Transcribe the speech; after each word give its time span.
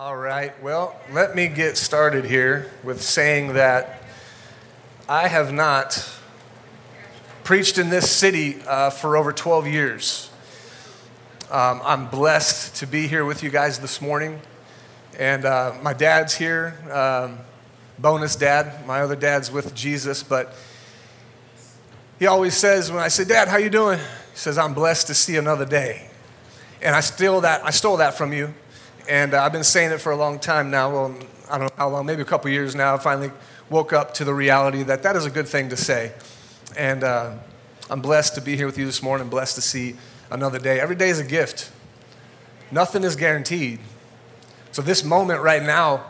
All 0.00 0.16
right, 0.16 0.52
well, 0.62 0.94
let 1.12 1.34
me 1.34 1.48
get 1.48 1.76
started 1.76 2.24
here 2.24 2.70
with 2.84 3.02
saying 3.02 3.54
that 3.54 4.00
I 5.08 5.26
have 5.26 5.52
not 5.52 6.08
preached 7.42 7.78
in 7.78 7.90
this 7.90 8.08
city 8.08 8.62
uh, 8.64 8.90
for 8.90 9.16
over 9.16 9.32
12 9.32 9.66
years. 9.66 10.30
Um, 11.50 11.80
I'm 11.82 12.06
blessed 12.06 12.76
to 12.76 12.86
be 12.86 13.08
here 13.08 13.24
with 13.24 13.42
you 13.42 13.50
guys 13.50 13.80
this 13.80 14.00
morning. 14.00 14.40
And 15.18 15.44
uh, 15.44 15.74
my 15.82 15.94
dad's 15.94 16.36
here, 16.36 16.76
um, 16.92 17.38
bonus 17.98 18.36
dad. 18.36 18.86
My 18.86 19.00
other 19.00 19.16
dad's 19.16 19.50
with 19.50 19.74
Jesus, 19.74 20.22
but 20.22 20.54
he 22.20 22.28
always 22.28 22.54
says 22.54 22.92
when 22.92 23.02
I 23.02 23.08
say, 23.08 23.24
"Dad, 23.24 23.48
how 23.48 23.56
you 23.56 23.68
doing?" 23.68 23.98
He 23.98 24.38
says, 24.38 24.58
"I'm 24.58 24.74
blessed 24.74 25.08
to 25.08 25.14
see 25.14 25.36
another 25.38 25.64
day." 25.64 26.08
And 26.80 26.94
I 26.94 27.00
steal 27.00 27.40
that. 27.40 27.64
I 27.64 27.70
stole 27.70 27.96
that 27.96 28.16
from 28.16 28.32
you, 28.32 28.54
and 29.08 29.32
uh, 29.32 29.42
I've 29.42 29.52
been 29.52 29.64
saying 29.64 29.90
it 29.90 30.00
for 30.00 30.12
a 30.12 30.16
long 30.16 30.38
time 30.38 30.70
now. 30.70 30.90
Well, 30.92 31.16
I 31.50 31.58
don't 31.58 31.68
know 31.68 31.74
how 31.76 31.88
long, 31.88 32.06
maybe 32.06 32.20
a 32.20 32.26
couple 32.26 32.50
years 32.50 32.74
now. 32.74 32.94
I 32.94 32.98
finally 32.98 33.32
woke 33.70 33.92
up 33.92 34.14
to 34.14 34.24
the 34.24 34.34
reality 34.34 34.82
that 34.84 35.02
that 35.02 35.16
is 35.16 35.24
a 35.24 35.30
good 35.30 35.48
thing 35.48 35.70
to 35.70 35.76
say, 35.76 36.12
and 36.76 37.02
uh, 37.02 37.34
I'm 37.90 38.02
blessed 38.02 38.34
to 38.34 38.42
be 38.42 38.54
here 38.54 38.66
with 38.66 38.76
you 38.76 38.84
this 38.84 39.02
morning. 39.02 39.28
Blessed 39.28 39.54
to 39.54 39.62
see 39.62 39.96
another 40.30 40.58
day. 40.58 40.78
Every 40.78 40.94
day 40.94 41.08
is 41.08 41.18
a 41.18 41.24
gift. 41.24 41.72
Nothing 42.70 43.02
is 43.02 43.16
guaranteed. 43.16 43.80
So 44.72 44.82
this 44.82 45.02
moment 45.02 45.40
right 45.40 45.62
now 45.62 46.04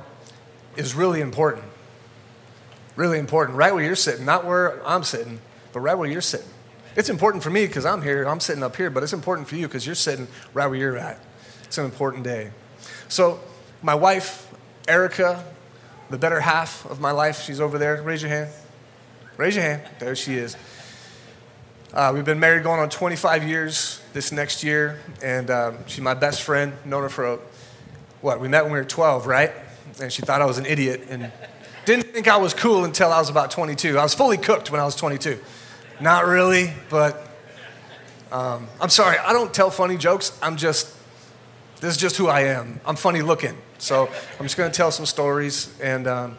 is 0.76 0.94
really 0.94 1.20
important. 1.20 1.64
Really 2.96 3.20
important. 3.20 3.56
Right 3.56 3.72
where 3.72 3.84
you're 3.84 3.94
sitting, 3.94 4.26
not 4.26 4.44
where 4.44 4.84
I'm 4.86 5.04
sitting, 5.04 5.40
but 5.72 5.80
right 5.80 5.94
where 5.94 6.10
you're 6.10 6.20
sitting. 6.20 6.48
It's 6.96 7.08
important 7.08 7.44
for 7.44 7.50
me 7.50 7.64
because 7.64 7.86
I'm 7.86 8.02
here, 8.02 8.24
I'm 8.24 8.40
sitting 8.40 8.64
up 8.64 8.74
here, 8.74 8.90
but 8.90 9.04
it's 9.04 9.12
important 9.12 9.46
for 9.46 9.54
you 9.54 9.68
because 9.68 9.86
you're 9.86 9.94
sitting 9.94 10.26
right 10.52 10.66
where 10.66 10.78
you're 10.78 10.98
at. 10.98 11.24
It's 11.62 11.78
an 11.78 11.84
important 11.84 12.24
day. 12.24 12.50
So, 13.08 13.40
my 13.82 13.94
wife, 13.94 14.52
Erica, 14.86 15.42
the 16.10 16.18
better 16.18 16.40
half 16.40 16.84
of 16.90 17.00
my 17.00 17.10
life, 17.10 17.42
she's 17.42 17.60
over 17.60 17.78
there. 17.78 18.02
Raise 18.02 18.22
your 18.22 18.30
hand. 18.30 18.50
Raise 19.38 19.54
your 19.54 19.64
hand. 19.64 19.82
There 19.98 20.14
she 20.14 20.34
is. 20.34 20.56
Uh, 21.94 22.12
we've 22.14 22.24
been 22.24 22.38
married 22.38 22.64
going 22.64 22.80
on 22.80 22.90
25 22.90 23.48
years 23.48 24.02
this 24.12 24.30
next 24.30 24.62
year, 24.62 24.98
and 25.22 25.50
um, 25.50 25.78
she's 25.86 26.02
my 26.02 26.12
best 26.12 26.42
friend. 26.42 26.74
Known 26.84 27.04
her 27.04 27.08
for 27.08 27.24
a, 27.24 27.38
what? 28.20 28.40
We 28.40 28.48
met 28.48 28.64
when 28.64 28.72
we 28.72 28.78
were 28.78 28.84
12, 28.84 29.26
right? 29.26 29.52
And 30.02 30.12
she 30.12 30.20
thought 30.20 30.42
I 30.42 30.44
was 30.44 30.58
an 30.58 30.66
idiot 30.66 31.06
and 31.08 31.32
didn't 31.86 32.12
think 32.12 32.28
I 32.28 32.36
was 32.36 32.52
cool 32.52 32.84
until 32.84 33.10
I 33.10 33.18
was 33.18 33.30
about 33.30 33.50
22. 33.50 33.98
I 33.98 34.02
was 34.02 34.12
fully 34.12 34.36
cooked 34.36 34.70
when 34.70 34.82
I 34.82 34.84
was 34.84 34.94
22. 34.96 35.38
Not 35.98 36.26
really, 36.26 36.74
but 36.90 37.26
um, 38.30 38.68
I'm 38.82 38.90
sorry. 38.90 39.16
I 39.16 39.32
don't 39.32 39.54
tell 39.54 39.70
funny 39.70 39.96
jokes. 39.96 40.38
I'm 40.42 40.58
just, 40.58 40.94
this 41.80 41.94
is 41.94 41.96
just 41.96 42.16
who 42.16 42.26
I 42.26 42.40
am. 42.40 42.80
I'm 42.84 42.96
funny 42.96 43.22
looking. 43.22 43.56
So 43.78 44.08
I'm 44.08 44.44
just 44.44 44.56
going 44.56 44.70
to 44.70 44.76
tell 44.76 44.90
some 44.90 45.06
stories. 45.06 45.72
And 45.80 46.08
um, 46.08 46.38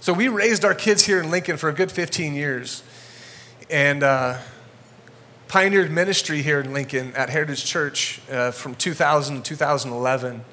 so 0.00 0.12
we 0.12 0.28
raised 0.28 0.64
our 0.66 0.74
kids 0.74 1.04
here 1.06 1.18
in 1.18 1.30
Lincoln 1.30 1.56
for 1.56 1.70
a 1.70 1.72
good 1.72 1.90
15 1.90 2.34
years 2.34 2.82
and 3.70 4.02
uh, 4.02 4.38
pioneered 5.48 5.90
ministry 5.90 6.42
here 6.42 6.60
in 6.60 6.74
Lincoln 6.74 7.14
at 7.16 7.30
Heritage 7.30 7.64
Church 7.64 8.20
uh, 8.30 8.50
from 8.50 8.74
2000 8.74 9.36
to 9.36 9.42
2011. 9.42 10.44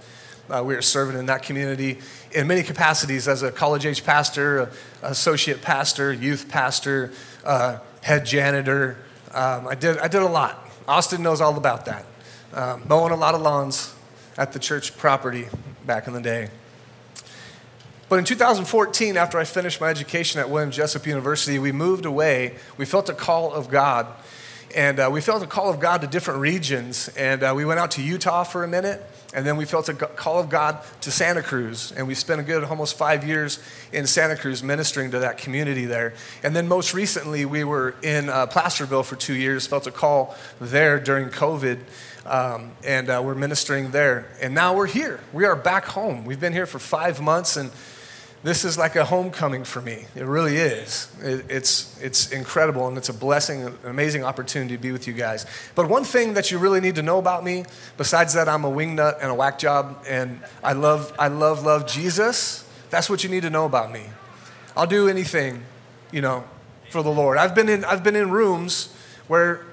Uh, 0.50 0.64
we 0.66 0.74
were 0.74 0.82
serving 0.82 1.18
in 1.18 1.26
that 1.26 1.44
community 1.44 2.00
in 2.32 2.48
many 2.48 2.64
capacities 2.64 3.28
as 3.28 3.44
a 3.44 3.52
college 3.52 3.86
age 3.86 4.06
pastor, 4.06 4.72
associate 5.02 5.62
pastor, 5.62 6.14
youth 6.14 6.48
pastor, 6.48 7.12
uh, 7.44 7.80
head 8.02 8.26
janitor. 8.26 8.98
Um, 9.34 9.68
I, 9.68 9.76
did, 9.76 9.98
I 9.98 10.08
did 10.08 10.22
a 10.22 10.28
lot. 10.28 10.70
Austin 10.88 11.22
knows 11.22 11.42
all 11.42 11.58
about 11.58 11.86
that. 11.86 12.06
Um, 12.54 12.84
mowing 12.86 13.14
a 13.14 13.16
lot 13.16 13.34
of 13.34 13.42
lawns 13.42 13.96
at 14.38 14.52
the 14.52 14.60
church 14.60 14.98
property 14.98 15.48
back 15.86 16.08
in 16.08 16.14
the 16.14 16.20
day. 16.22 16.50
But 18.10 18.20
in 18.20 18.26
2014, 18.26 19.16
after 19.16 19.40
I 19.40 19.46
finished 19.46 19.80
my 19.80 19.88
education 19.88 20.42
at 20.42 20.50
William 20.50 20.70
Jessup 20.70 21.08
University, 21.08 21.60
we 21.60 21.72
moved 21.72 22.06
away. 22.06 22.56
We 22.76 22.84
felt 22.84 23.08
a 23.08 23.14
call 23.14 23.54
of 23.54 23.70
God. 23.70 24.06
And 24.76 25.00
uh, 25.00 25.10
we 25.12 25.22
felt 25.22 25.44
a 25.44 25.48
call 25.48 25.70
of 25.70 25.80
God 25.80 26.02
to 26.02 26.08
different 26.08 26.42
regions. 26.42 27.08
And 27.18 27.42
uh, 27.42 27.54
we 27.56 27.64
went 27.64 27.80
out 27.80 27.92
to 27.92 28.02
Utah 28.02 28.44
for 28.44 28.66
a 28.66 28.68
minute. 28.68 29.02
And 29.34 29.46
then 29.46 29.56
we 29.56 29.64
felt 29.64 29.88
a 29.88 29.94
call 29.94 30.40
of 30.40 30.50
God 30.50 30.80
to 31.02 31.12
Santa 31.12 31.42
Cruz. 31.42 31.94
And 31.96 32.06
we 32.06 32.16
spent 32.16 32.42
a 32.42 32.44
good 32.44 32.66
almost 32.66 32.98
five 32.98 33.26
years 33.26 33.60
in 33.94 34.06
Santa 34.06 34.36
Cruz 34.36 34.62
ministering 34.62 35.12
to 35.12 35.20
that 35.20 35.38
community 35.38 35.86
there. 35.86 36.14
And 36.44 36.54
then 36.54 36.68
most 36.68 36.94
recently, 36.94 37.46
we 37.46 37.64
were 37.64 37.96
in 38.04 38.28
uh, 38.28 38.48
Placerville 38.48 39.04
for 39.04 39.16
two 39.16 39.36
years, 39.36 39.68
felt 39.68 39.88
a 39.88 39.92
call 39.92 40.36
there 40.60 41.00
during 41.00 41.30
COVID. 41.30 41.80
Um, 42.26 42.72
and 42.86 43.10
uh, 43.10 43.22
we're 43.24 43.36
ministering 43.36 43.92
there. 43.92 44.30
And 44.42 44.54
now 44.54 44.76
we're 44.76 44.88
here. 44.88 45.20
We 45.34 45.46
are 45.46 45.56
back 45.56 45.86
home. 45.86 46.26
We've 46.26 46.40
been 46.40 46.54
here 46.54 46.66
for 46.66 46.80
five 46.80 47.20
months. 47.22 47.58
And 47.58 47.72
this 48.44 48.66
is 48.66 48.78
like 48.78 48.96
a 48.96 49.06
homecoming 49.06 49.64
for 49.64 49.82
me. 49.82 50.06
It 50.16 50.26
really 50.26 50.58
is. 50.58 51.12
It, 51.22 51.46
it's, 51.50 52.00
it's 52.02 52.32
incredible 52.32 52.88
and 52.88 52.98
it's 52.98 53.10
a 53.10 53.14
blessing, 53.14 53.64
an 53.64 53.78
amazing 53.84 54.24
opportunity 54.24 54.76
to 54.76 54.82
be 54.82 54.92
with 54.92 55.08
you 55.08 55.14
guys. 55.14 55.46
But 55.76 55.90
one 55.90 56.04
thing 56.04 56.34
that 56.34 56.52
you 56.52 56.58
really 56.58 56.82
need 56.82 56.96
to 56.96 57.04
know 57.04 57.20
about 57.20 57.44
me, 57.44 57.66
besides 57.98 58.34
that 58.34 58.50
I'm 58.50 58.66
a 58.66 58.72
wingnut 58.72 59.20
and 59.22 59.30
a 59.30 59.36
whack 59.36 59.60
job 59.60 60.04
and 60.08 60.40
I 60.64 60.74
love, 60.74 61.14
I 61.20 61.28
love, 61.28 61.64
love 61.64 61.88
Jesus, 61.88 62.68
that's 62.90 63.10
what 63.10 63.24
you 63.24 63.30
need 63.30 63.44
to 63.44 63.50
know 63.50 63.66
about 63.66 63.92
me. 63.92 64.06
I'll 64.76 64.88
do 64.88 65.08
anything, 65.08 65.64
you 66.12 66.22
know, 66.22 66.44
for 66.90 67.04
the 67.04 67.12
Lord. 67.12 67.38
I've 67.38 67.54
been 67.54 67.70
in, 67.70 67.86
I've 67.86 68.04
been 68.04 68.16
in 68.16 68.32
rooms 68.32 68.94
where, 69.28 69.66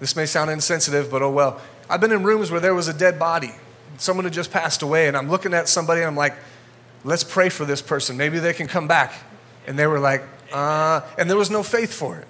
this 0.00 0.16
may 0.16 0.26
sound 0.26 0.50
insensitive, 0.50 1.10
but 1.10 1.22
oh 1.22 1.30
well. 1.30 1.60
I've 1.88 2.00
been 2.00 2.12
in 2.12 2.22
rooms 2.22 2.50
where 2.50 2.60
there 2.60 2.74
was 2.74 2.88
a 2.88 2.94
dead 2.94 3.18
body. 3.18 3.52
Someone 3.98 4.24
had 4.24 4.32
just 4.32 4.50
passed 4.50 4.82
away, 4.82 5.06
and 5.08 5.16
I'm 5.16 5.30
looking 5.30 5.54
at 5.54 5.68
somebody 5.68 6.00
and 6.00 6.08
I'm 6.08 6.16
like, 6.16 6.34
let's 7.04 7.22
pray 7.22 7.48
for 7.48 7.64
this 7.64 7.82
person. 7.82 8.16
Maybe 8.16 8.38
they 8.38 8.52
can 8.52 8.66
come 8.66 8.88
back. 8.88 9.12
And 9.66 9.78
they 9.78 9.86
were 9.86 10.00
like, 10.00 10.22
uh, 10.52 11.02
and 11.18 11.28
there 11.28 11.36
was 11.36 11.50
no 11.50 11.62
faith 11.62 11.92
for 11.92 12.16
it. 12.16 12.26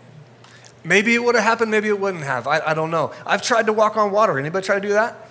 Maybe 0.85 1.15
it 1.15 1.25
would 1.25 1.35
have 1.35 1.45
happened, 1.45 1.71
maybe 1.71 1.89
it 1.89 1.99
wouldn't 1.99 2.25
have. 2.25 2.47
I, 2.47 2.61
I 2.61 2.75
don't 2.75 2.91
know. 2.91 3.13
I've 3.25 3.43
tried 3.43 3.67
to 3.67 3.73
walk 3.73 3.97
on 3.97 4.13
water. 4.13 4.39
Anybody 4.39 4.67
try 4.67 4.75
to 4.75 4.81
do 4.81 4.93
that? 4.93 5.29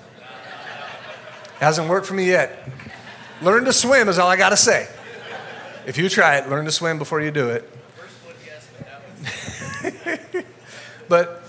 It 1.56 1.60
Hasn't 1.60 1.88
worked 1.88 2.08
for 2.08 2.16
me 2.16 2.26
yet. 2.26 2.68
Learn 3.42 3.66
to 3.66 3.74
swim 3.74 4.10
is 4.10 4.18
all 4.18 4.28
I 4.28 4.36
got 4.36 4.50
to 4.50 4.58
say. 4.58 4.88
If 5.86 5.98
you 5.98 6.10
try 6.10 6.38
it, 6.38 6.50
learn 6.50 6.66
to 6.66 6.72
swim 6.72 6.98
before 6.98 7.22
you 7.22 7.30
do 7.30 7.50
it. 7.50 7.70
but 11.10 11.43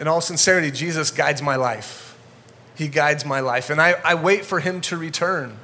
in 0.00 0.08
all 0.08 0.22
sincerity, 0.22 0.70
Jesus 0.70 1.10
guides 1.10 1.42
my 1.42 1.56
life. 1.56 2.18
He 2.74 2.88
guides 2.88 3.26
my 3.26 3.40
life. 3.40 3.68
And 3.68 3.78
I, 3.78 3.96
I 4.02 4.14
wait 4.14 4.46
for 4.46 4.58
him 4.58 4.80
to 4.82 4.96
return. 4.96 5.58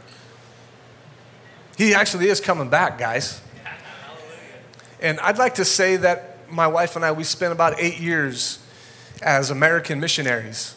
He 1.78 1.94
actually 1.94 2.28
is 2.28 2.38
coming 2.38 2.68
back, 2.68 2.98
guys. 2.98 3.40
And 5.00 5.18
I'd 5.20 5.38
like 5.38 5.54
to 5.54 5.64
say 5.64 5.96
that 5.96 6.50
my 6.50 6.66
wife 6.66 6.96
and 6.96 7.04
I, 7.04 7.12
we 7.12 7.24
spent 7.24 7.52
about 7.52 7.80
eight 7.80 7.98
years 7.98 8.58
as 9.22 9.50
American 9.50 10.00
missionaries. 10.00 10.76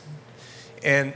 And 0.82 1.14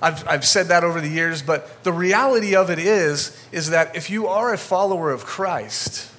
I've, 0.00 0.26
I've 0.26 0.46
said 0.46 0.68
that 0.68 0.82
over 0.82 1.02
the 1.02 1.08
years, 1.08 1.42
but 1.42 1.84
the 1.84 1.92
reality 1.92 2.56
of 2.56 2.70
it 2.70 2.78
is, 2.78 3.38
is 3.52 3.68
that 3.68 3.94
if 3.94 4.08
you 4.08 4.28
are 4.28 4.54
a 4.54 4.58
follower 4.58 5.10
of 5.10 5.26
Christ, 5.26 6.10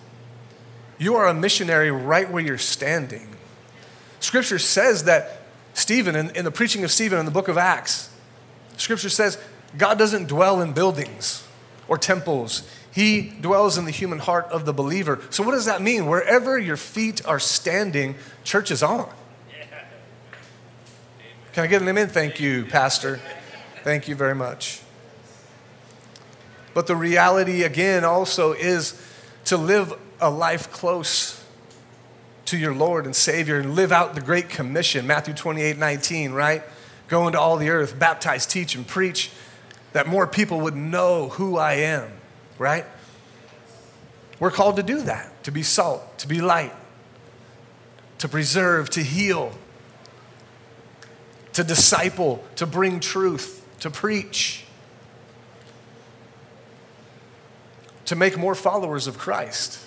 you 0.99 1.15
are 1.15 1.27
a 1.27 1.33
missionary 1.33 1.89
right 1.89 2.29
where 2.29 2.43
you're 2.43 2.59
standing. 2.59 3.29
Scripture 4.19 4.59
says 4.59 5.05
that 5.05 5.36
Stephen, 5.77 6.15
in, 6.15 6.31
in 6.31 6.43
the 6.43 6.49
preaching 6.49 6.83
of 6.83 6.91
Stephen 6.91 7.19
in 7.19 7.25
the 7.25 7.31
book 7.31 7.47
of 7.47 7.55
Acts, 7.55 8.09
Scripture 8.77 9.09
says 9.09 9.37
God 9.77 9.99
doesn't 9.99 10.27
dwell 10.27 10.59
in 10.59 10.73
buildings 10.73 11.47
or 11.87 11.99
temples. 11.99 12.67
He 12.91 13.21
dwells 13.21 13.77
in 13.77 13.85
the 13.85 13.91
human 13.91 14.17
heart 14.17 14.45
of 14.45 14.65
the 14.65 14.73
believer. 14.73 15.21
So, 15.29 15.43
what 15.43 15.51
does 15.51 15.65
that 15.65 15.83
mean? 15.83 16.07
Wherever 16.07 16.57
your 16.57 16.77
feet 16.77 17.23
are 17.27 17.37
standing, 17.37 18.15
church 18.43 18.71
is 18.71 18.81
on. 18.81 19.07
Can 21.53 21.63
I 21.63 21.67
get 21.67 21.83
an 21.83 21.87
amen? 21.87 22.07
Thank 22.07 22.39
you, 22.39 22.65
Pastor. 22.65 23.19
Thank 23.83 24.07
you 24.07 24.15
very 24.15 24.35
much. 24.35 24.81
But 26.73 26.87
the 26.87 26.95
reality, 26.95 27.61
again, 27.61 28.03
also 28.03 28.53
is 28.53 28.99
to 29.45 29.57
live 29.57 29.93
a 30.19 30.31
life 30.31 30.71
close 30.71 31.43
to 32.47 32.57
your 32.57 32.73
Lord 32.73 33.05
and 33.05 33.15
Savior 33.15 33.59
and 33.59 33.75
live 33.75 33.91
out 33.91 34.15
the 34.15 34.21
Great 34.21 34.49
Commission, 34.49 35.07
Matthew 35.07 35.33
28 35.33 35.77
19, 35.77 36.31
right? 36.31 36.63
Go 37.07 37.27
into 37.27 37.39
all 37.39 37.55
the 37.57 37.69
earth, 37.69 37.97
baptize, 37.97 38.45
teach, 38.45 38.75
and 38.75 38.85
preach 38.85 39.31
that 39.93 40.07
more 40.07 40.27
people 40.27 40.59
would 40.61 40.75
know 40.75 41.29
who 41.29 41.57
I 41.57 41.73
am 41.73 42.11
right? 42.57 42.85
We're 44.39 44.51
called 44.51 44.75
to 44.77 44.83
do 44.83 45.01
that, 45.01 45.43
to 45.43 45.51
be 45.51 45.63
salt, 45.63 46.19
to 46.19 46.27
be 46.27 46.41
light, 46.41 46.73
to 48.19 48.27
preserve, 48.27 48.89
to 48.91 49.03
heal, 49.03 49.51
to 51.53 51.63
disciple, 51.63 52.43
to 52.55 52.65
bring 52.65 52.99
truth, 52.99 53.65
to 53.79 53.89
preach, 53.89 54.65
to 58.05 58.15
make 58.15 58.37
more 58.37 58.55
followers 58.55 59.07
of 59.07 59.17
Christ. 59.17 59.79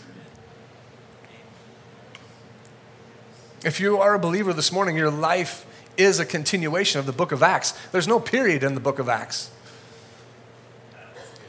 If 3.62 3.78
you 3.78 3.98
are 3.98 4.14
a 4.14 4.18
believer 4.18 4.54
this 4.54 4.72
morning, 4.72 4.96
your 4.96 5.10
life 5.10 5.66
is 5.98 6.18
a 6.18 6.24
continuation 6.24 6.98
of 6.98 7.04
the 7.04 7.12
book 7.12 7.30
of 7.30 7.42
Acts. 7.42 7.72
There's 7.92 8.08
no 8.08 8.18
period 8.18 8.62
in 8.62 8.74
the 8.74 8.80
book 8.80 8.98
of 8.98 9.08
Acts. 9.08 9.50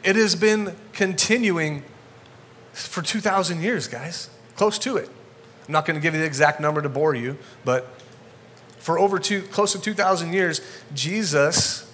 It 0.03 0.17
has 0.17 0.35
been 0.35 0.75
continuing 0.91 1.83
for 2.73 3.01
2,000 3.01 3.61
years, 3.61 3.87
guys, 3.87 4.29
close 4.57 4.77
to 4.79 4.97
it. 4.97 5.07
I'm 5.67 5.71
not 5.71 5.85
going 5.85 5.95
to 5.95 6.01
give 6.01 6.13
you 6.13 6.19
the 6.19 6.25
exact 6.25 6.59
number 6.59 6.81
to 6.81 6.89
bore 6.89 7.15
you, 7.15 7.37
but 7.63 7.87
for 8.77 8.99
over 8.99 9.17
two, 9.17 9.43
close 9.43 9.71
to 9.71 9.79
2,000 9.79 10.33
years, 10.33 10.59
Jesus 10.93 11.89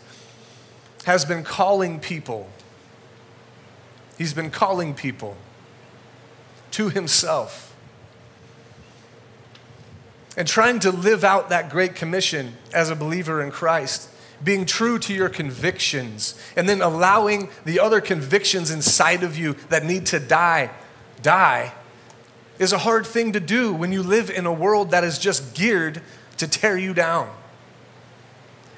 has 1.05 1.25
been 1.25 1.43
calling 1.43 1.99
people. 1.99 2.49
He's 4.17 4.33
been 4.33 4.49
calling 4.49 4.95
people 4.95 5.35
to 6.71 6.89
himself 6.89 7.66
and 10.37 10.47
trying 10.47 10.79
to 10.79 10.91
live 10.91 11.23
out 11.23 11.49
that 11.49 11.69
great 11.69 11.95
commission 11.95 12.53
as 12.71 12.91
a 12.91 12.95
believer 12.95 13.41
in 13.41 13.49
Christ, 13.49 14.07
being 14.43 14.65
true 14.65 14.99
to 14.99 15.13
your 15.13 15.29
convictions, 15.29 16.39
and 16.55 16.69
then 16.69 16.79
allowing 16.79 17.49
the 17.65 17.79
other 17.79 17.99
convictions 17.99 18.69
inside 18.69 19.23
of 19.23 19.35
you 19.35 19.53
that 19.69 19.83
need 19.83 20.05
to 20.05 20.19
die, 20.19 20.69
die, 21.23 21.73
is 22.59 22.71
a 22.71 22.77
hard 22.77 23.05
thing 23.05 23.33
to 23.33 23.39
do 23.39 23.73
when 23.73 23.91
you 23.91 24.03
live 24.03 24.29
in 24.29 24.45
a 24.45 24.53
world 24.53 24.91
that 24.91 25.03
is 25.03 25.17
just 25.17 25.55
geared 25.55 26.01
to 26.37 26.47
tear 26.47 26.77
you 26.77 26.93
down 26.93 27.35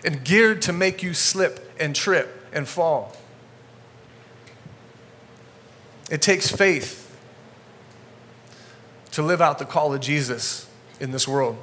and 0.05 0.23
geared 0.23 0.61
to 0.61 0.71
make 0.71 1.03
you 1.03 1.13
slip 1.13 1.73
and 1.77 1.93
trip 1.93 2.47
and 2.53 2.69
fall. 2.69 3.17
It 6.09 6.21
takes 6.21 6.49
faith 6.49 7.05
to 9.11 9.21
live 9.21 9.41
out 9.41 9.59
the 9.59 9.65
call 9.65 9.93
of 9.93 9.99
Jesus 9.99 10.68
in 10.99 11.11
this 11.11 11.27
world. 11.27 11.57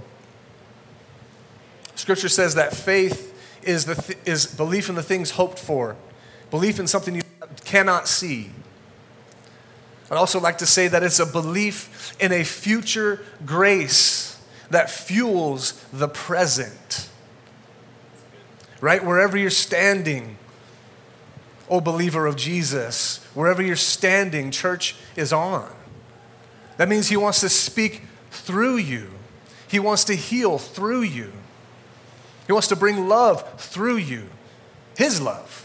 Scripture 1.94 2.29
says 2.29 2.55
that 2.55 2.75
faith 2.75 3.33
is, 3.62 3.85
the 3.87 3.94
th- 3.94 4.19
is 4.25 4.47
belief 4.47 4.88
in 4.88 4.94
the 4.94 5.03
things 5.03 5.33
hoped 5.33 5.59
for, 5.59 5.97
belief 6.50 6.79
in 6.79 6.87
something 6.87 7.15
you 7.15 7.23
cannot 7.65 8.06
see. 8.06 8.50
I'd 10.11 10.17
also 10.17 10.38
like 10.38 10.59
to 10.59 10.67
say 10.67 10.88
that 10.88 11.03
it's 11.03 11.19
a 11.19 11.27
belief 11.27 12.15
in 12.21 12.33
a 12.33 12.44
future 12.44 13.25
grace 13.44 14.41
that 14.71 14.88
fuels 14.91 15.73
the 15.93 16.09
present. 16.09 17.09
Right? 18.81 19.05
Wherever 19.05 19.37
you're 19.37 19.50
standing, 19.50 20.37
oh 21.69 21.81
believer 21.81 22.27
of 22.27 22.37
Jesus, 22.37 23.25
wherever 23.35 23.62
you're 23.62 23.75
standing, 23.75 24.50
church 24.50 24.94
is 25.17 25.33
on. 25.33 25.73
That 26.77 26.88
means 26.88 27.09
He 27.09 27.17
wants 27.17 27.41
to 27.41 27.49
speak 27.49 28.03
through 28.31 28.77
you, 28.77 29.11
He 29.69 29.79
wants 29.79 30.05
to 30.05 30.15
heal 30.15 30.59
through 30.59 31.03
you, 31.03 31.33
He 32.47 32.53
wants 32.53 32.69
to 32.69 32.77
bring 32.77 33.09
love 33.09 33.61
through 33.61 33.97
you, 33.97 34.29
His 34.97 35.21
love. 35.21 35.63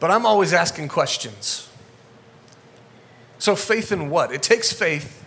But 0.00 0.10
I'm 0.10 0.26
always 0.26 0.52
asking 0.52 0.88
questions. 0.88 1.70
So, 3.38 3.56
faith 3.56 3.90
in 3.92 4.10
what? 4.10 4.32
It 4.32 4.42
takes 4.42 4.72
faith, 4.72 5.24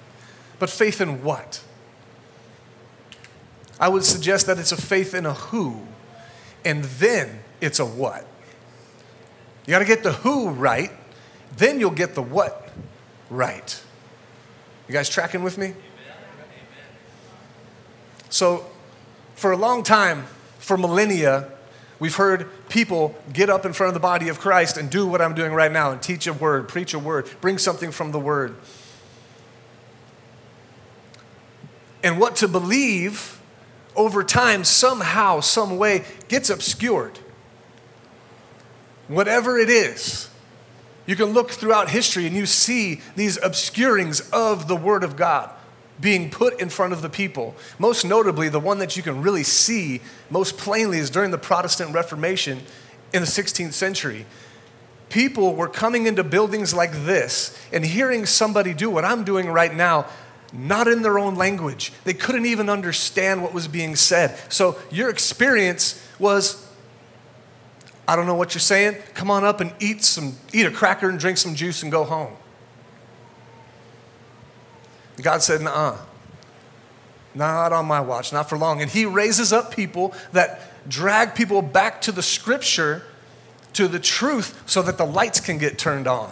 but 0.60 0.70
faith 0.70 1.02
in 1.02 1.24
what? 1.24 1.64
I 3.80 3.90
would 3.90 4.04
suggest 4.04 4.48
that 4.48 4.58
it's 4.58 4.72
a 4.72 4.78
faith 4.78 5.14
in 5.14 5.26
a 5.26 5.34
who, 5.34 5.82
and 6.66 6.84
then 6.84 7.40
it's 7.62 7.80
a 7.80 7.86
what. 7.86 8.26
You 9.66 9.72
got 9.72 9.80
to 9.80 9.86
get 9.86 10.04
the 10.04 10.14
who 10.14 10.50
right, 10.50 10.92
then 11.56 11.80
you'll 11.80 11.92
get 11.92 12.16
the 12.16 12.22
what 12.22 12.68
right. 13.30 13.84
You 14.88 14.94
guys 14.94 15.10
tracking 15.10 15.44
with 15.44 15.58
me? 15.58 15.74
So, 18.30 18.66
for 19.36 19.52
a 19.52 19.58
long 19.58 19.84
time, 19.84 20.26
for 20.60 20.78
millennia, 20.78 21.50
we've 22.00 22.16
heard 22.16 22.50
people 22.70 23.16
get 23.32 23.50
up 23.50 23.66
in 23.66 23.74
front 23.74 23.90
of 23.90 23.94
the 23.94 24.00
body 24.00 24.30
of 24.30 24.40
Christ 24.40 24.78
and 24.78 24.90
do 24.90 25.08
what 25.08 25.22
I'm 25.22 25.34
doing 25.34 25.54
right 25.54 25.72
now 25.72 25.92
and 25.92 26.02
teach 26.02 26.28
a 26.28 26.34
word, 26.34 26.68
preach 26.68 26.94
a 26.94 27.00
word, 27.00 27.30
bring 27.42 27.58
something 27.58 27.92
from 27.92 28.12
the 28.12 28.20
word. 28.20 28.56
And 32.04 32.20
what 32.20 32.36
to 32.38 32.48
believe 32.48 33.42
over 33.96 34.24
time, 34.24 34.64
somehow, 34.64 35.40
some 35.40 35.78
way, 35.78 36.06
gets 36.28 36.50
obscured 36.50 37.20
whatever 39.08 39.58
it 39.58 39.70
is. 39.70 40.30
You 41.08 41.16
can 41.16 41.28
look 41.28 41.50
throughout 41.50 41.90
history 41.90 42.28
and 42.28 42.36
you 42.36 42.46
see 42.46 43.02
these 43.16 43.42
obscurings 43.42 44.20
of 44.32 44.68
the 44.68 44.76
Word 44.76 45.04
of 45.04 45.16
God 45.16 45.50
being 46.00 46.30
put 46.30 46.62
in 46.62 46.70
front 46.70 46.94
of 46.94 47.02
the 47.02 47.10
people. 47.10 47.56
Most 47.80 48.06
notably, 48.06 48.50
the 48.50 48.60
one 48.60 48.80
that 48.80 48.96
you 48.96 49.02
can 49.02 49.22
really 49.22 49.44
see 49.44 50.02
most 50.30 50.58
plainly 50.58 51.00
is 51.00 51.10
during 51.10 51.32
the 51.32 51.38
Protestant 51.38 51.94
Reformation 51.94 52.62
in 53.14 53.22
the 53.22 53.28
16th 53.28 53.74
century. 53.74 54.26
People 55.10 55.56
were 55.56 55.70
coming 55.70 56.06
into 56.06 56.24
buildings 56.24 56.74
like 56.74 56.92
this 56.92 57.58
and 57.72 57.86
hearing 57.86 58.26
somebody 58.26 58.74
do 58.74 58.90
what 58.90 59.06
I'm 59.06 59.24
doing 59.24 59.48
right 59.48 59.74
now, 59.74 60.06
not 60.52 60.88
in 60.88 61.02
their 61.02 61.18
own 61.18 61.36
language. 61.36 61.94
They 62.04 62.14
couldn't 62.14 62.46
even 62.46 62.70
understand 62.70 63.42
what 63.42 63.54
was 63.54 63.68
being 63.68 63.96
said. 63.96 64.38
So 64.52 64.78
your 64.92 65.10
experience 65.10 66.06
was 66.20 66.67
I 68.08 68.16
don't 68.16 68.26
know 68.26 68.36
what 68.36 68.54
you're 68.54 68.62
saying. 68.62 68.96
Come 69.14 69.30
on 69.30 69.44
up 69.44 69.60
and 69.60 69.74
eat 69.80 70.04
some, 70.04 70.38
eat 70.54 70.66
a 70.66 70.72
cracker 70.72 71.10
and 71.10 71.20
drink 71.20 71.38
some 71.38 71.56
juice 71.56 71.84
and 71.84 71.92
go 71.92 72.04
home. 72.04 72.34
God 75.22 75.42
said, 75.42 75.62
nah, 75.62 75.98
not 77.36 77.74
on 77.74 77.86
my 77.86 78.00
watch, 78.00 78.32
not 78.32 78.48
for 78.50 78.58
long. 78.58 78.82
And 78.82 78.90
he 78.90 79.06
raises 79.06 79.52
up 79.52 79.76
people 79.76 80.14
that 80.32 80.62
drag 80.90 81.36
people 81.36 81.62
back 81.62 82.02
to 82.02 82.12
the 82.12 82.24
scripture, 82.24 83.04
to 83.74 83.88
the 83.88 84.00
truth, 84.00 84.64
so 84.66 84.82
that 84.84 84.98
the 84.98 85.06
lights 85.06 85.40
can 85.40 85.58
get 85.58 85.78
turned 85.78 86.08
on. 86.08 86.32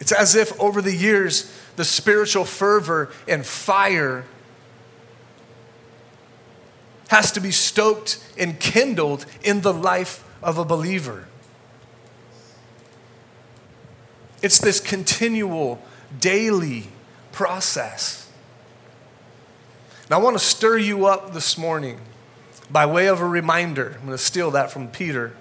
It's 0.00 0.12
as 0.12 0.34
if 0.34 0.58
over 0.60 0.80
the 0.80 0.94
years, 0.94 1.52
the 1.76 1.84
spiritual 1.84 2.44
fervor 2.44 3.10
and 3.26 3.44
fire 3.44 4.24
has 7.08 7.32
to 7.32 7.40
be 7.40 7.50
stoked 7.50 8.18
and 8.38 8.58
kindled 8.60 9.26
in 9.42 9.62
the 9.62 9.72
life 9.72 10.24
of 10.42 10.58
a 10.58 10.64
believer. 10.64 11.26
It's 14.40 14.58
this 14.58 14.78
continual, 14.78 15.82
daily 16.20 16.88
process. 17.32 18.30
Now, 20.10 20.20
I 20.20 20.22
want 20.22 20.38
to 20.38 20.44
stir 20.44 20.78
you 20.78 21.06
up 21.06 21.34
this 21.34 21.58
morning 21.58 22.00
by 22.70 22.86
way 22.86 23.08
of 23.08 23.20
a 23.20 23.28
reminder. 23.28 23.94
I'm 23.94 24.06
going 24.06 24.12
to 24.12 24.18
steal 24.18 24.50
that 24.52 24.70
from 24.70 24.88
Peter. 24.88 25.34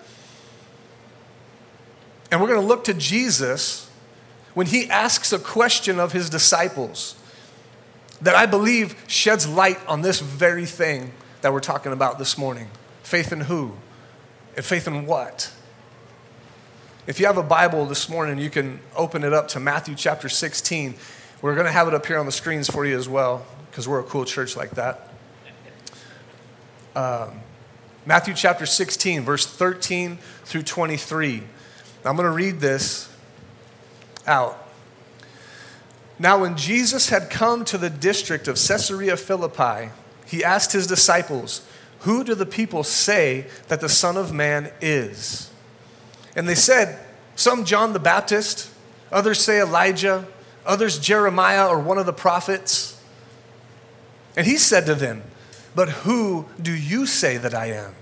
And 2.32 2.42
we're 2.42 2.48
going 2.48 2.62
to 2.62 2.68
look 2.68 2.86
to 2.86 2.94
Jesus 2.94 3.90
when 4.54 4.68
he 4.68 4.90
asks 4.90 5.32
a 5.32 5.40
question 5.40 6.00
of 6.00 6.14
his 6.14 6.30
disciples 6.30 7.16
that 8.22 8.36
I 8.36 8.46
believe 8.46 8.96
sheds 9.08 9.48
light 9.48 9.80
on 9.88 10.02
this 10.02 10.20
very 10.20 10.66
thing 10.66 11.12
that 11.42 11.54
we're 11.54 11.60
talking 11.60 11.92
about 11.92 12.20
this 12.20 12.38
morning. 12.38 12.68
Faith 13.04 13.32
in 13.32 13.42
who? 13.42 13.74
And 14.56 14.66
faith 14.66 14.88
in 14.88 15.06
what? 15.06 15.52
If 17.06 17.20
you 17.20 17.26
have 17.26 17.38
a 17.38 17.44
Bible 17.44 17.86
this 17.86 18.10
morning, 18.10 18.38
you 18.38 18.50
can 18.50 18.80
open 18.96 19.24
it 19.24 19.32
up 19.32 19.48
to 19.50 19.60
Matthew 19.60 19.96
chapter 19.96 20.28
16. 20.28 20.96
We're 21.42 21.54
going 21.54 21.66
to 21.66 21.72
have 21.72 21.88
it 21.88 21.94
up 21.94 22.06
here 22.06 22.18
on 22.18 22.26
the 22.26 22.32
screens 22.32 22.70
for 22.70 22.86
you 22.86 22.98
as 22.98 23.08
well, 23.08 23.46
because 23.70 23.88
we're 23.88 24.00
a 24.00 24.04
cool 24.04 24.26
church 24.26 24.58
like 24.58 24.72
that. 24.72 25.10
Um, 26.96 27.42
Matthew 28.06 28.34
chapter 28.34 28.66
16, 28.66 29.22
verse 29.22 29.46
13 29.46 30.18
through 30.44 30.64
23. 30.64 31.44
I'm 32.04 32.16
going 32.16 32.26
to 32.26 32.32
read 32.32 32.60
this 32.60 33.14
out. 34.26 34.68
Now, 36.20 36.42
when 36.42 36.58
Jesus 36.58 37.10
had 37.10 37.30
come 37.30 37.64
to 37.66 37.78
the 37.78 37.90
district 37.90 38.48
of 38.48 38.56
Caesarea 38.56 39.16
Philippi, 39.16 39.92
he 40.28 40.44
asked 40.44 40.74
his 40.74 40.88
disciples, 40.88 41.66
Who 42.02 42.24
do 42.24 42.36
the 42.36 42.46
people 42.46 42.84
say 42.84 43.48
that 43.70 43.82
the 43.82 43.90
Son 43.90 44.18
of 44.18 44.34
Man 44.34 44.72
is? 44.82 45.50
And 46.36 46.48
they 46.48 46.56
said, 46.56 47.00
Some 47.36 47.66
John 47.66 47.94
the 47.94 48.00
Baptist, 48.00 48.70
others 49.12 49.40
say 49.40 49.60
Elijah, 49.60 50.28
others 50.66 51.00
Jeremiah 51.00 51.68
or 51.68 51.80
one 51.80 51.98
of 51.98 52.06
the 52.06 52.14
prophets. 52.14 53.02
And 54.36 54.46
he 54.46 54.58
said 54.58 54.86
to 54.86 54.96
them, 54.96 55.24
But 55.74 55.90
who 55.90 56.46
do 56.62 56.72
you 56.74 57.06
say 57.06 57.38
that 57.38 57.56
I 57.56 57.68
am? 57.68 57.96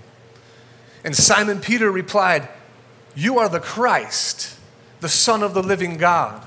And 1.04 1.16
Simon 1.16 1.60
Peter 1.60 1.90
replied, 1.90 2.48
You 3.14 3.38
are 3.38 3.48
the 3.48 3.60
Christ, 3.60 4.58
the 5.00 5.08
Son 5.08 5.42
of 5.42 5.54
the 5.54 5.62
living 5.62 5.96
God. 5.96 6.46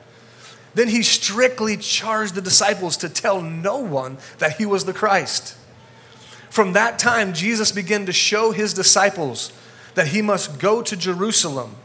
Then 0.73 0.87
he 0.87 1.03
strictly 1.03 1.75
charged 1.77 2.35
the 2.35 2.41
disciples 2.41 2.97
to 2.97 3.09
tell 3.09 3.41
no 3.41 3.77
one 3.77 4.17
that 4.37 4.57
he 4.57 4.65
was 4.65 4.85
the 4.85 4.93
Christ. 4.93 5.57
From 6.49 6.73
that 6.73 6.99
time, 6.99 7.33
Jesus 7.33 7.71
began 7.71 8.05
to 8.05 8.13
show 8.13 8.51
his 8.51 8.73
disciples 8.73 9.51
that 9.95 10.07
he 10.07 10.21
must 10.21 10.59
go 10.59 10.81
to 10.81 10.95
Jerusalem 10.95 11.75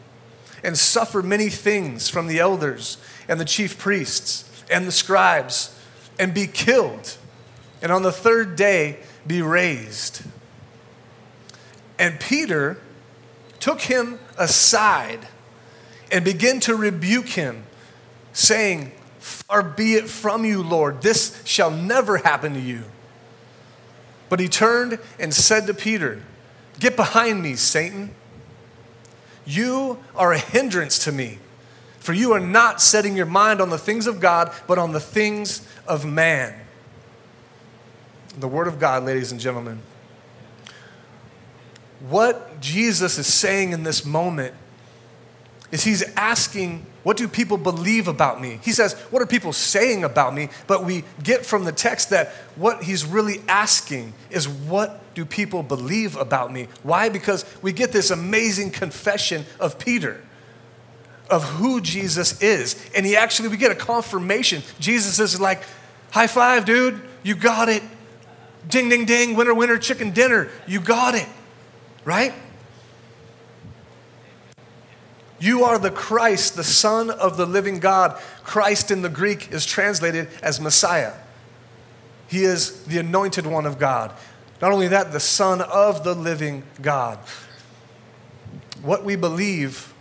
and 0.62 0.76
suffer 0.78 1.22
many 1.22 1.48
things 1.48 2.08
from 2.08 2.26
the 2.26 2.38
elders 2.38 2.98
and 3.28 3.40
the 3.40 3.44
chief 3.44 3.78
priests 3.78 4.64
and 4.70 4.86
the 4.86 4.92
scribes 4.92 5.78
and 6.18 6.32
be 6.32 6.46
killed, 6.46 7.16
and 7.82 7.92
on 7.92 8.02
the 8.02 8.12
third 8.12 8.56
day 8.56 8.98
be 9.26 9.42
raised. 9.42 10.22
And 11.98 12.18
Peter 12.18 12.78
took 13.60 13.82
him 13.82 14.18
aside 14.38 15.28
and 16.10 16.24
began 16.24 16.60
to 16.60 16.74
rebuke 16.74 17.28
him, 17.28 17.64
saying, 18.36 18.92
Far 19.18 19.62
be 19.62 19.94
it 19.94 20.08
from 20.08 20.44
you, 20.44 20.62
Lord, 20.62 21.02
this 21.02 21.40
shall 21.44 21.70
never 21.70 22.18
happen 22.18 22.54
to 22.54 22.60
you. 22.60 22.84
But 24.28 24.40
he 24.40 24.48
turned 24.48 24.98
and 25.18 25.34
said 25.34 25.66
to 25.66 25.74
Peter, 25.74 26.22
Get 26.78 26.96
behind 26.96 27.42
me, 27.42 27.56
Satan. 27.56 28.14
You 29.44 29.98
are 30.14 30.32
a 30.32 30.38
hindrance 30.38 31.04
to 31.04 31.12
me, 31.12 31.38
for 31.98 32.12
you 32.12 32.32
are 32.32 32.40
not 32.40 32.80
setting 32.80 33.16
your 33.16 33.26
mind 33.26 33.60
on 33.60 33.70
the 33.70 33.78
things 33.78 34.06
of 34.06 34.20
God, 34.20 34.52
but 34.66 34.78
on 34.78 34.92
the 34.92 35.00
things 35.00 35.66
of 35.86 36.04
man. 36.04 36.54
The 38.38 38.48
Word 38.48 38.68
of 38.68 38.78
God, 38.78 39.04
ladies 39.04 39.32
and 39.32 39.40
gentlemen. 39.40 39.80
What 42.08 42.60
Jesus 42.60 43.16
is 43.18 43.32
saying 43.32 43.72
in 43.72 43.82
this 43.82 44.04
moment 44.04 44.54
is 45.72 45.84
he's 45.84 46.02
asking, 46.14 46.84
What 47.06 47.16
do 47.16 47.28
people 47.28 47.56
believe 47.56 48.08
about 48.08 48.40
me? 48.40 48.58
He 48.64 48.72
says, 48.72 48.94
What 49.10 49.22
are 49.22 49.26
people 49.26 49.52
saying 49.52 50.02
about 50.02 50.34
me? 50.34 50.48
But 50.66 50.82
we 50.82 51.04
get 51.22 51.46
from 51.46 51.62
the 51.62 51.70
text 51.70 52.10
that 52.10 52.32
what 52.56 52.82
he's 52.82 53.04
really 53.04 53.42
asking 53.46 54.12
is, 54.28 54.48
What 54.48 55.14
do 55.14 55.24
people 55.24 55.62
believe 55.62 56.16
about 56.16 56.52
me? 56.52 56.66
Why? 56.82 57.08
Because 57.08 57.44
we 57.62 57.72
get 57.72 57.92
this 57.92 58.10
amazing 58.10 58.72
confession 58.72 59.44
of 59.60 59.78
Peter 59.78 60.20
of 61.30 61.44
who 61.44 61.80
Jesus 61.80 62.42
is. 62.42 62.74
And 62.92 63.06
he 63.06 63.14
actually, 63.14 63.50
we 63.50 63.56
get 63.56 63.70
a 63.70 63.76
confirmation. 63.76 64.64
Jesus 64.80 65.20
is 65.20 65.40
like, 65.40 65.62
High 66.10 66.26
five, 66.26 66.64
dude. 66.64 67.00
You 67.22 67.36
got 67.36 67.68
it. 67.68 67.84
Ding, 68.68 68.88
ding, 68.88 69.04
ding. 69.04 69.36
Winner, 69.36 69.54
winner, 69.54 69.78
chicken 69.78 70.10
dinner. 70.10 70.48
You 70.66 70.80
got 70.80 71.14
it. 71.14 71.28
Right? 72.04 72.34
You 75.38 75.64
are 75.64 75.78
the 75.78 75.90
Christ, 75.90 76.56
the 76.56 76.64
Son 76.64 77.10
of 77.10 77.36
the 77.36 77.46
living 77.46 77.78
God. 77.78 78.18
Christ 78.42 78.90
in 78.90 79.02
the 79.02 79.08
Greek 79.08 79.52
is 79.52 79.66
translated 79.66 80.28
as 80.42 80.60
Messiah. 80.60 81.12
He 82.28 82.44
is 82.44 82.84
the 82.84 82.98
anointed 82.98 83.46
one 83.46 83.66
of 83.66 83.78
God. 83.78 84.12
Not 84.62 84.72
only 84.72 84.88
that, 84.88 85.12
the 85.12 85.20
Son 85.20 85.60
of 85.60 86.04
the 86.04 86.14
living 86.14 86.62
God. 86.80 87.18
What 88.82 89.04
we 89.04 89.16
believe 89.16 89.92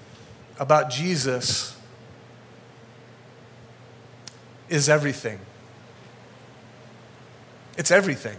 about 0.60 0.89
Jesus 0.89 1.77
is 4.70 4.88
everything. 4.89 5.39
It's 7.77 7.92
everything. 7.92 8.38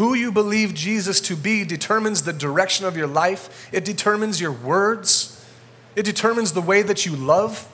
Who 0.00 0.14
you 0.14 0.32
believe 0.32 0.72
Jesus 0.72 1.20
to 1.20 1.36
be 1.36 1.62
determines 1.62 2.22
the 2.22 2.32
direction 2.32 2.86
of 2.86 2.96
your 2.96 3.06
life, 3.06 3.68
it 3.70 3.84
determines 3.84 4.40
your 4.40 4.50
words, 4.50 5.44
it 5.94 6.04
determines 6.04 6.52
the 6.52 6.62
way 6.62 6.80
that 6.80 7.04
you 7.04 7.14
love, 7.14 7.70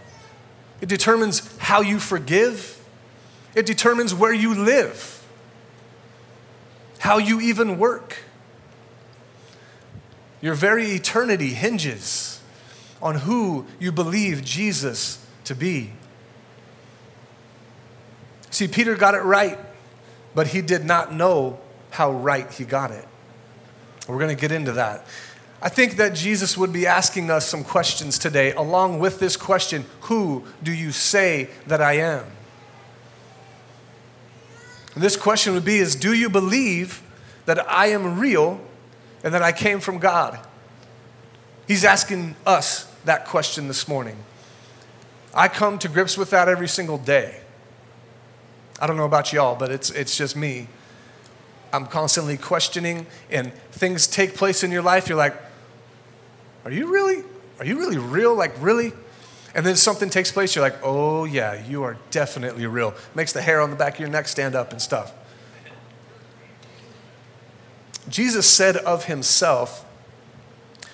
it 0.80 0.88
determines 0.88 1.56
how 1.59 1.83
you 1.83 2.00
forgive, 2.00 2.85
it 3.54 3.64
determines 3.64 4.12
where 4.12 4.33
you 4.33 4.56
live, 4.56 5.25
how 6.99 7.18
you 7.18 7.40
even 7.40 7.78
work. 7.78 8.16
Your 10.40 10.54
very 10.54 10.87
eternity 10.87 11.50
hinges 11.50 12.40
on 13.00 13.18
who 13.18 13.66
you 13.78 13.92
believe 13.92 14.45
Jesus 14.45 15.25
to 15.45 15.54
be. 15.54 15.92
See, 18.50 18.66
Peter 18.66 18.97
got 18.97 19.14
it 19.14 19.23
right, 19.23 19.61
but 20.35 20.49
he 20.49 20.61
did 20.61 20.85
not 20.85 21.14
know 21.14 21.61
how 21.90 22.12
right 22.12 22.50
he 22.52 22.64
got 22.64 22.90
it. 22.90 23.07
We're 24.09 24.19
going 24.19 24.35
to 24.35 24.40
get 24.40 24.52
into 24.52 24.73
that. 24.73 25.07
I 25.61 25.69
think 25.69 25.97
that 25.97 26.14
Jesus 26.14 26.57
would 26.57 26.73
be 26.73 26.87
asking 26.87 27.31
us 27.31 27.47
some 27.47 27.64
questions 27.64 28.19
today, 28.19 28.52
along 28.52 29.00
with 29.00 29.19
this 29.19 29.37
question 29.37 29.85
Who 30.02 30.45
do 30.62 30.73
you 30.73 30.93
say 30.93 31.49
that 31.66 31.81
I 31.81 31.95
am? 31.95 32.25
And 34.95 35.02
this 35.02 35.16
question 35.16 35.55
would 35.55 35.64
be 35.64 35.78
is 35.78 35.95
do 35.95 36.14
you 36.14 36.31
believe 36.31 37.02
that 37.45 37.71
I 37.71 37.88
am 37.88 38.19
real 38.19 38.61
and 39.23 39.35
that 39.35 39.43
I 39.43 39.52
came 39.52 39.81
from 39.81 39.99
God? 39.99 40.38
He's 41.69 41.85
asking 41.85 42.37
us 42.47 42.85
that 43.05 43.26
question 43.26 43.69
this 43.69 43.88
morning. 43.88 44.16
I 45.35 45.49
come 45.49 45.78
to 45.81 45.88
grips 45.88 46.16
with 46.16 46.31
that 46.31 46.49
every 46.49 46.69
single 46.69 46.97
day. 46.97 47.40
I 48.81 48.87
don't 48.87 48.97
know 48.97 49.05
about 49.05 49.33
y'all, 49.33 49.55
but 49.55 49.71
it's, 49.71 49.90
it's 49.90 50.16
just 50.16 50.37
me. 50.37 50.69
I'm 51.73 51.87
constantly 51.87 52.37
questioning, 52.37 53.06
and 53.30 53.52
things 53.73 54.06
take 54.06 54.35
place 54.35 54.62
in 54.62 54.70
your 54.70 54.82
life. 54.82 55.08
You're 55.08 55.18
like, 55.18 55.35
are 56.64 56.70
you 56.70 56.92
really? 56.92 57.23
Are 57.58 57.64
you 57.64 57.78
really 57.78 57.99
real? 57.99 58.35
Like, 58.35 58.52
really? 58.61 58.92
And 59.54 59.64
then 59.64 59.76
something 59.76 60.11
takes 60.11 60.30
place, 60.30 60.54
you're 60.54 60.64
like, 60.64 60.78
oh, 60.82 61.25
yeah, 61.25 61.66
you 61.66 61.82
are 61.82 61.96
definitely 62.11 62.66
real. 62.66 62.94
Makes 63.14 63.32
the 63.32 63.40
hair 63.40 63.62
on 63.62 63.70
the 63.70 63.76
back 63.76 63.94
of 63.94 64.00
your 64.00 64.11
neck 64.11 64.28
stand 64.28 64.54
up 64.54 64.70
and 64.70 64.82
stuff. 64.82 65.14
Jesus 68.08 68.46
said 68.46 68.76
of 68.76 69.06
himself, 69.06 69.85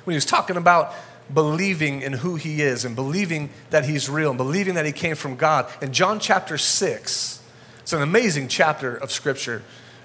when 0.05 0.13
he 0.13 0.17
was 0.17 0.25
talking 0.25 0.57
about 0.57 0.95
believing 1.33 2.03
in 2.03 2.13
who 2.13 2.37
he 2.37 2.63
is 2.63 2.85
and 2.85 2.95
believing 2.95 3.51
that 3.71 3.85
he's 3.85 4.09
real 4.09 4.31
and 4.31 4.39
believing 4.39 4.75
that 4.75 4.87
he 4.87 4.93
came 4.93 5.17
from 5.17 5.35
God, 5.35 5.69
in 5.83 5.93
John 5.93 6.21
chapter 6.21 6.57
6, 6.57 7.43
it's 7.81 7.93
an 7.93 8.03
amazing 8.03 8.47
chapter 8.47 8.95
of 8.95 9.11
Scripture. 9.11 9.63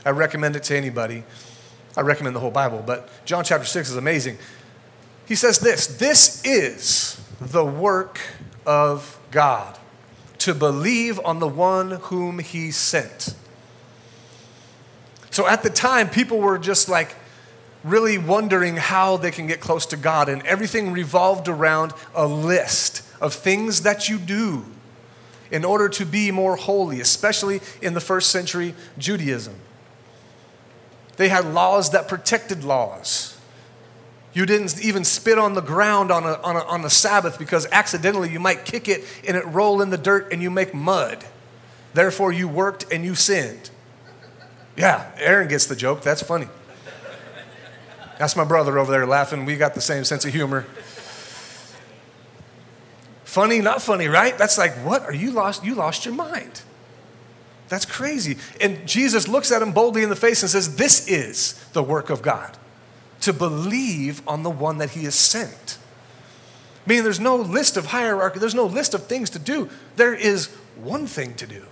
I 0.08 0.12
recommend 0.12 0.56
it 0.56 0.64
to 0.64 0.78
anybody. 0.78 1.26
I 1.98 2.02
recommend 2.02 2.34
the 2.34 2.40
whole 2.40 2.50
Bible, 2.50 2.82
but 2.86 3.10
John 3.26 3.44
chapter 3.44 3.66
6 3.66 3.90
is 3.90 3.98
amazing. 3.98 4.38
He 5.26 5.36
says 5.36 5.60
this 5.60 5.86
This 5.86 6.42
is 6.46 7.20
the 7.42 7.66
work 7.66 8.22
of 8.66 9.20
God, 9.32 9.78
to 10.38 10.56
believe 10.56 11.20
on 11.26 11.40
the 11.40 11.48
one 11.48 11.92
whom 11.92 12.40
he 12.40 12.72
sent. 12.72 13.36
So 15.30 15.46
at 15.46 15.62
the 15.62 15.70
time, 15.70 16.10
people 16.10 16.38
were 16.38 16.58
just 16.58 16.88
like 16.88 17.14
really 17.84 18.18
wondering 18.18 18.78
how 18.78 19.18
they 19.18 19.32
can 19.32 19.46
get 19.46 19.60
close 19.60 19.86
to 19.88 19.98
God, 19.98 20.30
and 20.30 20.42
everything 20.44 20.94
revolved 20.94 21.50
around 21.50 21.92
a 22.16 22.26
list 22.26 23.04
of 23.20 23.34
things 23.34 23.82
that 23.82 24.08
you 24.08 24.20
do 24.20 24.64
in 25.52 25.66
order 25.66 25.90
to 25.90 26.06
be 26.06 26.32
more 26.32 26.56
holy, 26.56 27.02
especially 27.02 27.60
in 27.82 27.94
the 27.94 28.00
first 28.00 28.32
century 28.32 28.74
Judaism. 28.98 29.56
They 31.18 31.30
had 31.30 31.54
laws 31.54 31.92
that 31.92 32.08
protected 32.08 32.64
laws. 32.64 33.38
You 34.34 34.46
didn't 34.46 34.80
even 34.84 35.04
spit 35.04 35.40
on 35.40 35.56
the 35.56 35.62
ground 35.62 36.12
on 36.12 36.24
a, 36.24 36.34
on 36.42 36.56
a, 36.56 36.60
on 36.60 36.86
a 36.86 36.90
Sabbath 36.90 37.40
because 37.40 37.68
accidentally 37.72 38.30
you 38.30 38.40
might 38.40 38.66
kick 38.66 38.88
it 38.88 39.04
and 39.28 39.36
it 39.36 39.46
roll 39.48 39.82
in 39.82 39.90
the 39.90 39.98
dirt 39.98 40.32
and 40.32 40.42
you 40.42 40.52
make 40.52 40.74
mud. 40.76 41.26
Therefore, 41.96 42.32
you 42.32 42.48
worked 42.48 42.92
and 42.92 43.04
you 43.04 43.16
sinned. 43.16 43.72
Yeah, 44.76 45.10
Aaron 45.18 45.48
gets 45.48 45.66
the 45.66 45.76
joke. 45.76 46.04
That's 46.04 46.22
funny. 46.22 46.48
That's 48.20 48.36
my 48.36 48.44
brother 48.44 48.78
over 48.78 48.92
there 48.92 49.08
laughing. 49.08 49.46
We 49.46 49.56
got 49.56 49.74
the 49.74 49.82
same 49.82 50.04
sense 50.04 50.24
of 50.24 50.34
humor. 50.34 50.68
Funny, 53.24 53.60
not 53.60 53.82
funny, 53.82 54.08
right? 54.08 54.38
That's 54.38 54.58
like, 54.58 54.74
what? 54.86 55.04
Are 55.04 55.14
you 55.14 55.32
lost? 55.32 55.64
You 55.64 55.74
lost 55.74 56.06
your 56.06 56.14
mind. 56.14 56.62
That's 57.70 57.86
crazy. 57.86 58.38
And 58.62 58.88
Jesus 58.88 59.28
looks 59.28 59.52
at 59.52 59.62
him 59.62 59.74
boldly 59.74 60.04
in 60.04 60.10
the 60.10 60.16
face 60.16 60.42
and 60.42 60.50
says, 60.50 60.76
This 60.78 61.08
is 61.08 61.54
the 61.74 61.84
work 61.84 62.10
of 62.10 62.22
God, 62.22 62.58
to 63.22 63.34
believe 63.34 64.22
on 64.28 64.44
the 64.44 64.50
one 64.50 64.78
that 64.78 64.92
he 64.92 65.04
has 65.04 65.16
sent. 65.16 65.78
Meaning, 66.86 67.04
there's 67.04 67.20
no 67.20 67.36
list 67.36 67.76
of 67.76 67.88
hierarchy, 67.88 68.40
there's 68.40 68.56
no 68.56 68.66
list 68.66 68.94
of 68.94 69.08
things 69.08 69.30
to 69.32 69.40
do. 69.40 69.70
There 69.98 70.14
is 70.14 70.48
one 70.78 71.06
thing 71.06 71.34
to 71.36 71.46
do. 71.46 71.66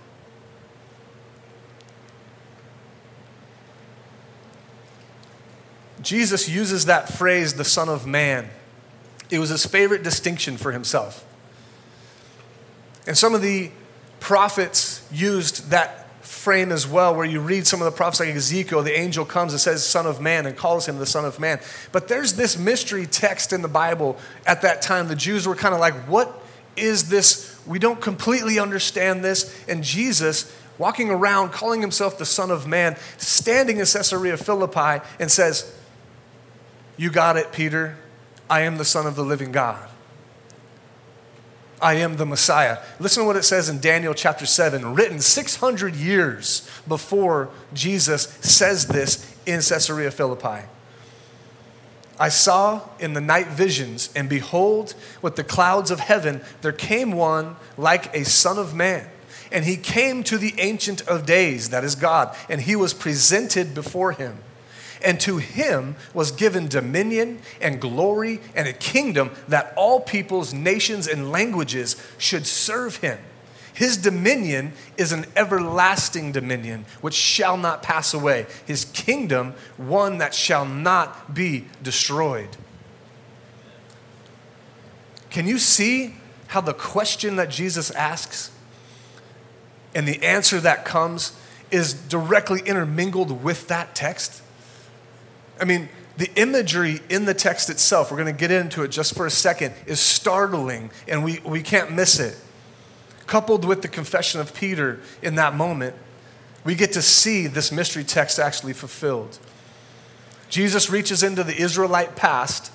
Jesus 6.02 6.48
uses 6.48 6.84
that 6.84 7.08
phrase, 7.08 7.54
the 7.54 7.64
Son 7.64 7.88
of 7.88 8.06
Man. 8.06 8.48
It 9.30 9.38
was 9.38 9.48
his 9.48 9.66
favorite 9.66 10.02
distinction 10.02 10.56
for 10.56 10.70
himself. 10.70 11.24
And 13.06 13.16
some 13.16 13.34
of 13.34 13.42
the 13.42 13.70
prophets 14.20 15.06
used 15.12 15.70
that 15.70 16.06
frame 16.46 16.70
as 16.70 16.86
well, 16.86 17.14
where 17.14 17.24
you 17.24 17.40
read 17.40 17.66
some 17.66 17.80
of 17.80 17.86
the 17.86 17.96
prophets 17.96 18.20
like 18.20 18.28
Ezekiel, 18.28 18.82
the 18.82 18.96
angel 18.96 19.24
comes 19.24 19.52
and 19.52 19.60
says, 19.60 19.84
Son 19.84 20.06
of 20.06 20.20
Man, 20.20 20.46
and 20.46 20.56
calls 20.56 20.86
him 20.86 20.98
the 20.98 21.06
Son 21.06 21.24
of 21.24 21.40
Man. 21.40 21.60
But 21.92 22.08
there's 22.08 22.34
this 22.34 22.56
mystery 22.56 23.06
text 23.06 23.52
in 23.52 23.62
the 23.62 23.68
Bible 23.68 24.16
at 24.46 24.62
that 24.62 24.82
time. 24.82 25.08
The 25.08 25.16
Jews 25.16 25.46
were 25.46 25.56
kind 25.56 25.74
of 25.74 25.80
like, 25.80 25.94
What 26.08 26.42
is 26.76 27.08
this? 27.08 27.60
We 27.66 27.78
don't 27.78 28.00
completely 28.00 28.58
understand 28.58 29.24
this. 29.24 29.52
And 29.68 29.82
Jesus, 29.82 30.54
walking 30.78 31.10
around, 31.10 31.50
calling 31.50 31.80
himself 31.80 32.18
the 32.18 32.26
Son 32.26 32.50
of 32.50 32.66
Man, 32.66 32.96
standing 33.16 33.78
in 33.78 33.86
Caesarea 33.86 34.36
Philippi, 34.36 35.04
and 35.18 35.30
says, 35.30 35.74
You 36.96 37.10
got 37.10 37.36
it, 37.36 37.52
Peter. 37.52 37.96
I 38.48 38.60
am 38.60 38.78
the 38.78 38.84
Son 38.84 39.06
of 39.06 39.16
the 39.16 39.24
living 39.24 39.50
God. 39.50 39.88
I 41.80 41.94
am 41.94 42.16
the 42.16 42.26
Messiah. 42.26 42.78
Listen 42.98 43.22
to 43.22 43.26
what 43.26 43.36
it 43.36 43.44
says 43.44 43.68
in 43.68 43.80
Daniel 43.80 44.14
chapter 44.14 44.46
7, 44.46 44.94
written 44.94 45.20
600 45.20 45.94
years 45.94 46.68
before 46.88 47.50
Jesus 47.74 48.22
says 48.40 48.86
this 48.86 49.36
in 49.44 49.60
Caesarea 49.60 50.10
Philippi. 50.10 50.66
I 52.18 52.30
saw 52.30 52.80
in 52.98 53.12
the 53.12 53.20
night 53.20 53.48
visions, 53.48 54.10
and 54.16 54.28
behold, 54.28 54.94
with 55.20 55.36
the 55.36 55.44
clouds 55.44 55.90
of 55.90 56.00
heaven, 56.00 56.40
there 56.62 56.72
came 56.72 57.12
one 57.12 57.56
like 57.76 58.14
a 58.14 58.24
son 58.24 58.58
of 58.58 58.74
man. 58.74 59.06
And 59.52 59.64
he 59.64 59.76
came 59.76 60.24
to 60.24 60.38
the 60.38 60.54
Ancient 60.58 61.02
of 61.02 61.26
Days, 61.26 61.70
that 61.70 61.84
is 61.84 61.94
God, 61.94 62.34
and 62.48 62.60
he 62.60 62.74
was 62.74 62.94
presented 62.94 63.74
before 63.74 64.12
him. 64.12 64.38
And 65.04 65.20
to 65.20 65.38
him 65.38 65.96
was 66.14 66.30
given 66.30 66.68
dominion 66.68 67.40
and 67.60 67.80
glory 67.80 68.40
and 68.54 68.66
a 68.66 68.72
kingdom 68.72 69.30
that 69.48 69.72
all 69.76 70.00
peoples, 70.00 70.52
nations, 70.52 71.06
and 71.06 71.30
languages 71.30 71.96
should 72.18 72.46
serve 72.46 72.96
him. 72.96 73.18
His 73.76 73.98
dominion 73.98 74.72
is 74.96 75.12
an 75.12 75.26
everlasting 75.36 76.32
dominion 76.32 76.86
which 77.02 77.12
shall 77.12 77.58
not 77.58 77.82
pass 77.82 78.14
away. 78.14 78.46
His 78.64 78.86
kingdom, 78.86 79.52
one 79.76 80.16
that 80.16 80.34
shall 80.34 80.64
not 80.64 81.34
be 81.34 81.66
destroyed. 81.82 82.56
Can 85.28 85.46
you 85.46 85.58
see 85.58 86.14
how 86.46 86.62
the 86.62 86.72
question 86.72 87.36
that 87.36 87.50
Jesus 87.50 87.90
asks 87.90 88.50
and 89.94 90.08
the 90.08 90.22
answer 90.22 90.58
that 90.60 90.86
comes 90.86 91.38
is 91.70 91.92
directly 91.92 92.62
intermingled 92.64 93.44
with 93.44 93.68
that 93.68 93.94
text? 93.94 94.40
I 95.60 95.64
mean, 95.64 95.88
the 96.16 96.30
imagery 96.36 97.00
in 97.10 97.24
the 97.24 97.34
text 97.34 97.68
itself, 97.68 98.10
we're 98.10 98.16
going 98.16 98.34
to 98.34 98.38
get 98.38 98.50
into 98.50 98.82
it 98.82 98.88
just 98.88 99.14
for 99.14 99.26
a 99.26 99.30
second, 99.30 99.74
is 99.86 100.00
startling 100.00 100.90
and 101.06 101.24
we, 101.24 101.40
we 101.40 101.62
can't 101.62 101.92
miss 101.92 102.18
it. 102.18 102.38
Coupled 103.26 103.64
with 103.64 103.82
the 103.82 103.88
confession 103.88 104.40
of 104.40 104.54
Peter 104.54 105.00
in 105.20 105.34
that 105.34 105.54
moment, 105.54 105.94
we 106.64 106.74
get 106.74 106.92
to 106.92 107.02
see 107.02 107.46
this 107.46 107.70
mystery 107.70 108.04
text 108.04 108.38
actually 108.38 108.72
fulfilled. 108.72 109.38
Jesus 110.48 110.88
reaches 110.88 111.22
into 111.22 111.44
the 111.44 111.56
Israelite 111.56 112.16
past 112.16 112.72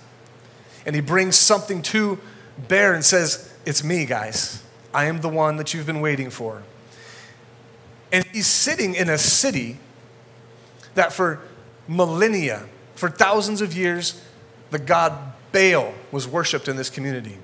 and 0.86 0.96
he 0.96 1.02
brings 1.02 1.36
something 1.36 1.82
to 1.84 2.20
bear 2.68 2.94
and 2.94 3.04
says, 3.04 3.54
It's 3.66 3.84
me, 3.84 4.06
guys. 4.06 4.64
I 4.94 5.06
am 5.06 5.22
the 5.22 5.30
one 5.30 5.58
that 5.58 5.74
you've 5.74 5.86
been 5.86 6.02
waiting 6.02 6.30
for. 6.30 6.64
And 8.12 8.26
he's 8.26 8.48
sitting 8.48 8.94
in 8.94 9.10
a 9.10 9.18
city 9.18 9.78
that 10.96 11.14
for 11.14 11.42
millennia, 11.88 12.64
for 12.96 13.10
thousands 13.10 13.62
of 13.62 13.76
years, 13.76 14.22
the 14.70 14.80
god 14.80 15.14
Baal 15.52 15.94
was 16.12 16.28
worshiped 16.28 16.68
in 16.68 16.76
this 16.78 16.90
community. 16.90 17.38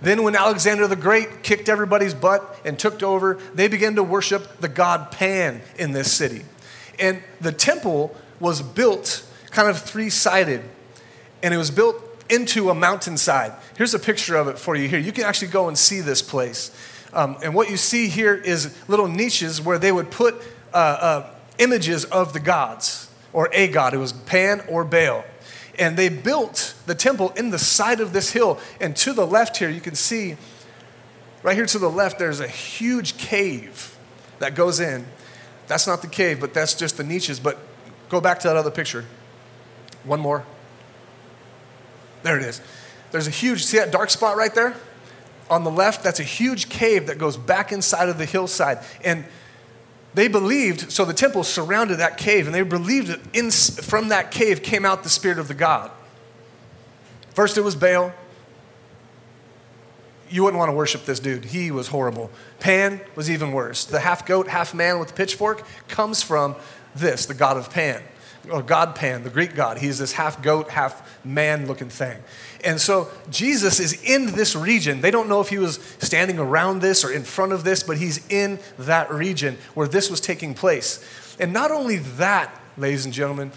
Then, 0.00 0.22
when 0.22 0.36
Alexander 0.36 0.86
the 0.86 0.96
Great 0.96 1.42
kicked 1.42 1.68
everybody's 1.68 2.14
butt 2.14 2.60
and 2.64 2.78
took 2.78 3.02
over, 3.02 3.34
they 3.54 3.66
began 3.66 3.96
to 3.96 4.02
worship 4.02 4.60
the 4.60 4.68
god 4.68 5.10
Pan 5.10 5.60
in 5.76 5.92
this 5.92 6.12
city. 6.12 6.42
And 7.00 7.22
the 7.40 7.50
temple 7.50 8.14
was 8.38 8.62
built 8.62 9.24
kind 9.50 9.68
of 9.68 9.80
three 9.80 10.10
sided, 10.10 10.62
and 11.42 11.52
it 11.52 11.56
was 11.56 11.70
built 11.70 11.96
into 12.30 12.70
a 12.70 12.74
mountainside. 12.74 13.52
Here's 13.76 13.94
a 13.94 13.98
picture 13.98 14.36
of 14.36 14.46
it 14.48 14.58
for 14.58 14.76
you 14.76 14.88
here. 14.88 14.98
You 14.98 15.12
can 15.12 15.24
actually 15.24 15.48
go 15.48 15.66
and 15.66 15.76
see 15.76 16.00
this 16.00 16.22
place. 16.22 16.70
Um, 17.12 17.38
and 17.42 17.54
what 17.54 17.70
you 17.70 17.76
see 17.76 18.08
here 18.08 18.34
is 18.34 18.76
little 18.86 19.08
niches 19.08 19.60
where 19.60 19.78
they 19.78 19.90
would 19.90 20.10
put 20.10 20.34
uh, 20.72 20.76
uh, 20.76 21.30
images 21.58 22.04
of 22.04 22.34
the 22.34 22.40
gods 22.40 23.07
or 23.32 23.48
a 23.52 23.68
god. 23.68 23.94
It 23.94 23.98
was 23.98 24.12
Pan 24.12 24.62
or 24.68 24.84
Baal. 24.84 25.24
And 25.78 25.96
they 25.96 26.08
built 26.08 26.74
the 26.86 26.94
temple 26.94 27.30
in 27.36 27.50
the 27.50 27.58
side 27.58 28.00
of 28.00 28.12
this 28.12 28.32
hill. 28.32 28.58
And 28.80 28.96
to 28.96 29.12
the 29.12 29.26
left 29.26 29.58
here, 29.58 29.68
you 29.68 29.80
can 29.80 29.94
see, 29.94 30.36
right 31.42 31.56
here 31.56 31.66
to 31.66 31.78
the 31.78 31.90
left, 31.90 32.18
there's 32.18 32.40
a 32.40 32.48
huge 32.48 33.16
cave 33.16 33.96
that 34.40 34.54
goes 34.54 34.80
in. 34.80 35.06
That's 35.68 35.86
not 35.86 36.02
the 36.02 36.08
cave, 36.08 36.40
but 36.40 36.54
that's 36.54 36.74
just 36.74 36.96
the 36.96 37.04
niches. 37.04 37.38
But 37.38 37.58
go 38.08 38.20
back 38.20 38.40
to 38.40 38.48
that 38.48 38.56
other 38.56 38.70
picture. 38.70 39.04
One 40.04 40.20
more. 40.20 40.44
There 42.22 42.36
it 42.36 42.42
is. 42.42 42.60
There's 43.10 43.26
a 43.26 43.30
huge, 43.30 43.64
see 43.64 43.78
that 43.78 43.92
dark 43.92 44.10
spot 44.10 44.36
right 44.36 44.54
there? 44.54 44.74
On 45.50 45.64
the 45.64 45.70
left, 45.70 46.02
that's 46.02 46.20
a 46.20 46.24
huge 46.24 46.68
cave 46.68 47.06
that 47.06 47.18
goes 47.18 47.36
back 47.36 47.72
inside 47.72 48.08
of 48.08 48.18
the 48.18 48.26
hillside. 48.26 48.78
And 49.02 49.24
they 50.14 50.28
believed, 50.28 50.90
so 50.90 51.04
the 51.04 51.12
temple 51.12 51.44
surrounded 51.44 51.96
that 51.96 52.16
cave, 52.16 52.46
and 52.46 52.54
they 52.54 52.62
believed 52.62 53.08
that 53.08 53.20
in, 53.32 53.50
from 53.50 54.08
that 54.08 54.30
cave 54.30 54.62
came 54.62 54.84
out 54.84 55.02
the 55.02 55.08
spirit 55.08 55.38
of 55.38 55.48
the 55.48 55.54
God. 55.54 55.90
First, 57.34 57.56
it 57.56 57.62
was 57.62 57.76
Baal. 57.76 58.12
You 60.30 60.42
wouldn't 60.42 60.58
want 60.58 60.70
to 60.70 60.74
worship 60.74 61.04
this 61.04 61.20
dude. 61.20 61.46
He 61.46 61.70
was 61.70 61.88
horrible. 61.88 62.30
Pan 62.60 63.00
was 63.14 63.30
even 63.30 63.52
worse. 63.52 63.84
The 63.84 64.00
half 64.00 64.26
goat, 64.26 64.48
half 64.48 64.74
man 64.74 64.98
with 64.98 65.08
the 65.08 65.14
pitchfork 65.14 65.66
comes 65.88 66.22
from 66.22 66.56
this, 66.94 67.26
the 67.26 67.34
god 67.34 67.56
of 67.56 67.70
Pan, 67.70 68.02
or 68.50 68.62
God 68.62 68.94
Pan, 68.94 69.22
the 69.22 69.30
Greek 69.30 69.54
god. 69.54 69.78
He's 69.78 69.98
this 69.98 70.12
half 70.12 70.42
goat, 70.42 70.70
half 70.70 71.24
man 71.24 71.66
looking 71.66 71.88
thing. 71.88 72.18
And 72.64 72.80
so 72.80 73.08
Jesus 73.30 73.80
is 73.80 74.02
in 74.02 74.32
this 74.32 74.56
region. 74.56 75.00
They 75.00 75.10
don't 75.10 75.28
know 75.28 75.40
if 75.40 75.48
he 75.48 75.58
was 75.58 75.78
standing 75.98 76.38
around 76.38 76.80
this 76.80 77.04
or 77.04 77.12
in 77.12 77.22
front 77.22 77.52
of 77.52 77.64
this, 77.64 77.82
but 77.82 77.98
he's 77.98 78.26
in 78.28 78.58
that 78.78 79.10
region 79.12 79.58
where 79.74 79.88
this 79.88 80.10
was 80.10 80.20
taking 80.20 80.54
place. 80.54 81.04
And 81.38 81.52
not 81.52 81.70
only 81.70 81.96
that, 81.96 82.54
ladies 82.76 83.04
and 83.04 83.14
gentlemen, 83.14 83.52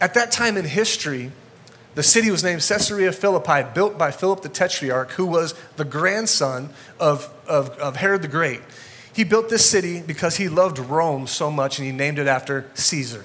at 0.00 0.14
that 0.14 0.32
time 0.32 0.56
in 0.56 0.64
history, 0.64 1.32
the 1.94 2.02
city 2.02 2.30
was 2.30 2.42
named 2.42 2.62
Caesarea 2.66 3.12
Philippi, 3.12 3.62
built 3.74 3.96
by 3.96 4.10
Philip 4.10 4.42
the 4.42 4.48
Tetrarch, 4.48 5.12
who 5.12 5.26
was 5.26 5.54
the 5.76 5.84
grandson 5.84 6.70
of, 6.98 7.32
of, 7.46 7.70
of 7.78 7.96
Herod 7.96 8.22
the 8.22 8.28
Great. 8.28 8.60
He 9.12 9.22
built 9.22 9.48
this 9.48 9.64
city 9.64 10.00
because 10.00 10.36
he 10.36 10.48
loved 10.48 10.78
Rome 10.78 11.28
so 11.28 11.50
much 11.50 11.78
and 11.78 11.86
he 11.86 11.92
named 11.92 12.18
it 12.18 12.26
after 12.26 12.68
Caesar. 12.74 13.24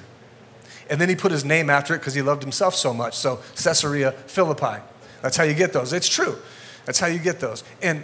And 0.89 0.99
then 0.99 1.09
he 1.09 1.15
put 1.15 1.31
his 1.31 1.45
name 1.45 1.69
after 1.69 1.93
it 1.93 1.99
because 1.99 2.13
he 2.13 2.21
loved 2.21 2.41
himself 2.41 2.75
so 2.75 2.93
much. 2.93 3.15
So 3.15 3.39
Caesarea 3.55 4.11
Philippi. 4.11 4.81
That's 5.21 5.37
how 5.37 5.43
you 5.43 5.53
get 5.53 5.73
those. 5.73 5.93
It's 5.93 6.07
true. 6.07 6.37
That's 6.85 6.99
how 6.99 7.07
you 7.07 7.19
get 7.19 7.39
those. 7.39 7.63
And 7.81 8.03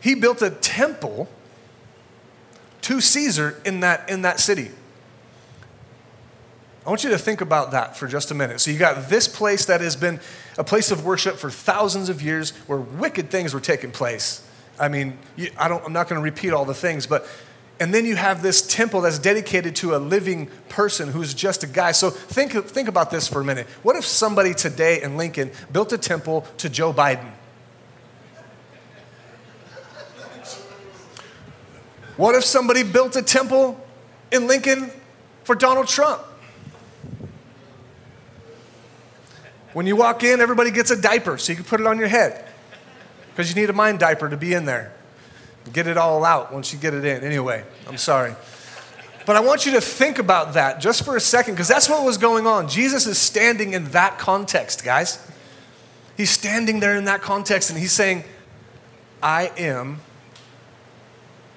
he 0.00 0.14
built 0.14 0.42
a 0.42 0.50
temple 0.50 1.28
to 2.82 3.00
Caesar 3.00 3.60
in 3.64 3.80
that, 3.80 4.08
in 4.08 4.22
that 4.22 4.40
city. 4.40 4.70
I 6.84 6.88
want 6.88 7.04
you 7.04 7.10
to 7.10 7.18
think 7.18 7.42
about 7.42 7.72
that 7.72 7.96
for 7.96 8.08
just 8.08 8.30
a 8.30 8.34
minute. 8.34 8.60
So, 8.60 8.70
you 8.70 8.78
got 8.78 9.10
this 9.10 9.28
place 9.28 9.66
that 9.66 9.82
has 9.82 9.96
been 9.96 10.18
a 10.56 10.64
place 10.64 10.90
of 10.90 11.04
worship 11.04 11.36
for 11.36 11.50
thousands 11.50 12.08
of 12.08 12.22
years 12.22 12.50
where 12.66 12.78
wicked 12.78 13.30
things 13.30 13.52
were 13.52 13.60
taking 13.60 13.90
place. 13.90 14.46
I 14.78 14.88
mean, 14.88 15.18
you, 15.36 15.50
I 15.58 15.68
don't, 15.68 15.84
I'm 15.84 15.92
not 15.92 16.08
going 16.08 16.18
to 16.18 16.24
repeat 16.24 16.52
all 16.52 16.64
the 16.64 16.74
things, 16.74 17.06
but 17.06 17.26
and 17.80 17.94
then 17.94 18.04
you 18.04 18.14
have 18.14 18.42
this 18.42 18.60
temple 18.60 19.00
that's 19.00 19.18
dedicated 19.18 19.74
to 19.76 19.96
a 19.96 19.98
living 19.98 20.48
person 20.68 21.08
who's 21.08 21.32
just 21.32 21.64
a 21.64 21.66
guy. 21.66 21.92
So 21.92 22.10
think, 22.10 22.52
think 22.52 22.88
about 22.88 23.10
this 23.10 23.26
for 23.26 23.40
a 23.40 23.44
minute. 23.44 23.66
What 23.82 23.96
if 23.96 24.04
somebody 24.04 24.52
today 24.52 25.02
in 25.02 25.16
Lincoln 25.16 25.50
built 25.72 25.90
a 25.94 25.98
temple 25.98 26.46
to 26.58 26.68
Joe 26.68 26.92
Biden? 26.92 27.32
What 32.18 32.34
if 32.34 32.44
somebody 32.44 32.82
built 32.82 33.16
a 33.16 33.22
temple 33.22 33.82
in 34.30 34.46
Lincoln 34.46 34.90
for 35.44 35.54
Donald 35.54 35.88
Trump? 35.88 36.20
When 39.72 39.86
you 39.86 39.96
walk 39.96 40.22
in, 40.22 40.42
everybody 40.42 40.70
gets 40.70 40.90
a 40.90 41.00
diaper 41.00 41.38
so 41.38 41.52
you 41.52 41.56
can 41.56 41.64
put 41.64 41.80
it 41.80 41.86
on 41.86 41.98
your 41.98 42.08
head 42.08 42.44
because 43.30 43.48
you 43.48 43.58
need 43.58 43.70
a 43.70 43.72
mind 43.72 44.00
diaper 44.00 44.28
to 44.28 44.36
be 44.36 44.52
in 44.52 44.66
there. 44.66 44.92
Get 45.72 45.86
it 45.86 45.96
all 45.96 46.24
out 46.24 46.52
once 46.52 46.72
you 46.72 46.78
get 46.78 46.94
it 46.94 47.04
in. 47.04 47.22
Anyway, 47.22 47.64
I'm 47.86 47.98
sorry. 47.98 48.34
But 49.26 49.36
I 49.36 49.40
want 49.40 49.66
you 49.66 49.72
to 49.72 49.80
think 49.80 50.18
about 50.18 50.54
that 50.54 50.80
just 50.80 51.04
for 51.04 51.16
a 51.16 51.20
second 51.20 51.54
because 51.54 51.68
that's 51.68 51.88
what 51.88 52.04
was 52.04 52.18
going 52.18 52.46
on. 52.46 52.68
Jesus 52.68 53.06
is 53.06 53.18
standing 53.18 53.74
in 53.74 53.84
that 53.92 54.18
context, 54.18 54.84
guys. 54.84 55.24
He's 56.16 56.30
standing 56.30 56.80
there 56.80 56.96
in 56.96 57.04
that 57.04 57.22
context 57.22 57.70
and 57.70 57.78
he's 57.78 57.92
saying, 57.92 58.24
I 59.22 59.52
am 59.56 60.00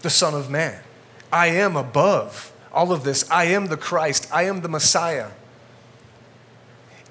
the 0.01 0.09
Son 0.09 0.33
of 0.33 0.49
Man. 0.49 0.79
I 1.31 1.47
am 1.47 1.75
above 1.75 2.51
all 2.71 2.91
of 2.91 3.03
this. 3.03 3.29
I 3.31 3.45
am 3.45 3.67
the 3.67 3.77
Christ. 3.77 4.27
I 4.31 4.43
am 4.43 4.61
the 4.61 4.69
Messiah. 4.69 5.29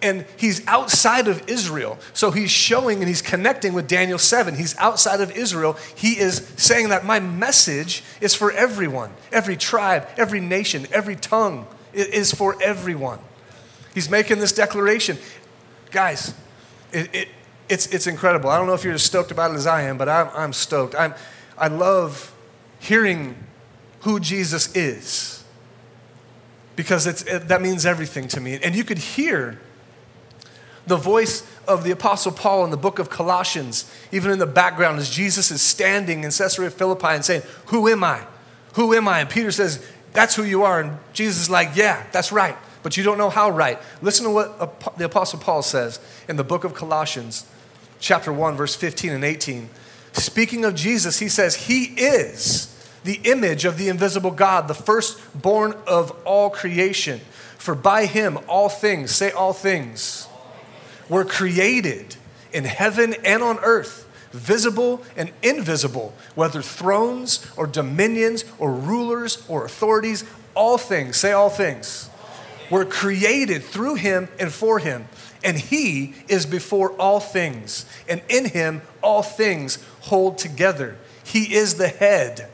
And 0.03 0.27
he's 0.37 0.67
outside 0.67 1.29
of 1.29 1.49
Israel. 1.49 1.99
So 2.13 2.31
he's 2.31 2.51
showing 2.51 2.99
and 2.99 3.09
he's 3.09 3.23
connecting 3.23 3.73
with 3.73 3.87
Daniel 3.87 4.19
7. 4.19 4.57
He's 4.57 4.77
outside 4.77 5.21
of 5.21 5.31
Israel. 5.37 5.79
He 5.95 6.19
is 6.19 6.53
saying 6.57 6.89
that 6.91 7.05
my 7.05 7.21
message 7.21 8.03
is 8.21 8.35
for 8.35 8.53
everyone, 8.53 9.11
every 9.31 9.57
tribe, 9.57 10.09
every 10.17 10.41
nation, 10.41 10.87
every 10.93 11.17
tongue. 11.17 11.67
It 11.93 12.09
is 12.09 12.33
for 12.33 12.61
everyone. 12.63 13.21
He's 13.95 14.11
making 14.11 14.39
this 14.39 14.53
declaration. 14.53 15.19
Guys, 15.91 16.35
it, 16.93 17.15
it, 17.15 17.29
it's, 17.69 17.87
it's 17.87 18.07
incredible. 18.07 18.51
I 18.51 18.59
don't 18.59 18.67
know 18.67 18.75
if 18.75 18.85
you're 18.85 18.95
as 18.95 19.03
stoked 19.03 19.31
about 19.31 19.53
it 19.53 19.55
as 19.55 19.67
I 19.67 19.83
am, 19.83 19.99
but 19.99 20.09
I'm, 20.09 20.29
I'm 20.35 20.53
stoked. 20.53 20.95
I'm, 20.95 21.15
I 21.57 21.69
love 21.69 22.35
hearing 22.81 23.37
who 24.01 24.19
Jesus 24.19 24.75
is 24.75 25.45
because 26.75 27.07
it's, 27.07 27.23
it, 27.23 27.49
that 27.49 27.63
means 27.63 27.87
everything 27.87 28.27
to 28.29 28.41
me. 28.41 28.59
And 28.63 28.75
you 28.75 28.85
could 28.85 28.99
hear 28.99 29.61
the 30.87 30.97
voice 30.97 31.47
of 31.69 31.85
the 31.85 31.91
Apostle 31.91 32.33
Paul 32.33 32.65
in 32.65 32.71
the 32.71 32.77
book 32.77 32.99
of 32.99 33.09
Colossians, 33.09 33.91
even 34.11 34.31
in 34.31 34.39
the 34.39 34.47
background, 34.47 34.99
as 34.99 35.11
Jesus 35.11 35.51
is 35.51 35.63
standing 35.63 36.25
in 36.25 36.31
Caesarea 36.31 36.71
Philippi 36.71 37.09
and 37.09 37.25
saying, 37.25 37.43
Who 37.67 37.89
am 37.89 38.03
I? 38.03 38.27
Who 38.75 38.95
am 38.95 39.07
I? 39.07 39.21
And 39.21 39.31
Peter 39.31 39.53
says, 39.53 39.85
That's 40.13 40.35
who 40.35 40.43
you 40.43 40.65
are. 40.65 40.81
And 40.81 40.99
Jesus 41.13 41.43
is 41.43 41.51
like, 41.51 41.77
Yeah, 41.77 42.05
that's 42.13 42.33
right. 42.33 42.57
But 42.83 42.97
you 42.97 43.05
don't 43.05 43.19
know 43.19 43.31
how 43.31 43.51
right. 43.51 43.79
Listen 44.01 44.25
to 44.25 44.31
what 44.31 44.99
the 44.99 45.05
Apostle 45.05 45.39
Paul 45.39 45.63
says 45.63 46.01
in 46.29 46.37
the 46.37 46.45
book 46.45 46.65
of 46.65 46.75
Colossians, 46.75 47.47
chapter 48.01 48.33
1, 48.33 48.57
verse 48.57 48.75
15 48.75 49.13
and 49.13 49.25
18. 49.25 49.71
Speaking 50.13 50.65
of 50.65 50.75
Jesus, 50.75 51.21
he 51.21 51.29
says, 51.29 51.55
He 51.55 51.85
is 51.85 52.69
the 53.05 53.21
image 53.25 53.65
of 53.65 53.79
the 53.79 53.89
invisible 53.89 54.31
God, 54.31 54.69
the 54.69 54.75
firstborn 54.75 55.75
of 55.87 56.11
all 56.25 56.51
creation. 56.51 57.21
For 57.59 57.75
by 57.75 58.07
him 58.07 58.39
all 58.49 58.69
things, 58.69 59.13
say 59.13 59.31
all 59.31 59.53
things, 59.53 60.27
were 61.13 61.25
created 61.27 62.17
in 62.55 62.65
heaven 62.65 63.15
and 63.23 63.43
on 63.43 63.59
earth, 63.59 64.09
visible 64.33 65.05
and 65.15 65.31
invisible, 65.43 66.15
whether 66.35 66.63
thrones 66.63 67.47
or 67.55 67.67
dominions 67.67 68.47
or 68.59 68.73
rulers 68.73 69.45
or 69.47 69.67
authorities, 69.67 70.25
all 70.55 70.79
things, 70.79 71.19
say 71.19 71.33
all 71.33 71.51
things, 71.51 72.09
were 72.71 72.87
created 72.87 73.63
through 73.63 73.97
him 73.97 74.27
and 74.41 74.51
for 74.51 74.79
him. 74.79 75.07
And 75.45 75.59
he 75.59 76.15
is 76.29 76.47
before 76.47 76.93
all 76.93 77.21
things, 77.21 77.85
and 78.09 78.23
in 78.31 78.47
him 78.47 78.81
all 79.03 79.23
things 79.23 79.85
hold 80.01 80.39
together. 80.39 80.97
He 81.25 81.55
is 81.55 81.75
the 81.75 81.89
head 81.89 82.49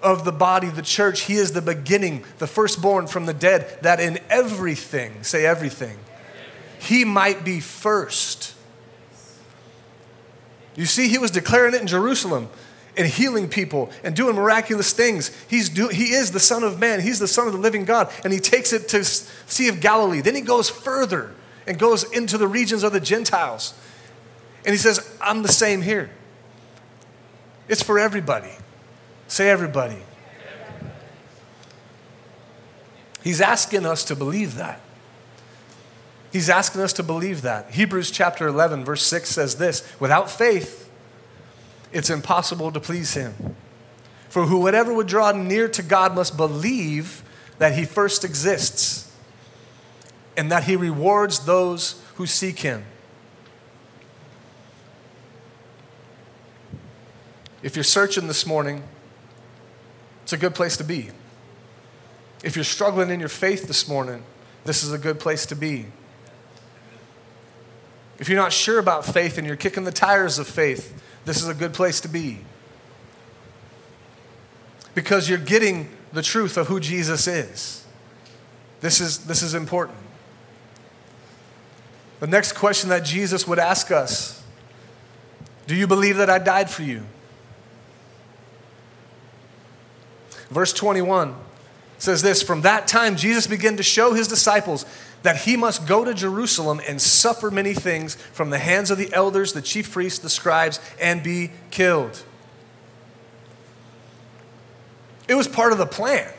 of 0.00 0.24
the 0.24 0.32
body, 0.32 0.68
the 0.68 0.82
church. 0.82 1.22
He 1.22 1.34
is 1.34 1.52
the 1.52 1.62
beginning, 1.62 2.24
the 2.38 2.46
firstborn 2.46 3.08
from 3.08 3.26
the 3.26 3.34
dead, 3.34 3.78
that 3.82 3.98
in 3.98 4.20
everything, 4.30 5.24
say 5.24 5.44
everything, 5.44 5.98
he 6.80 7.04
might 7.04 7.44
be 7.44 7.60
first. 7.60 8.54
You 10.76 10.86
see, 10.86 11.08
he 11.08 11.18
was 11.18 11.30
declaring 11.30 11.74
it 11.74 11.80
in 11.80 11.86
Jerusalem 11.86 12.48
and 12.96 13.06
healing 13.06 13.48
people 13.48 13.90
and 14.04 14.14
doing 14.14 14.36
miraculous 14.36 14.92
things. 14.92 15.30
He's 15.48 15.68
do, 15.68 15.88
he 15.88 16.12
is 16.12 16.32
the 16.32 16.40
Son 16.40 16.62
of 16.62 16.78
Man, 16.78 17.00
he's 17.00 17.18
the 17.18 17.28
Son 17.28 17.46
of 17.46 17.52
the 17.52 17.58
living 17.58 17.84
God, 17.84 18.12
and 18.24 18.32
he 18.32 18.38
takes 18.38 18.72
it 18.72 18.88
to 18.88 19.04
Sea 19.04 19.68
of 19.68 19.80
Galilee. 19.80 20.20
Then 20.20 20.34
he 20.34 20.40
goes 20.40 20.68
further 20.68 21.32
and 21.66 21.78
goes 21.78 22.04
into 22.12 22.38
the 22.38 22.48
regions 22.48 22.82
of 22.82 22.92
the 22.92 23.00
Gentiles. 23.00 23.74
And 24.64 24.72
he 24.72 24.78
says, 24.78 25.16
I'm 25.20 25.42
the 25.42 25.48
same 25.48 25.82
here. 25.82 26.10
It's 27.68 27.82
for 27.82 27.98
everybody. 27.98 28.52
Say 29.28 29.50
everybody. 29.50 29.98
He's 33.22 33.40
asking 33.40 33.84
us 33.84 34.04
to 34.04 34.16
believe 34.16 34.54
that. 34.56 34.80
He's 36.32 36.50
asking 36.50 36.82
us 36.82 36.92
to 36.94 37.02
believe 37.02 37.42
that. 37.42 37.70
Hebrews 37.70 38.10
chapter 38.10 38.46
11, 38.46 38.84
verse 38.84 39.02
6 39.02 39.28
says 39.28 39.56
this 39.56 39.88
Without 39.98 40.30
faith, 40.30 40.90
it's 41.92 42.10
impossible 42.10 42.70
to 42.72 42.80
please 42.80 43.14
him. 43.14 43.56
For 44.28 44.44
whoever 44.44 44.92
would 44.92 45.06
draw 45.06 45.32
near 45.32 45.68
to 45.68 45.82
God 45.82 46.14
must 46.14 46.36
believe 46.36 47.22
that 47.58 47.74
he 47.74 47.84
first 47.84 48.24
exists 48.24 49.10
and 50.36 50.52
that 50.52 50.64
he 50.64 50.76
rewards 50.76 51.40
those 51.40 52.00
who 52.16 52.26
seek 52.26 52.60
him. 52.60 52.84
If 57.62 57.74
you're 57.74 57.82
searching 57.82 58.28
this 58.28 58.46
morning, 58.46 58.84
it's 60.22 60.32
a 60.32 60.36
good 60.36 60.54
place 60.54 60.76
to 60.76 60.84
be. 60.84 61.10
If 62.44 62.54
you're 62.54 62.64
struggling 62.64 63.10
in 63.10 63.18
your 63.18 63.28
faith 63.28 63.66
this 63.66 63.88
morning, 63.88 64.22
this 64.64 64.84
is 64.84 64.92
a 64.92 64.98
good 64.98 65.18
place 65.18 65.46
to 65.46 65.56
be. 65.56 65.86
If 68.18 68.28
you're 68.28 68.38
not 68.38 68.52
sure 68.52 68.78
about 68.78 69.04
faith 69.04 69.38
and 69.38 69.46
you're 69.46 69.56
kicking 69.56 69.84
the 69.84 69.92
tires 69.92 70.38
of 70.38 70.48
faith, 70.48 71.02
this 71.24 71.40
is 71.40 71.48
a 71.48 71.54
good 71.54 71.72
place 71.72 72.00
to 72.00 72.08
be. 72.08 72.38
Because 74.94 75.28
you're 75.28 75.38
getting 75.38 75.88
the 76.12 76.22
truth 76.22 76.56
of 76.56 76.66
who 76.66 76.80
Jesus 76.80 77.26
is. 77.26 77.84
This 78.80 79.00
is, 79.00 79.18
this 79.26 79.42
is 79.42 79.54
important. 79.54 79.98
The 82.20 82.26
next 82.26 82.52
question 82.52 82.88
that 82.90 83.04
Jesus 83.04 83.46
would 83.46 83.58
ask 83.58 83.90
us 83.90 84.42
Do 85.66 85.74
you 85.76 85.86
believe 85.86 86.16
that 86.16 86.30
I 86.30 86.38
died 86.38 86.70
for 86.70 86.82
you? 86.82 87.02
Verse 90.50 90.72
21 90.72 91.36
says 91.98 92.22
this 92.22 92.42
From 92.42 92.62
that 92.62 92.88
time, 92.88 93.16
Jesus 93.16 93.46
began 93.46 93.76
to 93.76 93.82
show 93.82 94.14
his 94.14 94.28
disciples 94.28 94.84
that 95.22 95.36
he 95.38 95.56
must 95.56 95.86
go 95.86 96.04
to 96.04 96.14
Jerusalem 96.14 96.80
and 96.86 97.00
suffer 97.00 97.50
many 97.50 97.74
things 97.74 98.14
from 98.14 98.50
the 98.50 98.58
hands 98.58 98.90
of 98.90 98.98
the 98.98 99.12
elders, 99.12 99.52
the 99.52 99.62
chief 99.62 99.92
priests, 99.92 100.20
the 100.20 100.30
scribes, 100.30 100.80
and 101.00 101.22
be 101.22 101.50
killed. 101.70 102.22
It 105.28 105.34
was 105.34 105.48
part 105.48 105.72
of 105.72 105.78
the 105.78 105.86
plan. 105.86 106.32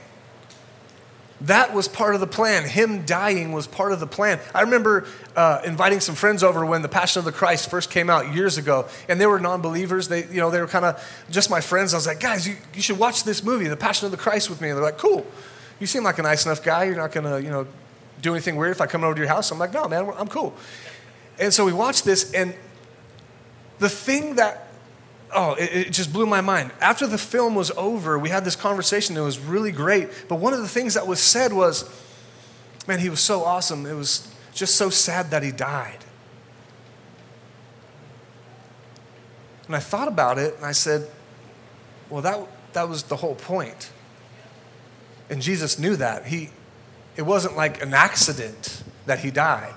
That 1.41 1.73
was 1.73 1.87
part 1.87 2.15
of 2.15 2.19
the 2.19 2.27
plan. 2.27 2.67
Him 2.67 3.05
dying 3.05 3.53
was 3.53 3.65
part 3.65 3.93
of 3.93 4.01
the 4.01 4.07
plan. 4.07 4.39
I 4.53 4.61
remember 4.61 5.07
uh, 5.37 5.61
inviting 5.63 6.01
some 6.01 6.15
friends 6.15 6.43
over 6.43 6.65
when 6.65 6.81
the 6.81 6.89
Passion 6.89 7.19
of 7.19 7.25
the 7.25 7.31
Christ 7.31 7.69
first 7.69 7.91
came 7.91 8.09
out 8.09 8.33
years 8.33 8.57
ago, 8.57 8.87
and 9.07 9.21
they 9.21 9.25
were 9.25 9.39
non-believers. 9.39 10.09
They, 10.09 10.25
you 10.25 10.41
know, 10.41 10.51
they 10.51 10.59
were 10.59 10.67
kind 10.67 10.83
of 10.83 11.01
just 11.29 11.49
my 11.49 11.61
friends. 11.61 11.93
I 11.93 11.97
was 11.97 12.07
like, 12.07 12.19
guys, 12.19 12.45
you, 12.45 12.57
you 12.73 12.81
should 12.81 12.99
watch 12.99 13.23
this 13.23 13.41
movie, 13.41 13.69
The 13.69 13.77
Passion 13.77 14.05
of 14.05 14.11
the 14.11 14.17
Christ, 14.17 14.49
with 14.49 14.59
me. 14.59 14.67
And 14.69 14.77
they're 14.77 14.83
like, 14.83 14.97
cool. 14.97 15.25
You 15.79 15.87
seem 15.87 16.03
like 16.03 16.19
a 16.19 16.23
nice 16.23 16.45
enough 16.45 16.61
guy. 16.61 16.83
You're 16.83 16.97
not 16.97 17.13
gonna, 17.13 17.39
you 17.39 17.49
know, 17.49 17.67
do 18.21 18.33
anything 18.33 18.55
weird 18.55 18.71
if 18.71 18.81
I 18.81 18.85
come 18.85 19.03
over 19.03 19.15
to 19.15 19.19
your 19.19 19.29
house. 19.29 19.51
I'm 19.51 19.59
like, 19.59 19.73
no, 19.73 19.87
man, 19.87 20.11
I'm 20.17 20.27
cool. 20.27 20.53
And 21.39 21.53
so 21.53 21.65
we 21.65 21.73
watched 21.73 22.05
this, 22.05 22.33
and 22.33 22.53
the 23.79 23.89
thing 23.89 24.35
that 24.35 24.67
oh, 25.33 25.53
it, 25.53 25.87
it, 25.87 25.93
just 25.93 26.11
blew 26.11 26.25
my 26.25 26.41
mind. 26.41 26.71
After 26.81 27.07
the 27.07 27.17
film 27.17 27.55
was 27.55 27.71
over, 27.71 28.17
we 28.17 28.29
had 28.29 28.45
this 28.45 28.55
conversation 28.55 29.15
It 29.15 29.21
was 29.21 29.39
really 29.39 29.71
great. 29.71 30.09
But 30.27 30.35
one 30.35 30.53
of 30.53 30.59
the 30.59 30.67
things 30.67 30.93
that 30.95 31.07
was 31.07 31.19
said 31.19 31.53
was, 31.53 31.89
man, 32.87 32.99
he 32.99 33.09
was 33.09 33.19
so 33.19 33.43
awesome. 33.43 33.85
It 33.85 33.93
was 33.93 34.33
just 34.53 34.75
so 34.75 34.89
sad 34.89 35.31
that 35.31 35.43
he 35.43 35.51
died. 35.51 35.99
And 39.67 39.75
I 39.75 39.79
thought 39.79 40.07
about 40.07 40.39
it 40.39 40.55
and 40.55 40.65
I 40.65 40.71
said, 40.71 41.07
well, 42.09 42.23
that, 42.23 42.39
that 42.73 42.89
was 42.89 43.03
the 43.03 43.15
whole 43.15 43.35
point. 43.35 43.91
And 45.29 45.43
Jesus 45.43 45.77
knew 45.77 45.95
that. 45.97 46.25
He, 46.25 46.49
it 47.19 47.25
wasn't 47.25 47.57
like 47.57 47.81
an 47.83 47.93
accident 47.93 48.81
that 49.05 49.19
he 49.19 49.29
died. 49.29 49.73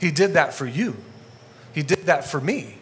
He 0.00 0.12
did 0.12 0.34
that 0.34 0.54
for 0.54 0.66
you. 0.66 0.96
He 1.72 1.82
did 1.82 2.06
that 2.06 2.24
for 2.24 2.40
me. 2.40 2.76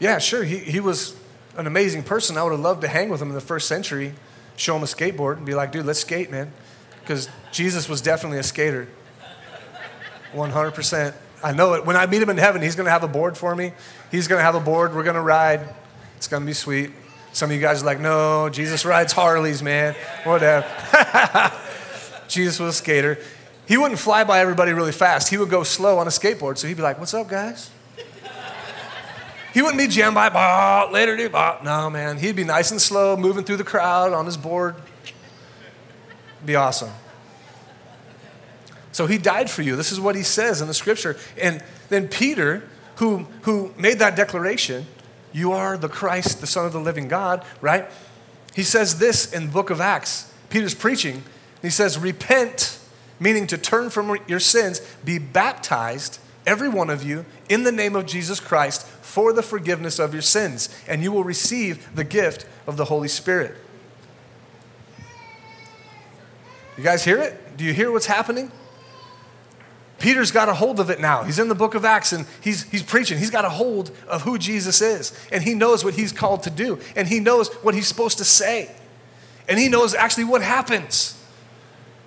Yeah, 0.00 0.18
sure. 0.18 0.42
He, 0.42 0.58
he 0.58 0.80
was 0.80 1.14
an 1.56 1.68
amazing 1.68 2.02
person. 2.02 2.36
I 2.36 2.42
would 2.42 2.50
have 2.50 2.58
loved 2.58 2.80
to 2.80 2.88
hang 2.88 3.08
with 3.08 3.22
him 3.22 3.28
in 3.28 3.34
the 3.34 3.40
first 3.40 3.68
century, 3.68 4.14
show 4.56 4.74
him 4.74 4.82
a 4.82 4.86
skateboard, 4.86 5.36
and 5.36 5.46
be 5.46 5.54
like, 5.54 5.70
dude, 5.70 5.86
let's 5.86 6.00
skate, 6.00 6.32
man. 6.32 6.50
Because 7.00 7.28
Jesus 7.52 7.88
was 7.88 8.00
definitely 8.00 8.38
a 8.38 8.42
skater. 8.42 8.88
100%. 10.32 11.14
I 11.44 11.52
know 11.52 11.74
it. 11.74 11.86
When 11.86 11.94
I 11.94 12.06
meet 12.06 12.20
him 12.20 12.30
in 12.30 12.38
heaven, 12.38 12.62
he's 12.62 12.74
going 12.74 12.86
to 12.86 12.90
have 12.90 13.04
a 13.04 13.08
board 13.08 13.38
for 13.38 13.54
me. 13.54 13.74
He's 14.10 14.26
going 14.26 14.40
to 14.40 14.44
have 14.44 14.56
a 14.56 14.60
board. 14.60 14.92
We're 14.92 15.04
going 15.04 15.14
to 15.14 15.22
ride. 15.22 15.60
It's 16.16 16.26
going 16.26 16.42
to 16.42 16.46
be 16.48 16.52
sweet. 16.52 16.90
Some 17.38 17.50
of 17.50 17.54
you 17.54 17.62
guys 17.62 17.84
are 17.84 17.86
like, 17.86 18.00
no, 18.00 18.48
Jesus 18.48 18.84
rides 18.84 19.12
Harleys, 19.12 19.62
man. 19.62 19.94
Whatever. 20.24 20.66
Jesus 22.28 22.58
was 22.58 22.74
a 22.74 22.76
skater. 22.76 23.16
He 23.68 23.76
wouldn't 23.76 24.00
fly 24.00 24.24
by 24.24 24.40
everybody 24.40 24.72
really 24.72 24.90
fast. 24.90 25.28
He 25.28 25.36
would 25.36 25.48
go 25.48 25.62
slow 25.62 25.98
on 25.98 26.08
a 26.08 26.10
skateboard. 26.10 26.58
So 26.58 26.66
he'd 26.66 26.76
be 26.76 26.82
like, 26.82 26.98
what's 26.98 27.14
up, 27.14 27.28
guys? 27.28 27.70
He 29.54 29.62
wouldn't 29.62 29.78
be 29.78 29.86
jammed 29.86 30.16
by, 30.16 30.30
bah, 30.30 30.88
later, 30.90 31.16
dude, 31.16 31.30
bah. 31.30 31.60
No, 31.62 31.88
man. 31.88 32.18
He'd 32.18 32.34
be 32.34 32.42
nice 32.42 32.72
and 32.72 32.82
slow, 32.82 33.16
moving 33.16 33.44
through 33.44 33.58
the 33.58 33.64
crowd 33.64 34.12
on 34.12 34.26
his 34.26 34.36
board. 34.36 34.74
Be 36.44 36.56
awesome. 36.56 36.90
So 38.90 39.06
he 39.06 39.16
died 39.16 39.48
for 39.48 39.62
you. 39.62 39.76
This 39.76 39.92
is 39.92 40.00
what 40.00 40.16
he 40.16 40.24
says 40.24 40.60
in 40.60 40.66
the 40.66 40.74
scripture. 40.74 41.16
And 41.40 41.62
then 41.88 42.08
Peter, 42.08 42.68
who, 42.96 43.28
who 43.42 43.72
made 43.78 44.00
that 44.00 44.16
declaration, 44.16 44.86
you 45.38 45.52
are 45.52 45.78
the 45.78 45.88
Christ, 45.88 46.40
the 46.40 46.46
Son 46.46 46.66
of 46.66 46.72
the 46.72 46.80
living 46.80 47.08
God, 47.08 47.44
right? 47.60 47.86
He 48.54 48.62
says 48.62 48.98
this 48.98 49.32
in 49.32 49.46
the 49.46 49.52
book 49.52 49.70
of 49.70 49.80
Acts. 49.80 50.32
Peter's 50.50 50.74
preaching. 50.74 51.22
He 51.62 51.70
says, 51.70 51.98
Repent, 51.98 52.78
meaning 53.20 53.46
to 53.46 53.58
turn 53.58 53.90
from 53.90 54.18
your 54.26 54.40
sins, 54.40 54.80
be 55.04 55.18
baptized, 55.18 56.18
every 56.46 56.68
one 56.68 56.90
of 56.90 57.02
you, 57.02 57.24
in 57.48 57.62
the 57.62 57.72
name 57.72 57.94
of 57.94 58.06
Jesus 58.06 58.40
Christ 58.40 58.86
for 59.08 59.32
the 59.32 59.42
forgiveness 59.42 59.98
of 59.98 60.12
your 60.12 60.22
sins, 60.22 60.68
and 60.86 61.02
you 61.02 61.10
will 61.10 61.24
receive 61.24 61.94
the 61.94 62.04
gift 62.04 62.46
of 62.66 62.76
the 62.76 62.84
Holy 62.84 63.08
Spirit. 63.08 63.56
You 66.76 66.84
guys 66.84 67.04
hear 67.04 67.18
it? 67.18 67.56
Do 67.56 67.64
you 67.64 67.72
hear 67.72 67.90
what's 67.90 68.06
happening? 68.06 68.52
Peter's 69.98 70.30
got 70.30 70.48
a 70.48 70.54
hold 70.54 70.78
of 70.78 70.90
it 70.90 71.00
now. 71.00 71.24
He's 71.24 71.38
in 71.38 71.48
the 71.48 71.54
book 71.54 71.74
of 71.74 71.84
Acts 71.84 72.12
and 72.12 72.24
he's, 72.40 72.62
he's 72.70 72.82
preaching. 72.82 73.18
He's 73.18 73.30
got 73.30 73.44
a 73.44 73.50
hold 73.50 73.90
of 74.06 74.22
who 74.22 74.38
Jesus 74.38 74.80
is. 74.80 75.12
And 75.32 75.42
he 75.42 75.54
knows 75.54 75.84
what 75.84 75.94
he's 75.94 76.12
called 76.12 76.44
to 76.44 76.50
do. 76.50 76.78
And 76.94 77.08
he 77.08 77.18
knows 77.18 77.48
what 77.62 77.74
he's 77.74 77.88
supposed 77.88 78.18
to 78.18 78.24
say. 78.24 78.74
And 79.48 79.58
he 79.58 79.68
knows 79.68 79.94
actually 79.94 80.24
what 80.24 80.42
happens. 80.42 81.14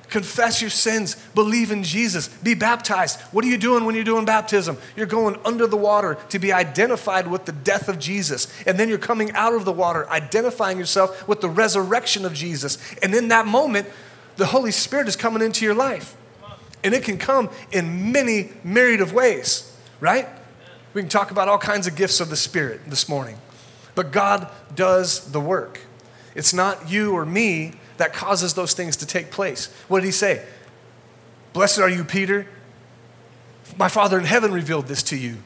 Confess 0.10 0.62
your 0.62 0.70
sins, 0.70 1.16
believe 1.34 1.72
in 1.72 1.84
Jesus, 1.84 2.28
be 2.28 2.54
baptized. 2.54 3.20
What 3.32 3.46
are 3.46 3.48
you 3.48 3.58
doing 3.58 3.86
when 3.86 3.96
you're 3.96 4.04
doing 4.04 4.26
baptism? 4.26 4.78
You're 4.96 5.06
going 5.06 5.40
under 5.46 5.68
the 5.68 5.78
water 5.78 6.18
to 6.30 6.40
be 6.40 6.52
identified 6.52 7.28
with 7.28 7.46
the 7.46 7.54
death 7.54 7.88
of 7.88 7.98
Jesus. 7.98 8.52
And 8.68 8.78
then 8.78 8.90
you're 8.90 8.98
coming 8.98 9.32
out 9.32 9.54
of 9.54 9.64
the 9.64 9.72
water, 9.72 10.10
identifying 10.10 10.78
yourself 10.78 11.28
with 11.30 11.40
the 11.40 11.50
resurrection 11.50 12.26
of 12.26 12.34
Jesus. 12.34 12.78
And 13.02 13.16
in 13.16 13.30
that 13.30 13.48
moment, 13.48 13.88
the 14.36 14.48
Holy 14.48 14.72
Spirit 14.72 15.08
is 15.08 15.16
coming 15.16 15.42
into 15.42 15.64
your 15.64 15.76
life. 15.76 16.16
And 16.84 16.94
it 16.94 17.04
can 17.04 17.18
come 17.18 17.50
in 17.72 18.12
many 18.12 18.50
myriad 18.64 19.02
of 19.02 19.14
ways, 19.14 19.76
right? 20.00 20.28
We 20.94 21.02
can 21.02 21.10
talk 21.10 21.32
about 21.32 21.48
all 21.48 21.58
kinds 21.58 21.88
of 21.88 21.96
gifts 21.96 22.20
of 22.20 22.30
the 22.30 22.36
Spirit 22.36 22.82
this 22.88 23.08
morning. 23.08 23.38
But 23.96 24.12
God 24.12 24.50
does 24.76 25.32
the 25.32 25.40
work. 25.40 25.80
It's 26.36 26.54
not 26.54 26.90
you 26.90 27.14
or 27.14 27.26
me 27.26 27.74
that 27.98 28.14
causes 28.14 28.54
those 28.54 28.74
things 28.74 28.98
to 28.98 29.06
take 29.06 29.32
place. 29.32 29.68
What 29.88 30.00
did 30.00 30.06
he 30.06 30.12
say? 30.12 30.46
Blessed 31.54 31.80
are 31.80 31.90
you, 31.90 32.04
Peter. 32.04 32.48
My 33.78 33.90
Father 33.90 34.18
in 34.18 34.26
heaven 34.26 34.52
revealed 34.54 34.88
this 34.88 35.04
to 35.04 35.18
you, 35.18 35.38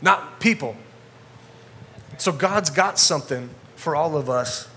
not 0.00 0.40
people. 0.40 0.76
So 2.18 2.32
God's 2.32 2.70
got 2.70 2.98
something 2.98 3.50
for 3.76 3.96
all 3.96 4.16
of 4.16 4.28
us 4.28 4.68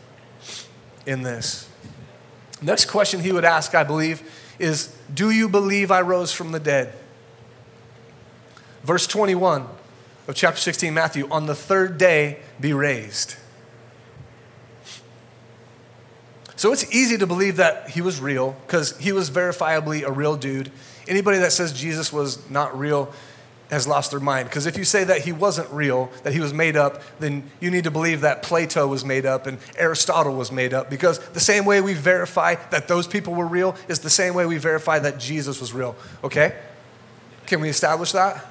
in 1.06 1.22
this. 1.22 1.70
Next 2.62 2.86
question 2.86 3.20
he 3.20 3.32
would 3.32 3.46
ask, 3.46 3.76
I 3.76 3.84
believe, 3.84 4.24
is 4.60 4.96
Do 5.14 5.30
you 5.30 5.50
believe 5.50 5.92
I 5.92 6.02
rose 6.02 6.32
from 6.32 6.52
the 6.52 6.60
dead? 6.60 6.94
Verse 8.84 9.08
21 9.08 9.66
of 10.28 10.36
chapter 10.36 10.60
16, 10.60 10.94
Matthew, 10.94 11.28
on 11.30 11.46
the 11.46 11.56
third 11.56 11.98
day 11.98 12.40
be 12.60 12.74
raised. 12.74 13.36
So 16.56 16.72
it's 16.72 16.94
easy 16.94 17.18
to 17.18 17.28
believe 17.28 17.58
that 17.58 17.90
he 17.90 18.02
was 18.02 18.20
real 18.20 18.56
because 18.66 18.98
he 18.98 19.12
was 19.12 19.30
verifiably 19.30 20.04
a 20.04 20.12
real 20.12 20.38
dude. 20.38 20.72
Anybody 21.08 21.40
that 21.40 21.52
says 21.52 21.74
Jesus 21.74 22.14
was 22.14 22.50
not 22.50 22.78
real 22.78 23.14
has 23.70 23.88
lost 23.88 24.12
their 24.12 24.20
mind. 24.20 24.48
Because 24.48 24.66
if 24.66 24.78
you 24.78 24.84
say 24.84 25.04
that 25.04 25.22
he 25.22 25.32
wasn't 25.32 25.70
real, 25.72 26.12
that 26.24 26.34
he 26.34 26.40
was 26.40 26.54
made 26.54 26.78
up, 26.78 27.02
then 27.20 27.50
you 27.60 27.72
need 27.72 27.84
to 27.86 27.92
believe 27.92 28.22
that 28.22 28.44
Plato 28.44 28.88
was 28.88 29.04
made 29.04 29.26
up 29.26 29.48
and 29.48 29.58
Aristotle 29.78 30.36
was 30.36 30.52
made 30.52 30.74
up. 30.74 30.90
Because 30.90 31.20
the 31.30 31.40
same 31.40 31.66
way 31.66 31.82
we 31.82 31.94
verify 31.94 32.56
that 32.70 32.88
those 32.88 33.08
people 33.08 33.34
were 33.34 33.48
real 33.48 33.76
is 33.88 34.00
the 34.00 34.10
same 34.10 34.34
way 34.34 34.46
we 34.46 34.58
verify 34.58 35.00
that 35.00 35.20
Jesus 35.20 35.60
was 35.60 35.74
real. 35.74 35.96
Okay? 36.24 36.56
Can 37.48 37.62
we 37.62 37.70
establish 37.70 38.12
that? 38.12 38.46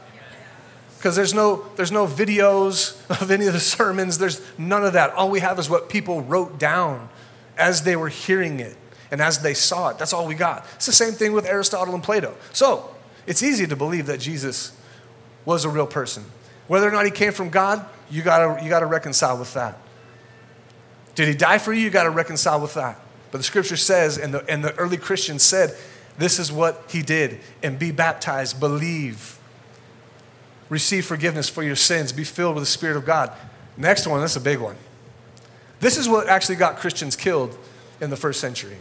Because 0.98 1.16
there's 1.16 1.34
no, 1.34 1.66
there's 1.76 1.92
no 1.92 2.06
videos 2.06 2.98
of 3.22 3.30
any 3.30 3.46
of 3.46 3.52
the 3.52 3.60
sermons, 3.60 4.18
there's 4.18 4.40
none 4.58 4.84
of 4.84 4.94
that. 4.94 5.12
All 5.14 5.30
we 5.30 5.40
have 5.40 5.58
is 5.58 5.68
what 5.68 5.88
people 5.88 6.22
wrote 6.22 6.58
down 6.58 7.08
as 7.56 7.82
they 7.82 7.94
were 7.94 8.08
hearing 8.08 8.58
it 8.58 8.76
and 9.10 9.20
as 9.20 9.40
they 9.40 9.54
saw 9.54 9.90
it. 9.90 9.98
That's 9.98 10.12
all 10.12 10.26
we 10.26 10.34
got. 10.34 10.66
It's 10.74 10.86
the 10.86 10.92
same 10.92 11.12
thing 11.12 11.32
with 11.32 11.46
Aristotle 11.46 11.94
and 11.94 12.02
Plato. 12.02 12.34
So, 12.52 12.90
it's 13.26 13.42
easy 13.42 13.66
to 13.66 13.76
believe 13.76 14.06
that 14.06 14.18
Jesus 14.18 14.72
was 15.44 15.64
a 15.64 15.68
real 15.68 15.86
person. 15.86 16.24
Whether 16.68 16.88
or 16.88 16.92
not 16.92 17.04
he 17.04 17.10
came 17.10 17.32
from 17.32 17.50
God, 17.50 17.84
you 18.10 18.22
gotta, 18.22 18.62
you 18.62 18.68
gotta 18.68 18.86
reconcile 18.86 19.38
with 19.38 19.52
that. 19.54 19.78
Did 21.14 21.28
he 21.28 21.34
die 21.34 21.58
for 21.58 21.72
you? 21.72 21.82
You 21.82 21.90
gotta 21.90 22.10
reconcile 22.10 22.60
with 22.60 22.74
that. 22.74 22.98
But 23.30 23.38
the 23.38 23.44
scripture 23.44 23.76
says, 23.76 24.18
and 24.18 24.32
the, 24.32 24.48
and 24.48 24.64
the 24.64 24.74
early 24.76 24.96
Christians 24.96 25.42
said, 25.42 25.76
this 26.18 26.38
is 26.38 26.52
what 26.52 26.84
he 26.88 27.02
did. 27.02 27.40
And 27.62 27.78
be 27.78 27.90
baptized, 27.90 28.60
believe, 28.60 29.38
receive 30.68 31.04
forgiveness 31.04 31.48
for 31.48 31.62
your 31.62 31.76
sins, 31.76 32.12
be 32.12 32.24
filled 32.24 32.54
with 32.54 32.62
the 32.62 32.70
Spirit 32.70 32.96
of 32.96 33.04
God. 33.04 33.32
Next 33.76 34.06
one, 34.06 34.20
that's 34.20 34.36
a 34.36 34.40
big 34.40 34.60
one. 34.60 34.76
This 35.80 35.96
is 35.96 36.08
what 36.08 36.28
actually 36.28 36.56
got 36.56 36.76
Christians 36.76 37.16
killed 37.16 37.58
in 38.00 38.10
the 38.10 38.16
first 38.16 38.40
century. 38.40 38.76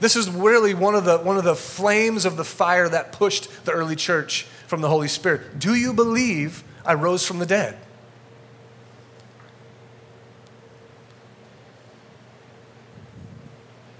This 0.00 0.16
is 0.16 0.28
really 0.28 0.74
one 0.74 0.94
of 0.94 1.04
the, 1.04 1.18
one 1.18 1.36
of 1.36 1.44
the 1.44 1.54
flames 1.54 2.24
of 2.24 2.36
the 2.36 2.44
fire 2.44 2.88
that 2.88 3.12
pushed 3.12 3.64
the 3.64 3.72
early 3.72 3.96
church 3.96 4.46
from 4.70 4.80
the 4.80 4.88
Holy 4.88 5.08
Spirit. 5.08 5.58
Do 5.58 5.74
you 5.74 5.92
believe 5.92 6.62
I 6.86 6.94
rose 6.94 7.26
from 7.26 7.40
the 7.40 7.44
dead? 7.44 7.76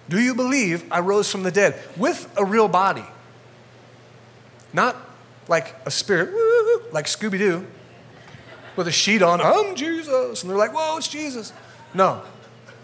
Do 0.09 0.21
you 0.21 0.33
believe 0.33 0.85
I 0.93 1.01
rose 1.01 1.31
from 1.31 1.43
the 1.43 1.51
dead 1.51 1.77
with 1.97 2.33
a 2.37 2.45
real 2.45 2.69
body? 2.69 3.05
Not 4.73 4.97
like 5.49 5.75
a 5.85 5.91
spirit, 5.91 6.33
like 6.93 7.07
Scooby 7.07 7.39
Doo, 7.39 7.67
with 8.77 8.87
a 8.87 8.93
sheet 8.93 9.23
on, 9.23 9.41
I'm 9.41 9.75
Jesus. 9.75 10.43
And 10.43 10.51
they're 10.51 10.57
like, 10.57 10.73
whoa, 10.73 10.99
it's 10.99 11.09
Jesus. 11.09 11.53
No, 11.95 12.23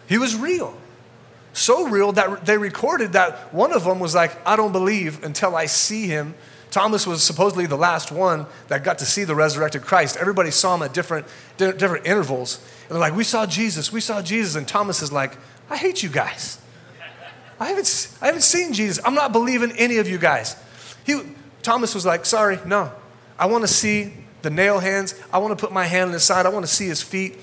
he 0.09 0.19
was 0.19 0.35
real. 0.35 0.77
So 1.53 1.87
real 1.87 2.11
that 2.13 2.45
they 2.47 2.59
recorded 2.59 3.13
that 3.13 3.55
one 3.55 3.73
of 3.73 3.85
them 3.85 4.01
was 4.01 4.13
like, 4.13 4.37
I 4.45 4.57
don't 4.57 4.73
believe 4.73 5.23
until 5.23 5.55
I 5.55 5.67
see 5.67 6.09
him 6.09 6.35
Thomas 6.77 7.07
was 7.07 7.23
supposedly 7.23 7.65
the 7.65 7.79
last 7.79 8.13
one 8.13 8.45
that 8.69 8.85
got 8.85 8.99
to 8.99 9.07
see 9.07 9.25
the 9.25 9.35
resurrected 9.35 9.81
Christ. 9.81 10.19
Everybody 10.19 10.51
saw 10.51 10.75
him 10.75 10.83
at 10.83 10.93
different, 10.93 11.27
different 11.57 12.05
intervals. 12.05 12.63
And 12.83 12.91
they're 12.91 12.99
like, 12.99 13.17
We 13.17 13.25
saw 13.25 13.47
Jesus, 13.47 13.91
we 13.91 14.03
saw 14.03 14.21
Jesus. 14.21 14.57
And 14.57 14.69
Thomas 14.69 15.01
is 15.01 15.11
like, 15.11 15.39
I 15.71 15.79
hate 15.79 16.03
you 16.03 16.11
guys. 16.11 16.61
I 17.59 17.69
haven't, 17.69 18.15
I 18.21 18.27
haven't 18.27 18.43
seen 18.43 18.75
Jesus. 18.75 19.03
I'm 19.07 19.15
not 19.15 19.33
believing 19.33 19.73
any 19.73 19.97
of 19.97 20.07
you 20.07 20.19
guys. 20.19 20.55
He, 21.07 21.19
Thomas 21.63 21.95
was 21.95 22.05
like, 22.05 22.27
Sorry, 22.27 22.59
no. 22.67 22.93
I 23.39 23.47
want 23.47 23.63
to 23.63 23.69
see 23.69 24.13
the 24.43 24.51
nail 24.51 24.79
hands. 24.79 25.19
I 25.33 25.39
want 25.39 25.59
to 25.59 25.67
put 25.67 25.73
my 25.73 25.85
hand 25.85 26.09
in 26.09 26.13
his 26.13 26.25
side. 26.25 26.45
I 26.45 26.51
want 26.51 26.67
to 26.67 26.71
see 26.71 26.89
his 26.89 27.01
feet. 27.01 27.39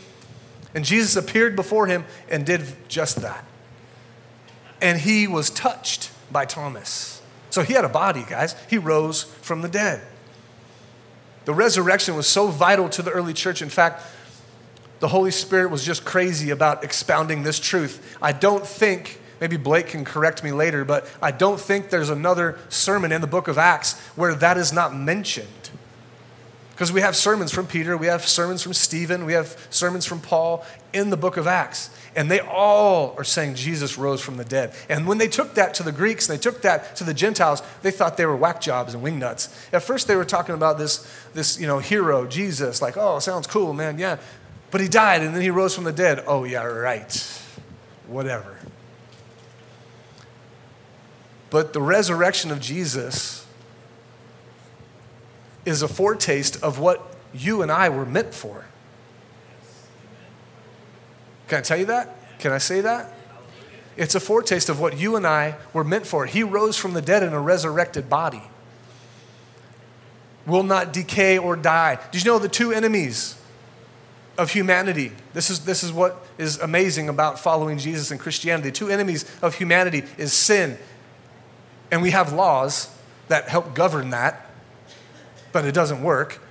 And 0.76 0.86
Jesus 0.86 1.15
appeared 1.15 1.56
before 1.56 1.88
him 1.88 2.06
and 2.30 2.46
did 2.46 2.62
just 2.88 3.24
that. 3.24 3.43
And 4.80 5.00
he 5.00 5.26
was 5.26 5.50
touched 5.50 6.12
by 6.32 6.46
Thomas. 6.46 7.12
So 7.53 7.61
he 7.61 7.73
had 7.73 7.85
a 7.85 7.89
body, 7.89 8.25
guys. 8.27 8.55
He 8.67 8.79
rose 8.79 9.25
from 9.43 9.61
the 9.61 9.67
dead. 9.67 10.01
The 11.45 11.53
resurrection 11.53 12.15
was 12.15 12.25
so 12.25 12.47
vital 12.47 12.89
to 12.89 13.03
the 13.03 13.11
early 13.11 13.31
church. 13.31 13.61
In 13.61 13.69
fact, 13.69 14.01
the 15.01 15.07
Holy 15.07 15.29
Spirit 15.29 15.69
was 15.69 15.85
just 15.85 16.03
crazy 16.03 16.49
about 16.49 16.83
expounding 16.83 17.43
this 17.43 17.59
truth. 17.59 18.17
I 18.19 18.31
don't 18.31 18.65
think, 18.65 19.19
maybe 19.39 19.57
Blake 19.57 19.85
can 19.85 20.03
correct 20.03 20.43
me 20.43 20.51
later, 20.51 20.83
but 20.83 21.07
I 21.21 21.29
don't 21.29 21.59
think 21.59 21.91
there's 21.91 22.09
another 22.09 22.57
sermon 22.69 23.11
in 23.11 23.21
the 23.21 23.27
book 23.27 23.47
of 23.47 23.59
Acts 23.59 23.99
where 24.15 24.33
that 24.33 24.57
is 24.57 24.73
not 24.73 24.95
mentioned. 24.95 25.69
Because 26.71 26.91
we 26.91 27.01
have 27.01 27.15
sermons 27.15 27.51
from 27.51 27.67
Peter, 27.67 27.95
we 27.95 28.07
have 28.07 28.27
sermons 28.27 28.63
from 28.63 28.73
Stephen, 28.73 29.25
we 29.25 29.33
have 29.33 29.55
sermons 29.69 30.07
from 30.07 30.21
Paul 30.21 30.65
in 30.91 31.11
the 31.11 31.17
book 31.17 31.37
of 31.37 31.45
Acts. 31.45 31.91
And 32.15 32.30
they 32.30 32.39
all 32.39 33.15
are 33.17 33.23
saying 33.23 33.56
Jesus 33.56 33.97
rose 33.97 34.21
from 34.21 34.38
the 34.38 34.45
dead. 34.45 34.73
And 34.88 35.08
when 35.08 35.17
they 35.17 35.28
took 35.28 35.56
that 35.56 35.73
to 35.76 35.84
the 35.84 35.91
Greeks 35.91 36.28
they 36.28 36.38
took 36.38 36.62
that 36.62 36.95
to 36.97 37.04
the 37.04 37.13
Gentiles, 37.13 37.63
they 37.82 37.91
thought 37.91 38.17
they 38.17 38.26
were 38.26 38.36
whack 38.36 38.62
jobs 38.62 38.93
and 38.93 39.04
wingnuts. 39.04 39.54
At 39.73 39.84
first, 39.84 40.08
they 40.08 40.15
were 40.15 40.26
talking 40.26 40.54
about 40.54 40.78
this, 40.78 41.08
this 41.34 41.60
you 41.60 41.65
know, 41.65 41.80
hero, 41.80 42.28
Jesus, 42.28 42.82
like, 42.82 42.97
oh, 42.97 43.19
sounds 43.19 43.47
cool, 43.47 43.73
man, 43.73 43.97
yeah. 43.97 44.17
But 44.69 44.82
he 44.82 44.88
died 44.88 45.21
and 45.21 45.36
then 45.36 45.41
he 45.41 45.49
rose 45.49 45.76
from 45.76 45.84
the 45.84 45.91
dead. 45.91 46.23
Oh, 46.28 46.43
yeah, 46.43 46.63
right. 46.63 47.41
Whatever. 48.08 48.60
But 51.49 51.73
the 51.73 51.82
resurrection 51.82 52.49
of 52.49 52.60
Jesus 52.60 53.45
is 55.65 55.82
a 55.82 55.88
foretaste 55.88 56.62
of 56.63 56.80
what 56.80 57.15
you 57.34 57.62
and 57.62 57.71
I 57.71 57.89
were 57.89 58.06
meant 58.06 58.34
for. 58.34 58.65
Can 61.47 61.60
I 61.60 61.62
tell 61.62 61.77
you 61.77 61.86
that? 61.86 62.39
Can 62.39 62.51
I 62.51 62.58
say 62.58 62.82
that? 62.82 63.13
It's 63.95 64.15
a 64.15 64.19
foretaste 64.19 64.69
of 64.69 64.79
what 64.79 64.97
you 64.97 65.15
and 65.15 65.25
I 65.25 65.56
were 65.71 65.84
meant 65.84 66.08
for. 66.08 66.25
He 66.25 66.43
rose 66.43 66.77
from 66.77 66.93
the 66.93 67.01
dead 67.01 67.23
in 67.23 67.34
a 67.34 67.39
resurrected 67.39 68.10
body. 68.10 68.41
Will 70.45 70.63
not 70.63 70.91
decay 70.91 71.38
or 71.38 71.56
die. 71.56 71.99
Did 72.12 72.23
you 72.23 72.32
know 72.32 72.39
the 72.39 72.49
two 72.49 72.71
enemies 72.71 73.39
of 74.38 74.51
humanity? 74.51 75.12
This 75.34 75.49
is, 75.49 75.63
this 75.65 75.84
is 75.84 75.93
what 75.93 76.25
is 76.38 76.58
amazing 76.60 77.08
about 77.08 77.39
following 77.39 77.77
Jesus 77.77 78.12
and 78.12 78.19
Christianity. 78.19 78.71
Two 78.71 78.89
enemies 78.89 79.25
of 79.41 79.56
humanity 79.56 80.03
is 80.17 80.34
sin. 80.34 80.77
And 81.91 82.01
we 82.01 82.12
have 82.12 82.34
laws 82.34 82.89
that 83.27 83.47
help 83.47 83.75
govern 83.75 84.10
that, 84.10 84.49
but 85.51 85.65
it 85.65 85.73
doesn't 85.73 86.01
work, 86.01 86.41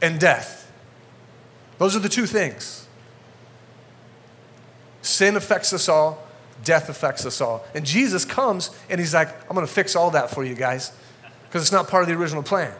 and 0.00 0.20
death. 0.20 0.70
Those 1.78 1.96
are 1.96 1.98
the 1.98 2.08
two 2.08 2.26
things. 2.26 2.86
Sin 5.02 5.36
affects 5.36 5.72
us 5.72 5.88
all, 5.88 6.26
death 6.64 6.88
affects 6.88 7.24
us 7.24 7.40
all. 7.40 7.64
And 7.74 7.84
Jesus 7.84 8.24
comes 8.24 8.70
and 8.88 9.00
he's 9.00 9.14
like, 9.14 9.28
I'm 9.48 9.54
going 9.54 9.66
to 9.66 9.72
fix 9.72 9.96
all 9.96 10.10
that 10.12 10.30
for 10.30 10.44
you 10.44 10.54
guys 10.54 10.92
because 11.44 11.62
it's 11.62 11.72
not 11.72 11.88
part 11.88 12.02
of 12.02 12.08
the 12.08 12.14
original 12.14 12.42
plan. 12.42 12.72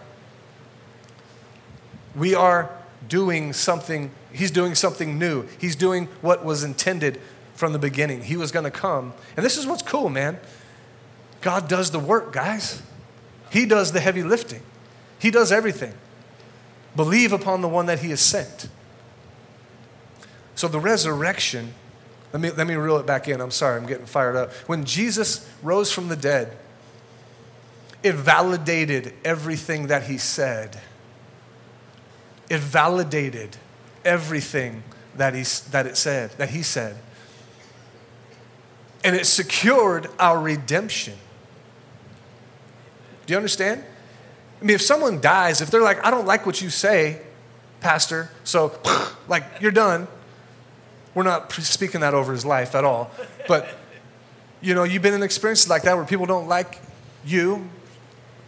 We 2.15 2.35
are 2.35 2.71
doing 3.09 3.53
something, 3.53 4.11
he's 4.33 4.51
doing 4.51 4.75
something 4.75 5.19
new. 5.19 5.47
He's 5.59 5.77
doing 5.77 6.07
what 6.21 6.45
was 6.45 6.65
intended 6.65 7.21
from 7.55 7.73
the 7.73 7.79
beginning. 7.79 8.23
He 8.23 8.37
was 8.37 8.53
going 8.53 8.65
to 8.65 8.71
come. 8.71 9.13
And 9.37 9.45
this 9.45 9.57
is 9.57 9.67
what's 9.67 9.83
cool, 9.83 10.09
man. 10.09 10.39
God 11.41 11.69
does 11.69 11.91
the 11.91 11.99
work, 11.99 12.33
guys. 12.33 12.83
He 13.51 13.67
does 13.67 13.93
the 13.93 14.01
heavy 14.01 14.23
lifting, 14.23 14.63
He 15.19 15.31
does 15.31 15.53
everything. 15.53 15.95
Believe 16.97 17.33
upon 17.33 17.61
the 17.61 17.69
one 17.69 17.87
that 17.87 18.01
He 18.01 18.11
has 18.11 18.21
sent. 18.21 18.69
So 20.57 20.67
the 20.67 20.81
resurrection, 20.81 21.75
let 22.33 22.41
me, 22.41 22.51
let 22.51 22.67
me 22.67 22.75
reel 22.75 22.97
it 22.99 23.07
back 23.07 23.29
in. 23.29 23.41
I'm 23.41 23.51
sorry, 23.51 23.79
I'm 23.79 23.87
getting 23.87 24.07
fired 24.07 24.37
up. 24.37 24.53
When 24.69 24.85
Jesus 24.85 25.49
rose 25.63 25.91
from 25.91 26.09
the 26.09 26.17
dead, 26.17 26.57
it 28.03 28.15
validated 28.15 29.13
everything 29.25 29.89
that 29.89 30.05
He 30.05 30.17
said. 30.17 30.81
It 32.49 32.59
validated 32.59 33.57
everything 34.05 34.83
that, 35.17 35.35
he, 35.35 35.43
that 35.71 35.87
it 35.87 35.97
said, 35.97 36.31
that 36.33 36.51
He 36.51 36.63
said. 36.63 36.97
And 39.03 39.17
it 39.17 39.27
secured 39.27 40.09
our 40.19 40.41
redemption. 40.41 41.15
Do 43.27 43.33
you 43.33 43.37
understand? 43.37 43.83
I 44.61 44.65
mean, 44.65 44.75
if 44.75 44.83
someone 44.83 45.21
dies, 45.21 45.61
if 45.61 45.71
they're 45.71 45.83
like, 45.83 46.05
I 46.05 46.11
don't 46.11 46.27
like 46.27 46.45
what 46.45 46.61
you 46.61 46.71
say, 46.71 47.23
Pastor, 47.81 48.31
so 48.45 48.79
like, 49.29 49.45
you're 49.61 49.71
done. 49.71 50.07
We're 51.15 51.25
not 51.25 51.53
speaking 51.53 52.01
that 52.03 52.15
over 52.15 52.33
his 52.33 52.45
life 52.45 52.75
at 52.75 52.85
all. 52.85 53.11
But, 53.49 53.69
you 54.61 54.75
know, 54.75 54.85
you've 54.85 55.03
been 55.03 55.15
in 55.15 55.23
experiences 55.23 55.69
like 55.69 55.83
that 55.83 55.97
where 55.97 56.05
people 56.05 56.27
don't 56.27 56.49
like 56.49 56.79
you. 57.25 57.69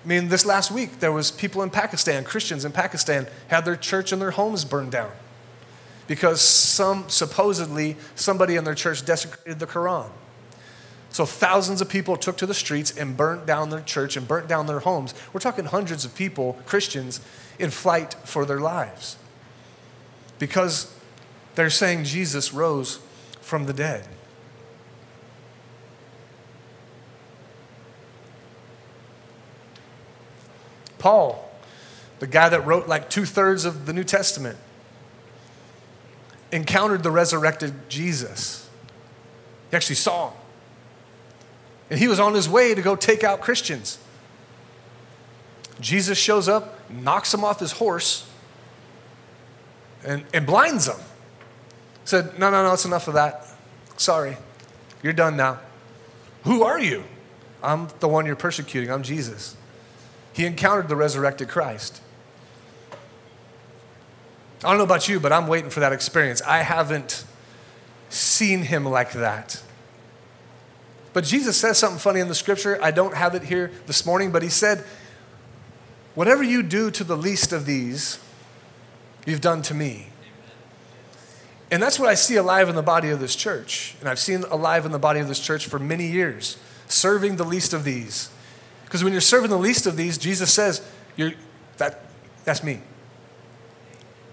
I 0.05 0.09
mean, 0.09 0.29
this 0.29 0.45
last 0.45 0.71
week, 0.71 1.01
there 1.01 1.13
was 1.13 1.31
people 1.31 1.63
in 1.63 1.71
Pakistan, 1.71 2.25
Christians 2.25 2.65
in 2.65 2.73
Pakistan, 2.73 3.27
had 3.49 3.65
their 3.65 3.77
church 3.77 4.13
and 4.13 4.21
their 4.21 4.33
homes 4.33 4.65
burned 4.65 4.93
down 4.93 5.11
because 6.07 6.41
some, 6.41 7.09
supposedly, 7.09 7.97
somebody 8.15 8.57
in 8.57 8.65
their 8.65 8.75
church 8.75 9.05
desecrated 9.05 9.59
the 9.59 9.67
Quran. 9.67 10.11
So 11.11 11.27
thousands 11.27 11.81
of 11.81 11.89
people 11.89 12.17
took 12.17 12.39
to 12.39 12.47
the 12.47 12.55
streets 12.55 12.97
and 12.97 13.17
burnt 13.17 13.47
down 13.47 13.71
their 13.71 13.83
church 13.83 14.17
and 14.17 14.27
burnt 14.27 14.49
down 14.49 14.67
their 14.67 14.81
homes. 14.81 15.15
We're 15.33 15.41
talking 15.41 15.67
hundreds 15.67 16.05
of 16.05 16.15
people, 16.15 16.59
Christians, 16.65 17.21
in 17.59 17.71
flight 17.71 18.15
for 18.25 18.45
their 18.47 18.61
lives. 18.61 19.17
Because 20.39 20.93
they're 21.55 21.71
saying 21.71 22.05
Jesus 22.05 22.53
rose 22.53 22.99
from 23.41 23.67
the 23.67 23.73
dead. 23.73 24.07
Paul, 30.99 31.51
the 32.21 32.27
guy 32.27 32.49
that 32.49 32.65
wrote 32.65 32.87
like 32.87 33.11
two 33.11 33.25
thirds 33.25 33.65
of 33.65 33.87
the 33.87 33.93
New 33.93 34.05
Testament, 34.05 34.57
encountered 36.53 37.03
the 37.03 37.11
resurrected 37.11 37.89
Jesus. 37.89 38.69
He 39.71 39.77
actually 39.77 39.97
saw 39.97 40.31
him. 40.31 40.39
And 41.91 41.99
he 41.99 42.07
was 42.09 42.21
on 42.21 42.35
his 42.35 42.49
way 42.49 42.75
to 42.75 42.83
go 42.83 42.95
take 42.95 43.25
out 43.25 43.41
Christians. 43.41 43.99
Jesus 45.81 46.17
shows 46.17 46.49
up, 46.49 46.89
knocks 46.89 47.35
him 47.35 47.43
off 47.45 47.59
his 47.59 47.73
horse, 47.73 48.31
and, 50.05 50.25
and 50.33 50.47
blinds 50.47 50.87
him. 50.87 50.97
Said, 52.05 52.39
No, 52.39 52.51
no, 52.51 52.63
no, 52.63 52.73
it's 52.73 52.85
enough 52.85 53.09
of 53.09 53.15
that. 53.15 53.47
Sorry, 53.97 54.37
you're 55.03 55.13
done 55.13 55.37
now. 55.37 55.61
Who 56.45 56.65
are 56.65 56.81
you? 56.81 57.05
I'm 57.63 57.89
the 58.01 58.09
one 58.09 58.27
you're 58.27 58.37
persecuting. 58.37 58.91
I'm 58.91 59.03
Jesus. 59.03 59.57
He 60.33 60.45
encountered 60.47 60.89
the 60.89 60.97
resurrected 60.97 61.49
Christ. 61.49 62.01
I 64.65 64.69
don't 64.69 64.79
know 64.79 64.85
about 64.85 65.09
you, 65.09 65.21
but 65.21 65.33
I'm 65.33 65.47
waiting 65.47 65.71
for 65.71 65.81
that 65.81 65.93
experience. 65.93 66.41
I 66.43 66.59
haven't 66.59 67.25
seen 68.09 68.63
him 68.63 68.85
like 68.85 69.13
that. 69.13 69.63
But 71.13 71.25
Jesus 71.25 71.57
says 71.57 71.79
something 71.79 71.99
funny 71.99 72.21
in 72.21 72.29
the 72.29 72.35
scripture. 72.35 72.83
I 72.83 72.91
don't 72.91 73.15
have 73.15 73.35
it 73.35 73.43
here 73.43 73.71
this 73.87 74.07
morning, 74.07 74.31
but 74.31 74.43
he 74.43 74.49
said, 74.49 74.85
Whatever 76.15 76.43
you 76.43 76.63
do 76.63 76.91
to 76.91 77.05
the 77.05 77.17
least 77.17 77.53
of 77.53 77.67
these, 77.67 78.19
you've 79.27 79.41
done 79.41 79.63
to 79.63 79.75
me. 79.75 80.12
And 81.73 81.83
that's 81.83 81.99
what 81.99 82.11
I 82.11 82.15
see 82.15 82.37
alive 82.37 82.69
in 82.69 82.75
the 82.75 82.83
body 82.83 83.09
of 83.09 83.19
this 83.19 83.35
church. 83.35 83.97
And 84.01 84.09
I've 84.09 84.19
seen 84.19 84.45
alive 84.51 84.85
in 84.85 84.93
the 84.93 84.99
body 84.99 85.21
of 85.21 85.29
this 85.29 85.41
church 85.41 85.67
for 85.67 85.79
many 85.79 86.07
years, 86.07 86.59
serving 86.87 87.37
the 87.37 87.45
least 87.45 87.73
of 87.73 87.83
these. 87.83 88.29
Because 88.85 89.03
when 89.03 89.15
you're 89.15 89.23
serving 89.23 89.49
the 89.49 89.57
least 89.57 89.87
of 89.87 89.97
these, 89.97 90.19
Jesus 90.19 90.53
says, 90.53 90.87
you're, 91.17 91.33
that, 91.79 92.05
that's 92.45 92.63
me. 92.63 92.83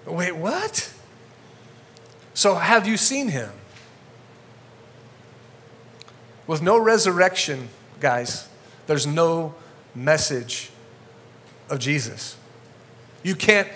Wait, 0.06 0.36
what? 0.36 0.94
So 2.34 2.56
have 2.56 2.86
you 2.86 2.98
seen 2.98 3.30
him? 3.30 3.52
With 6.46 6.62
no 6.62 6.78
resurrection, 6.78 7.70
guys, 8.02 8.50
there's 8.86 9.08
no 9.08 9.56
message 9.96 10.72
of 11.70 11.80
Jesus. 11.80 12.36
You 13.24 13.36
can't 13.36 13.70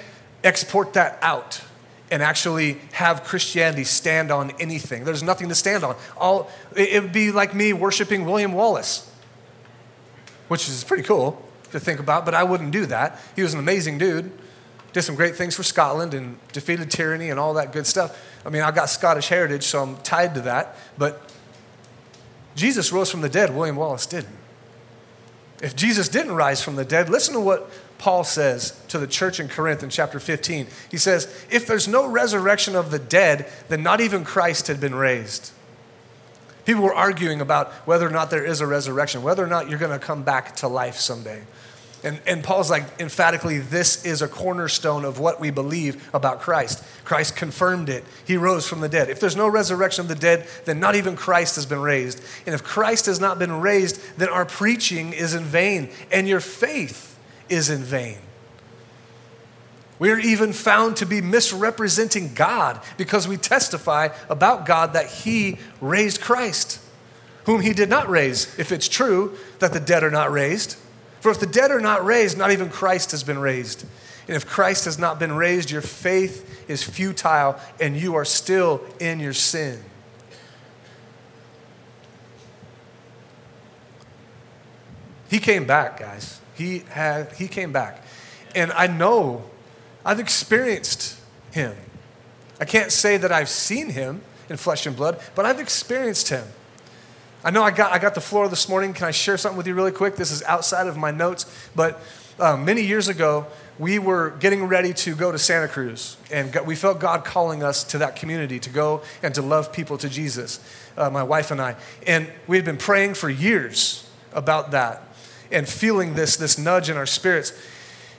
export 0.43 0.91
that 0.93 1.17
out 1.21 1.61
and 2.11 2.21
actually 2.21 2.79
have 2.91 3.23
Christianity 3.23 3.83
stand 3.83 4.31
on 4.31 4.51
anything. 4.59 5.03
There's 5.03 5.23
nothing 5.23 5.49
to 5.49 5.55
stand 5.55 5.83
on. 5.83 5.95
All, 6.17 6.49
it 6.75 7.01
would 7.01 7.13
be 7.13 7.31
like 7.31 7.55
me 7.55 7.73
worshiping 7.73 8.25
William 8.25 8.53
Wallace, 8.53 9.09
which 10.47 10.69
is 10.69 10.83
pretty 10.83 11.03
cool 11.03 11.43
to 11.71 11.79
think 11.79 11.99
about, 11.99 12.25
but 12.25 12.33
I 12.35 12.43
wouldn't 12.43 12.71
do 12.71 12.85
that. 12.87 13.19
He 13.35 13.41
was 13.41 13.53
an 13.53 13.59
amazing 13.59 13.97
dude, 13.97 14.31
did 14.93 15.01
some 15.01 15.15
great 15.15 15.35
things 15.35 15.55
for 15.55 15.63
Scotland 15.63 16.13
and 16.13 16.37
defeated 16.51 16.91
tyranny 16.91 17.29
and 17.29 17.39
all 17.39 17.55
that 17.55 17.71
good 17.71 17.87
stuff. 17.87 18.21
I 18.45 18.49
mean, 18.49 18.61
I've 18.61 18.75
got 18.75 18.89
Scottish 18.89 19.29
heritage, 19.29 19.63
so 19.63 19.81
I'm 19.81 19.97
tied 19.97 20.35
to 20.35 20.41
that, 20.41 20.75
but 20.97 21.31
Jesus 22.55 22.91
rose 22.91 23.09
from 23.09 23.21
the 23.21 23.29
dead, 23.29 23.55
William 23.55 23.75
Wallace 23.75 24.05
didn't. 24.05 24.37
If 25.61 25.75
Jesus 25.75 26.09
didn't 26.09 26.35
rise 26.35 26.61
from 26.61 26.75
the 26.75 26.85
dead, 26.85 27.09
listen 27.09 27.33
to 27.33 27.39
what 27.39 27.71
Paul 28.03 28.25
says 28.25 28.77
to 28.89 28.99
the 28.99 29.07
church 29.07 29.39
in 29.39 29.47
Corinth 29.47 29.81
in 29.81 29.89
chapter 29.89 30.19
15. 30.19 30.67
He 30.91 30.97
says, 30.97 31.45
If 31.49 31.65
there's 31.65 31.87
no 31.87 32.05
resurrection 32.05 32.75
of 32.75 32.91
the 32.91 32.99
dead, 32.99 33.49
then 33.69 33.81
not 33.81 34.01
even 34.01 34.25
Christ 34.25 34.67
had 34.67 34.81
been 34.81 34.93
raised. 34.93 35.53
People 36.65 36.83
were 36.83 36.93
arguing 36.93 37.39
about 37.39 37.71
whether 37.87 38.05
or 38.05 38.09
not 38.09 38.29
there 38.29 38.43
is 38.43 38.59
a 38.59 38.67
resurrection, 38.67 39.23
whether 39.23 39.41
or 39.41 39.47
not 39.47 39.69
you're 39.69 39.79
going 39.79 39.97
to 39.97 40.05
come 40.05 40.23
back 40.23 40.57
to 40.57 40.67
life 40.67 40.97
someday. 40.97 41.43
And, 42.03 42.19
and 42.27 42.43
Paul's 42.43 42.69
like, 42.69 42.83
emphatically, 42.99 43.59
this 43.59 44.03
is 44.03 44.21
a 44.21 44.27
cornerstone 44.27 45.05
of 45.05 45.17
what 45.19 45.39
we 45.39 45.49
believe 45.49 46.09
about 46.13 46.41
Christ. 46.41 46.83
Christ 47.05 47.37
confirmed 47.37 47.87
it. 47.87 48.03
He 48.27 48.35
rose 48.35 48.67
from 48.67 48.81
the 48.81 48.89
dead. 48.89 49.09
If 49.09 49.21
there's 49.21 49.37
no 49.37 49.47
resurrection 49.47 50.01
of 50.01 50.09
the 50.09 50.15
dead, 50.15 50.45
then 50.65 50.81
not 50.81 50.97
even 50.97 51.15
Christ 51.15 51.55
has 51.55 51.65
been 51.65 51.79
raised. 51.79 52.21
And 52.45 52.53
if 52.53 52.65
Christ 52.65 53.05
has 53.05 53.21
not 53.21 53.39
been 53.39 53.61
raised, 53.61 54.01
then 54.17 54.27
our 54.27 54.45
preaching 54.45 55.13
is 55.13 55.33
in 55.33 55.45
vain 55.45 55.89
and 56.11 56.27
your 56.27 56.41
faith 56.41 57.12
is 57.49 57.69
in 57.69 57.83
vain. 57.83 58.17
We 59.99 60.11
are 60.11 60.19
even 60.19 60.53
found 60.53 60.97
to 60.97 61.05
be 61.05 61.21
misrepresenting 61.21 62.33
God 62.33 62.81
because 62.97 63.27
we 63.27 63.37
testify 63.37 64.09
about 64.29 64.65
God 64.65 64.93
that 64.93 65.07
He 65.07 65.57
raised 65.79 66.19
Christ, 66.19 66.79
whom 67.45 67.61
He 67.61 67.73
did 67.73 67.89
not 67.89 68.09
raise, 68.09 68.57
if 68.59 68.71
it's 68.71 68.87
true 68.87 69.37
that 69.59 69.71
the 69.71 69.79
dead 69.79 70.03
are 70.03 70.11
not 70.11 70.31
raised. 70.31 70.77
For 71.21 71.31
if 71.31 71.39
the 71.39 71.47
dead 71.47 71.71
are 71.71 71.79
not 71.79 72.03
raised, 72.03 72.37
not 72.37 72.51
even 72.51 72.69
Christ 72.69 73.11
has 73.11 73.23
been 73.23 73.39
raised. 73.39 73.85
And 74.27 74.35
if 74.35 74.45
Christ 74.45 74.85
has 74.85 74.99
not 74.99 75.19
been 75.19 75.33
raised, 75.33 75.71
your 75.71 75.81
faith 75.81 76.65
is 76.69 76.83
futile 76.83 77.57
and 77.79 77.95
you 77.95 78.15
are 78.15 78.25
still 78.25 78.81
in 78.99 79.19
your 79.19 79.33
sin. 79.33 79.81
He 85.29 85.39
came 85.39 85.65
back, 85.65 85.99
guys. 85.99 86.39
He 86.55 86.79
had 86.89 87.31
he 87.33 87.47
came 87.47 87.71
back. 87.71 88.03
And 88.55 88.71
I 88.73 88.87
know 88.87 89.43
I've 90.05 90.19
experienced 90.19 91.19
him. 91.51 91.75
I 92.59 92.65
can't 92.65 92.91
say 92.91 93.17
that 93.17 93.31
I've 93.31 93.49
seen 93.49 93.89
him 93.89 94.21
in 94.49 94.57
flesh 94.57 94.85
and 94.85 94.95
blood, 94.95 95.19
but 95.35 95.45
I've 95.45 95.59
experienced 95.59 96.29
him. 96.29 96.45
I 97.43 97.51
know 97.51 97.63
I 97.63 97.71
got, 97.71 97.91
I 97.91 97.99
got 97.99 98.15
the 98.15 98.21
floor 98.21 98.47
this 98.47 98.69
morning. 98.69 98.93
Can 98.93 99.07
I 99.07 99.11
share 99.11 99.37
something 99.37 99.57
with 99.57 99.67
you 99.67 99.73
really 99.73 99.91
quick? 99.91 100.15
This 100.15 100.31
is 100.31 100.43
outside 100.43 100.87
of 100.87 100.95
my 100.95 101.11
notes, 101.11 101.45
but 101.75 101.99
uh, 102.39 102.55
many 102.55 102.81
years 102.81 103.07
ago, 103.07 103.45
we 103.79 103.99
were 103.99 104.31
getting 104.39 104.65
ready 104.65 104.93
to 104.93 105.15
go 105.15 105.31
to 105.31 105.37
Santa 105.37 105.67
Cruz, 105.67 106.17
and 106.31 106.55
we 106.65 106.75
felt 106.75 106.99
God 106.99 107.25
calling 107.25 107.63
us 107.63 107.83
to 107.85 107.97
that 107.97 108.15
community 108.15 108.59
to 108.59 108.69
go 108.69 109.01
and 109.21 109.33
to 109.35 109.41
love 109.41 109.73
people 109.73 109.97
to 109.97 110.09
Jesus, 110.09 110.59
uh, 110.95 111.09
my 111.09 111.23
wife 111.23 111.51
and 111.51 111.61
I. 111.61 111.75
And 112.07 112.29
we 112.47 112.55
had 112.55 112.65
been 112.65 112.77
praying 112.77 113.15
for 113.15 113.29
years 113.29 114.09
about 114.31 114.71
that 114.71 115.12
and 115.53 115.67
feeling 115.67 116.15
this, 116.15 116.35
this 116.35 116.57
nudge 116.57 116.89
in 116.89 116.97
our 116.97 117.05
spirits. 117.05 117.53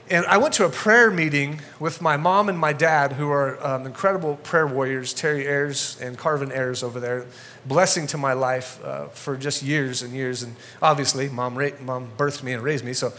And 0.07 0.23
I 0.27 0.37
went 0.37 0.53
to 0.55 0.65
a 0.65 0.69
prayer 0.69 1.09
meeting 1.09 1.61
with 1.79 1.99
my 1.99 2.15
mom 2.15 2.47
and 2.47 2.59
my 2.59 2.73
dad, 2.73 3.13
who 3.13 3.31
are 3.31 3.65
um, 3.65 3.87
incredible 3.87 4.35
prayer 4.37 4.67
warriors, 4.67 5.13
Terry 5.13 5.47
Ayers 5.47 5.99
and 5.99 6.15
Carvin 6.15 6.51
Ayers 6.51 6.83
over 6.83 6.99
there, 6.99 7.25
blessing 7.65 8.05
to 8.07 8.17
my 8.17 8.33
life 8.33 8.79
uh, 8.83 9.07
for 9.07 9.35
just 9.35 9.63
years 9.63 10.03
and 10.03 10.13
years. 10.13 10.43
And 10.43 10.55
obviously, 10.79 11.27
mom, 11.27 11.57
ra- 11.57 11.69
mom 11.81 12.09
birthed 12.17 12.43
me 12.43 12.53
and 12.53 12.61
raised 12.61 12.85
me, 12.85 12.93
so 12.93 13.13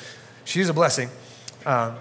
she's 0.44 0.68
a 0.68 0.74
blessing. 0.74 1.10
Um, 1.64 1.96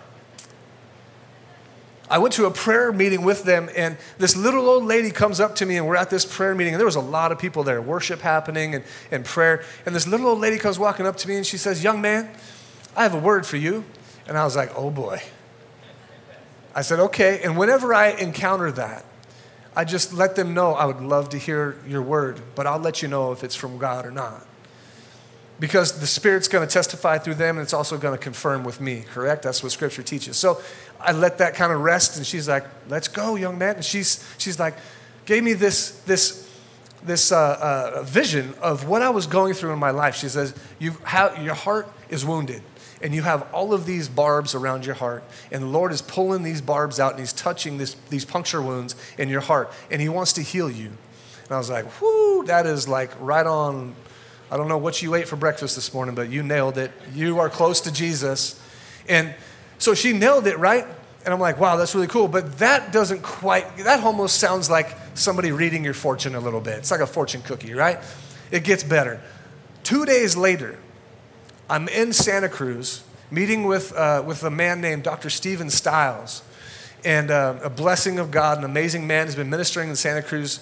I 2.10 2.20
went 2.20 2.36
to 2.36 2.46
a 2.46 2.52
prayer 2.52 2.92
meeting 2.92 3.24
with 3.24 3.44
them, 3.44 3.70
and 3.76 3.98
this 4.20 4.36
little 4.36 4.70
old 4.70 4.84
lady 4.84 5.10
comes 5.10 5.40
up 5.40 5.56
to 5.56 5.66
me, 5.66 5.78
and 5.78 5.88
we're 5.88 5.96
at 5.96 6.12
this 6.12 6.24
prayer 6.24 6.54
meeting, 6.54 6.74
and 6.74 6.80
there 6.80 6.86
was 6.86 6.96
a 6.96 7.02
lot 7.02 7.32
of 7.32 7.40
people 7.40 7.64
there, 7.64 7.82
worship 7.82 8.22
happening 8.22 8.76
and, 8.76 8.84
and 9.10 9.26
prayer. 9.26 9.64
And 9.86 9.96
this 9.96 10.08
little 10.08 10.28
old 10.28 10.40
lady 10.40 10.60
comes 10.60 10.78
walking 10.78 11.08
up 11.08 11.18
to 11.18 11.28
me, 11.28 11.38
and 11.38 11.46
she 11.46 11.58
says, 11.58 11.84
Young 11.84 12.02
man, 12.02 12.30
I 12.96 13.04
have 13.04 13.16
a 13.16 13.20
word 13.20 13.46
for 13.46 13.58
you. 13.58 13.84
And 14.28 14.38
I 14.38 14.44
was 14.44 14.56
like, 14.56 14.72
Oh 14.76 14.92
boy. 14.92 15.22
I 16.76 16.82
said, 16.82 17.00
Okay. 17.00 17.42
And 17.44 17.58
whenever 17.58 17.94
I 17.94 18.10
encounter 18.10 18.72
that, 18.74 19.06
I 19.76 19.84
just 19.84 20.14
let 20.14 20.36
them 20.36 20.54
know 20.54 20.74
I 20.74 20.86
would 20.86 21.02
love 21.02 21.30
to 21.30 21.38
hear 21.38 21.78
your 21.88 22.02
word, 22.02 22.40
but 22.54 22.68
I'll 22.68 22.80
let 22.80 23.02
you 23.02 23.08
know 23.08 23.32
if 23.32 23.44
it's 23.44 23.56
from 23.56 23.78
God 23.78 24.06
or 24.06 24.12
not. 24.12 24.46
Because 25.60 26.00
the 26.00 26.08
Spirit's 26.08 26.50
going 26.50 26.68
to 26.68 26.74
testify 26.74 27.18
through 27.18 27.36
them, 27.36 27.58
and 27.58 27.64
it's 27.64 27.74
also 27.74 27.98
going 27.98 28.18
to 28.18 28.22
confirm 28.22 28.66
with 28.66 28.82
me, 28.82 29.06
correct? 29.14 29.44
That's 29.44 29.64
what 29.64 29.72
Scripture 29.72 30.04
teaches. 30.04 30.36
So 30.36 30.62
I 31.00 31.14
let 31.14 31.38
that 31.38 31.56
kind 31.56 31.72
of 31.72 31.80
rest, 31.80 32.18
and 32.18 32.26
she's 32.26 32.50
like, 32.50 32.66
"Let's 32.90 33.08
go, 33.08 33.36
young 33.36 33.58
man." 33.58 33.76
And 33.76 33.86
she's 33.86 34.26
she's 34.38 34.60
like, 34.60 34.76
gave 35.26 35.44
me 35.44 35.54
this 35.54 35.92
this 36.02 36.46
this 37.04 37.32
uh, 37.32 37.38
uh, 37.98 38.04
vision 38.04 38.54
of 38.62 38.88
what 38.88 39.02
I 39.02 39.10
was 39.10 39.28
going 39.28 39.54
through 39.54 39.74
in 39.74 39.80
my 39.80 39.92
life. 39.92 40.16
She 40.16 40.30
says, 40.30 40.54
"You 40.80 40.92
have 41.04 41.42
your 41.44 41.56
heart 41.56 41.92
is 42.10 42.26
wounded." 42.26 42.62
And 43.02 43.14
you 43.14 43.24
have 43.24 43.54
all 43.54 43.74
of 43.74 43.86
these 43.86 44.08
barbs 44.08 44.56
around 44.56 44.86
your 44.86 44.96
heart, 44.96 45.24
and 45.52 45.62
the 45.62 45.68
Lord 45.68 45.92
is 45.92 46.02
pulling 46.02 46.44
these 46.44 46.62
barbs 46.62 46.98
out 47.00 47.12
and 47.12 47.20
He's 47.20 47.34
touching 47.34 47.78
this, 47.78 47.94
these 48.10 48.24
puncture 48.24 48.62
wounds 48.62 48.96
in 49.18 49.28
your 49.28 49.42
heart, 49.42 49.72
and 49.92 50.02
He 50.02 50.08
wants 50.08 50.32
to 50.34 50.42
heal 50.42 50.72
you. 50.72 50.88
And 51.44 51.52
I 51.52 51.58
was 51.58 51.70
like, 51.70 52.02
whoo, 52.02 52.46
that 52.46 52.66
is 52.66 52.88
like 52.88 53.12
right 53.20 53.46
on. 53.46 53.94
I 54.52 54.58
don't 54.58 54.68
know 54.68 54.78
what 54.78 55.02
you 55.02 55.16
ate 55.16 55.28
for 55.28 55.36
breakfast 55.36 55.76
this 55.76 55.94
morning, 55.94 56.16
but 56.16 56.30
you 56.30 56.44
nailed 56.44 56.78
it. 56.78 56.92
You 57.14 57.40
are 57.40 57.50
close 57.50 57.82
to 57.82 57.92
Jesus. 57.92 58.62
And 59.08 59.34
so 59.80 59.94
she 59.94 60.14
nailed 60.14 60.48
it, 60.48 60.58
right? 60.60 60.86
And 61.26 61.34
I'm 61.34 61.40
like, 61.40 61.60
wow, 61.60 61.76
that's 61.76 61.96
really 61.96 62.08
cool. 62.08 62.28
But 62.28 62.60
that 62.60 62.92
doesn't 62.94 63.24
quite, 63.24 63.78
that 63.78 64.04
almost 64.04 64.40
sounds 64.40 64.70
like 64.70 64.96
somebody 65.16 65.52
reading 65.52 65.84
your 65.84 65.96
fortune 65.96 66.36
a 66.36 66.40
little 66.40 66.62
bit. 66.62 66.78
It's 66.78 66.92
like 66.92 67.02
a 67.02 67.08
fortune 67.08 67.42
cookie, 67.42 67.74
right? 67.74 68.00
It 68.52 68.64
gets 68.64 68.84
better. 68.84 69.20
Two 69.84 70.06
days 70.06 70.38
later, 70.38 70.78
I'm 71.68 71.88
in 71.88 72.14
Santa 72.14 72.50
Cruz 72.50 73.04
meeting 73.32 73.64
with, 73.64 73.92
uh, 73.94 74.24
with 74.26 74.44
a 74.44 74.52
man 74.52 74.82
named 74.82 75.04
Dr. 75.04 75.32
Stephen 75.32 75.72
Stiles. 75.72 76.44
And 77.04 77.32
uh, 77.32 77.60
a 77.64 77.70
blessing 77.70 78.20
of 78.20 78.32
God, 78.32 78.60
an 78.60 78.64
amazing 78.64 79.08
man, 79.08 79.26
has 79.26 79.36
been 79.36 79.50
ministering 79.50 79.90
in 79.90 79.96
Santa 79.96 80.22
Cruz 80.22 80.60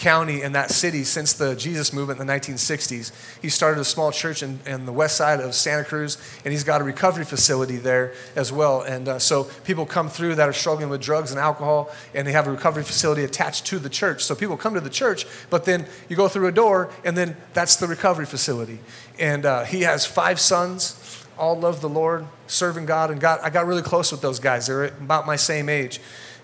county 0.00 0.40
and 0.40 0.54
that 0.54 0.70
city 0.70 1.04
since 1.04 1.34
the 1.34 1.54
Jesus 1.54 1.92
movement 1.92 2.20
in 2.20 2.26
the 2.26 2.32
1960s. 2.32 3.12
He 3.42 3.50
started 3.50 3.80
a 3.80 3.84
small 3.84 4.10
church 4.10 4.42
in, 4.42 4.58
in 4.66 4.86
the 4.86 4.92
west 4.92 5.16
side 5.16 5.40
of 5.40 5.54
Santa 5.54 5.84
Cruz, 5.84 6.16
and 6.44 6.52
he's 6.52 6.64
got 6.64 6.80
a 6.80 6.84
recovery 6.84 7.24
facility 7.24 7.76
there 7.76 8.14
as 8.34 8.50
well. 8.50 8.80
And 8.80 9.08
uh, 9.08 9.18
so 9.18 9.44
people 9.64 9.84
come 9.84 10.08
through 10.08 10.36
that 10.36 10.48
are 10.48 10.54
struggling 10.54 10.88
with 10.88 11.02
drugs 11.02 11.30
and 11.30 11.38
alcohol, 11.38 11.90
and 12.14 12.26
they 12.26 12.32
have 12.32 12.46
a 12.46 12.50
recovery 12.50 12.82
facility 12.82 13.24
attached 13.24 13.66
to 13.66 13.78
the 13.78 13.90
church. 13.90 14.24
So 14.24 14.34
people 14.34 14.56
come 14.56 14.74
to 14.74 14.80
the 14.80 14.90
church, 14.90 15.26
but 15.50 15.66
then 15.66 15.86
you 16.08 16.16
go 16.16 16.28
through 16.28 16.46
a 16.46 16.52
door, 16.52 16.90
and 17.04 17.16
then 17.16 17.36
that's 17.52 17.76
the 17.76 17.86
recovery 17.86 18.26
facility. 18.26 18.78
And 19.18 19.44
uh, 19.44 19.64
he 19.64 19.82
has 19.82 20.06
five 20.06 20.40
sons 20.40 20.96
all 21.38 21.58
love 21.58 21.80
the 21.80 21.88
Lord, 21.88 22.26
serving 22.48 22.84
God, 22.84 23.10
and 23.10 23.18
got, 23.18 23.42
I 23.42 23.48
got 23.48 23.66
really 23.66 23.80
close 23.80 24.12
with 24.12 24.20
those 24.20 24.38
guys. 24.38 24.66
They're 24.66 24.84
about 24.84 25.26
my 25.26 25.36
same 25.36 25.70
age. 25.70 25.98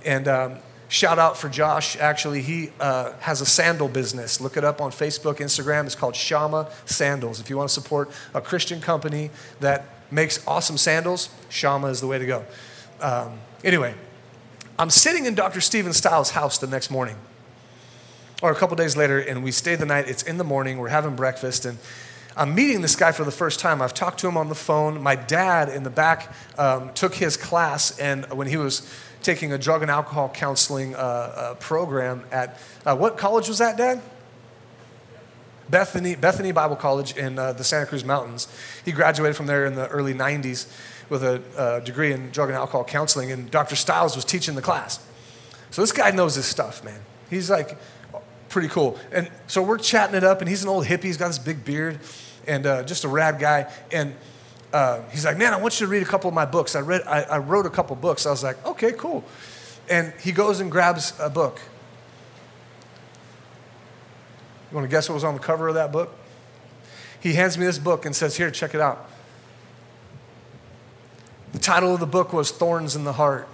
And 0.06 0.26
um, 0.26 0.56
Shout 0.88 1.18
out 1.18 1.36
for 1.36 1.48
Josh. 1.48 1.96
Actually, 1.96 2.42
he 2.42 2.70
uh, 2.78 3.12
has 3.18 3.40
a 3.40 3.46
sandal 3.46 3.88
business. 3.88 4.40
Look 4.40 4.56
it 4.56 4.62
up 4.62 4.80
on 4.80 4.92
Facebook, 4.92 5.38
Instagram. 5.38 5.84
It's 5.84 5.96
called 5.96 6.14
Shama 6.14 6.70
Sandals. 6.84 7.40
If 7.40 7.50
you 7.50 7.56
want 7.56 7.68
to 7.68 7.74
support 7.74 8.10
a 8.34 8.40
Christian 8.40 8.80
company 8.80 9.30
that 9.58 9.86
makes 10.12 10.46
awesome 10.46 10.76
sandals, 10.76 11.28
Shama 11.48 11.88
is 11.88 12.00
the 12.00 12.06
way 12.06 12.18
to 12.18 12.26
go. 12.26 12.44
Um, 13.00 13.40
anyway, 13.64 13.94
I'm 14.78 14.90
sitting 14.90 15.26
in 15.26 15.34
Dr. 15.34 15.60
Steven 15.60 15.92
Stiles' 15.92 16.30
house 16.30 16.58
the 16.58 16.68
next 16.68 16.90
morning, 16.90 17.16
or 18.40 18.52
a 18.52 18.54
couple 18.54 18.76
days 18.76 18.96
later, 18.96 19.18
and 19.18 19.42
we 19.42 19.50
stay 19.50 19.74
the 19.74 19.86
night. 19.86 20.08
It's 20.08 20.22
in 20.22 20.38
the 20.38 20.44
morning. 20.44 20.78
We're 20.78 20.88
having 20.88 21.16
breakfast, 21.16 21.64
and 21.64 21.78
I'm 22.38 22.54
meeting 22.54 22.82
this 22.82 22.96
guy 22.96 23.12
for 23.12 23.24
the 23.24 23.30
first 23.30 23.60
time. 23.60 23.80
I've 23.80 23.94
talked 23.94 24.20
to 24.20 24.28
him 24.28 24.36
on 24.36 24.50
the 24.50 24.54
phone. 24.54 25.02
My 25.02 25.16
dad 25.16 25.70
in 25.70 25.84
the 25.84 25.90
back 25.90 26.34
um, 26.58 26.92
took 26.92 27.14
his 27.14 27.34
class, 27.34 27.98
and 27.98 28.26
when 28.30 28.46
he 28.46 28.58
was 28.58 28.86
taking 29.22 29.54
a 29.54 29.58
drug 29.58 29.80
and 29.80 29.90
alcohol 29.90 30.28
counseling 30.28 30.94
uh, 30.94 30.98
uh, 30.98 31.54
program 31.54 32.24
at 32.30 32.60
uh, 32.84 32.94
what 32.94 33.16
college 33.16 33.48
was 33.48 33.58
that, 33.58 33.78
Dad? 33.78 34.02
Bethany, 35.70 36.14
Bethany 36.14 36.52
Bible 36.52 36.76
College 36.76 37.16
in 37.16 37.38
uh, 37.38 37.54
the 37.54 37.64
Santa 37.64 37.86
Cruz 37.86 38.04
Mountains. 38.04 38.48
He 38.84 38.92
graduated 38.92 39.34
from 39.34 39.46
there 39.46 39.64
in 39.64 39.74
the 39.74 39.88
early 39.88 40.12
90s 40.12 40.70
with 41.08 41.24
a 41.24 41.42
uh, 41.56 41.80
degree 41.80 42.12
in 42.12 42.30
drug 42.30 42.50
and 42.50 42.58
alcohol 42.58 42.84
counseling, 42.84 43.32
and 43.32 43.50
Dr. 43.50 43.76
Stiles 43.76 44.14
was 44.14 44.26
teaching 44.26 44.54
the 44.54 44.62
class. 44.62 45.04
So 45.70 45.80
this 45.80 45.90
guy 45.90 46.10
knows 46.10 46.34
his 46.34 46.44
stuff, 46.44 46.84
man. 46.84 47.00
He's 47.30 47.48
like 47.48 47.78
pretty 48.50 48.68
cool. 48.68 48.98
And 49.10 49.30
so 49.46 49.62
we're 49.62 49.78
chatting 49.78 50.14
it 50.14 50.22
up, 50.22 50.40
and 50.40 50.48
he's 50.48 50.62
an 50.62 50.68
old 50.68 50.84
hippie. 50.84 51.04
He's 51.04 51.16
got 51.16 51.28
this 51.28 51.38
big 51.38 51.64
beard 51.64 51.98
and 52.46 52.66
uh, 52.66 52.82
just 52.84 53.04
a 53.04 53.08
rad 53.08 53.38
guy. 53.38 53.72
And 53.92 54.14
uh, 54.72 55.02
he's 55.10 55.24
like, 55.24 55.36
man, 55.36 55.54
I 55.54 55.56
want 55.58 55.80
you 55.80 55.86
to 55.86 55.90
read 55.90 56.02
a 56.02 56.06
couple 56.06 56.28
of 56.28 56.34
my 56.34 56.44
books. 56.44 56.74
I, 56.74 56.80
read, 56.80 57.02
I, 57.06 57.22
I 57.22 57.38
wrote 57.38 57.66
a 57.66 57.70
couple 57.70 57.96
books. 57.96 58.26
I 58.26 58.30
was 58.30 58.42
like, 58.42 58.64
okay, 58.66 58.92
cool. 58.92 59.24
And 59.88 60.12
he 60.20 60.32
goes 60.32 60.60
and 60.60 60.70
grabs 60.70 61.12
a 61.20 61.30
book. 61.30 61.60
You 64.70 64.74
want 64.74 64.84
to 64.84 64.90
guess 64.90 65.08
what 65.08 65.14
was 65.14 65.24
on 65.24 65.34
the 65.34 65.40
cover 65.40 65.68
of 65.68 65.74
that 65.74 65.92
book? 65.92 66.12
He 67.20 67.34
hands 67.34 67.56
me 67.56 67.66
this 67.66 67.78
book 67.78 68.04
and 68.04 68.14
says, 68.14 68.36
Here, 68.36 68.50
check 68.50 68.74
it 68.74 68.80
out. 68.80 69.08
The 71.52 71.58
title 71.58 71.94
of 71.94 72.00
the 72.00 72.06
book 72.06 72.32
was 72.32 72.50
Thorns 72.50 72.96
in 72.96 73.04
the 73.04 73.12
Heart. 73.12 73.48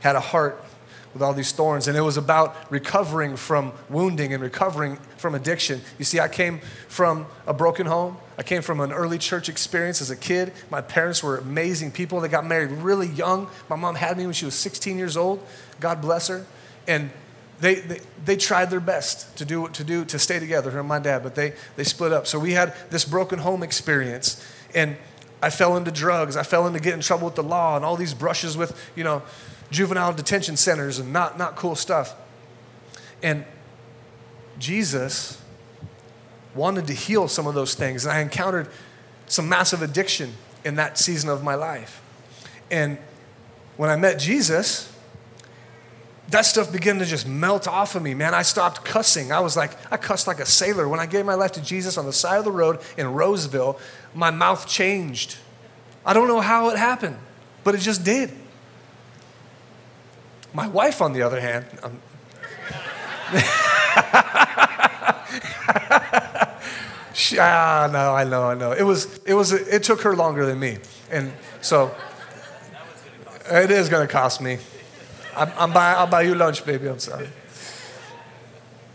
Had 0.00 0.16
a 0.16 0.20
heart 0.20 0.64
with 1.12 1.22
all 1.22 1.32
these 1.32 1.52
thorns. 1.52 1.88
And 1.88 1.96
it 1.96 2.02
was 2.02 2.16
about 2.16 2.56
recovering 2.70 3.36
from 3.36 3.72
wounding 3.88 4.32
and 4.32 4.42
recovering 4.42 4.96
from 5.16 5.34
addiction. 5.34 5.80
You 5.98 6.04
see, 6.04 6.20
I 6.20 6.28
came 6.28 6.60
from 6.88 7.26
a 7.46 7.54
broken 7.54 7.86
home. 7.86 8.16
I 8.38 8.42
came 8.42 8.62
from 8.62 8.80
an 8.80 8.92
early 8.92 9.18
church 9.18 9.48
experience 9.48 10.00
as 10.00 10.10
a 10.10 10.16
kid. 10.16 10.52
My 10.70 10.80
parents 10.80 11.22
were 11.22 11.38
amazing 11.38 11.92
people. 11.92 12.20
They 12.20 12.28
got 12.28 12.46
married 12.46 12.70
really 12.70 13.08
young. 13.08 13.48
My 13.68 13.76
mom 13.76 13.96
had 13.96 14.16
me 14.16 14.24
when 14.24 14.34
she 14.34 14.44
was 14.44 14.54
16 14.54 14.96
years 14.98 15.16
old. 15.16 15.44
God 15.80 16.00
bless 16.00 16.28
her. 16.28 16.46
And 16.86 17.10
they, 17.60 17.74
they, 17.76 18.00
they, 18.24 18.36
tried 18.36 18.70
their 18.70 18.80
best 18.80 19.36
to 19.36 19.44
do 19.44 19.68
to 19.68 19.84
do 19.84 20.06
to 20.06 20.18
stay 20.18 20.38
together, 20.38 20.70
her 20.70 20.80
and 20.80 20.88
my 20.88 20.98
dad, 20.98 21.22
but 21.22 21.34
they, 21.34 21.52
they 21.76 21.84
split 21.84 22.10
up. 22.10 22.26
So 22.26 22.38
we 22.38 22.52
had 22.52 22.74
this 22.88 23.04
broken 23.04 23.38
home 23.38 23.62
experience. 23.62 24.42
And 24.74 24.96
I 25.42 25.50
fell 25.50 25.76
into 25.76 25.90
drugs. 25.90 26.36
I 26.36 26.42
fell 26.42 26.66
into 26.66 26.80
getting 26.80 26.98
in 26.98 27.02
trouble 27.02 27.26
with 27.26 27.34
the 27.34 27.42
law 27.42 27.76
and 27.76 27.84
all 27.84 27.96
these 27.96 28.14
brushes 28.14 28.56
with, 28.56 28.78
you 28.94 29.04
know, 29.04 29.22
juvenile 29.70 30.12
detention 30.12 30.56
centers 30.56 30.98
and 30.98 31.12
not, 31.12 31.38
not 31.38 31.56
cool 31.56 31.74
stuff. 31.74 32.14
And 33.22 33.44
Jesus 34.58 35.40
wanted 36.54 36.86
to 36.88 36.92
heal 36.92 37.28
some 37.28 37.46
of 37.46 37.54
those 37.54 37.74
things. 37.74 38.04
And 38.04 38.12
I 38.12 38.20
encountered 38.20 38.68
some 39.26 39.48
massive 39.48 39.82
addiction 39.82 40.34
in 40.64 40.74
that 40.76 40.98
season 40.98 41.30
of 41.30 41.42
my 41.42 41.54
life. 41.54 42.02
And 42.70 42.98
when 43.76 43.90
I 43.90 43.96
met 43.96 44.18
Jesus, 44.18 44.92
that 46.28 46.42
stuff 46.42 46.72
began 46.72 46.98
to 46.98 47.04
just 47.04 47.26
melt 47.26 47.66
off 47.66 47.94
of 47.94 48.02
me, 48.02 48.14
man. 48.14 48.34
I 48.34 48.42
stopped 48.42 48.84
cussing. 48.84 49.32
I 49.32 49.40
was 49.40 49.56
like, 49.56 49.72
I 49.92 49.96
cussed 49.96 50.26
like 50.26 50.38
a 50.38 50.46
sailor. 50.46 50.88
When 50.88 51.00
I 51.00 51.06
gave 51.06 51.24
my 51.24 51.34
life 51.34 51.52
to 51.52 51.62
Jesus 51.62 51.96
on 51.96 52.06
the 52.06 52.12
side 52.12 52.38
of 52.38 52.44
the 52.44 52.52
road 52.52 52.78
in 52.96 53.12
Roseville, 53.12 53.78
my 54.14 54.30
mouth 54.30 54.66
changed. 54.66 55.36
I 56.04 56.12
don't 56.12 56.28
know 56.28 56.40
how 56.40 56.70
it 56.70 56.78
happened, 56.78 57.18
but 57.64 57.74
it 57.74 57.78
just 57.78 58.04
did. 58.04 58.32
My 60.52 60.66
wife, 60.66 61.00
on 61.00 61.12
the 61.12 61.22
other 61.22 61.40
hand, 61.40 61.66
um, 61.82 62.00
she, 67.14 67.38
ah, 67.38 67.88
no, 67.92 68.14
I 68.14 68.24
know, 68.24 68.42
I 68.42 68.54
know. 68.54 68.72
It 68.72 68.82
was, 68.82 69.20
it 69.24 69.34
was, 69.34 69.52
it 69.52 69.84
took 69.84 70.02
her 70.02 70.16
longer 70.16 70.46
than 70.46 70.58
me, 70.58 70.78
and 71.10 71.32
so 71.60 71.94
it 73.50 73.70
is 73.70 73.88
going 73.88 74.06
to 74.06 74.12
cost 74.12 74.40
me. 74.40 74.58
I'm, 75.36 75.52
I'm 75.56 75.72
buy, 75.72 75.92
I'll 75.92 76.08
buy 76.08 76.22
you 76.22 76.34
lunch, 76.34 76.64
baby. 76.64 76.88
I'm 76.88 76.98
sorry. 76.98 77.28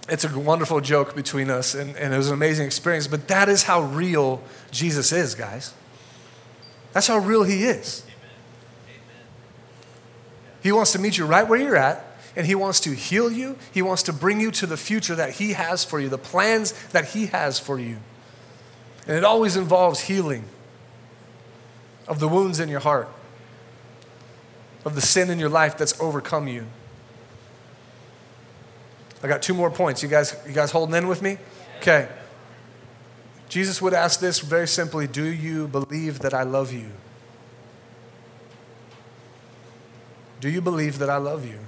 It's 0.07 0.23
a 0.23 0.39
wonderful 0.39 0.81
joke 0.81 1.15
between 1.15 1.49
us, 1.49 1.73
and, 1.73 1.95
and 1.95 2.13
it 2.13 2.17
was 2.17 2.27
an 2.27 2.33
amazing 2.33 2.65
experience. 2.65 3.07
But 3.07 3.27
that 3.29 3.49
is 3.49 3.63
how 3.63 3.81
real 3.81 4.43
Jesus 4.71 5.11
is, 5.11 5.33
guys. 5.33 5.73
That's 6.93 7.07
how 7.07 7.17
real 7.17 7.43
He 7.43 7.63
is. 7.63 8.04
He 10.65 10.71
wants 10.71 10.93
to 10.93 10.99
meet 10.99 11.15
you 11.15 11.27
right 11.27 11.47
where 11.47 11.59
you're 11.59 11.75
at, 11.75 12.03
and 12.35 12.47
He 12.47 12.55
wants 12.55 12.79
to 12.79 12.95
heal 12.95 13.31
you. 13.31 13.55
He 13.71 13.83
wants 13.83 14.01
to 14.01 14.11
bring 14.11 14.39
you 14.39 14.49
to 14.49 14.65
the 14.65 14.77
future 14.77 15.13
that 15.13 15.29
He 15.29 15.53
has 15.53 15.85
for 15.85 15.99
you, 15.99 16.09
the 16.09 16.17
plans 16.17 16.71
that 16.87 17.05
He 17.09 17.27
has 17.27 17.59
for 17.59 17.79
you. 17.79 17.97
And 19.05 19.15
it 19.15 19.23
always 19.23 19.57
involves 19.57 19.99
healing. 19.99 20.43
of 22.07 22.19
the 22.19 22.27
wounds 22.27 22.59
in 22.59 22.67
your 22.67 22.79
heart, 22.79 23.07
of 24.85 24.95
the 24.95 25.01
sin 25.01 25.29
in 25.29 25.37
your 25.37 25.49
life 25.49 25.77
that's 25.77 25.99
overcome 26.01 26.47
you. 26.47 26.65
I 29.21 29.27
got 29.27 29.43
two 29.43 29.53
more 29.53 29.69
points. 29.69 30.01
You 30.01 30.09
guys, 30.09 30.35
you 30.47 30.53
guys 30.53 30.71
holding 30.71 30.95
in 30.95 31.07
with 31.07 31.21
me? 31.21 31.37
Okay. 31.77 32.07
Jesus 33.49 33.83
would 33.83 33.93
ask 33.93 34.19
this 34.19 34.39
very 34.39 34.67
simply 34.67 35.05
Do 35.05 35.25
you 35.25 35.67
believe 35.67 36.19
that 36.21 36.33
I 36.33 36.41
love 36.41 36.73
you? 36.73 36.89
Do 40.39 40.49
you 40.49 40.61
believe 40.61 40.99
that 40.99 41.09
I 41.09 41.17
love 41.17 41.45
you? 41.45 41.59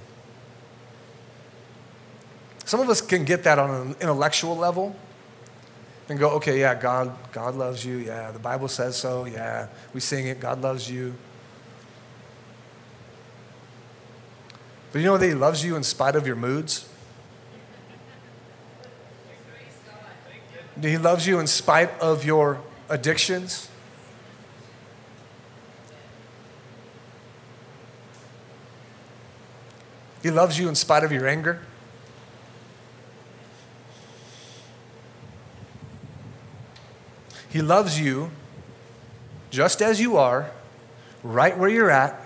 Some 2.64 2.80
of 2.80 2.88
us 2.90 3.00
can 3.00 3.24
get 3.24 3.44
that 3.44 3.58
on 3.58 3.70
an 3.70 3.96
intellectual 4.00 4.56
level 4.56 4.94
and 6.08 6.18
go, 6.18 6.30
okay, 6.32 6.60
yeah, 6.60 6.74
God, 6.74 7.16
God 7.32 7.54
loves 7.54 7.84
you. 7.84 7.96
Yeah, 7.96 8.30
the 8.30 8.38
Bible 8.38 8.68
says 8.68 8.96
so. 8.96 9.24
Yeah, 9.24 9.68
we 9.94 10.00
sing 10.00 10.26
it. 10.26 10.40
God 10.40 10.60
loves 10.60 10.90
you. 10.90 11.14
But 14.92 15.00
you 15.00 15.06
know 15.06 15.18
that 15.18 15.26
He 15.26 15.34
loves 15.34 15.64
you 15.64 15.76
in 15.76 15.82
spite 15.82 16.16
of 16.16 16.26
your 16.26 16.36
moods? 16.36 16.88
He 20.80 20.96
loves 20.96 21.26
you 21.26 21.40
in 21.40 21.46
spite 21.48 21.90
of 22.00 22.24
your 22.24 22.60
addictions. 22.88 23.68
He 30.28 30.34
loves 30.34 30.58
you 30.58 30.68
in 30.68 30.74
spite 30.74 31.04
of 31.04 31.10
your 31.10 31.26
anger. 31.26 31.58
He 37.48 37.62
loves 37.62 37.98
you 37.98 38.30
just 39.48 39.80
as 39.80 40.02
you 40.02 40.18
are, 40.18 40.50
right 41.22 41.56
where 41.56 41.70
you're 41.70 41.90
at, 41.90 42.20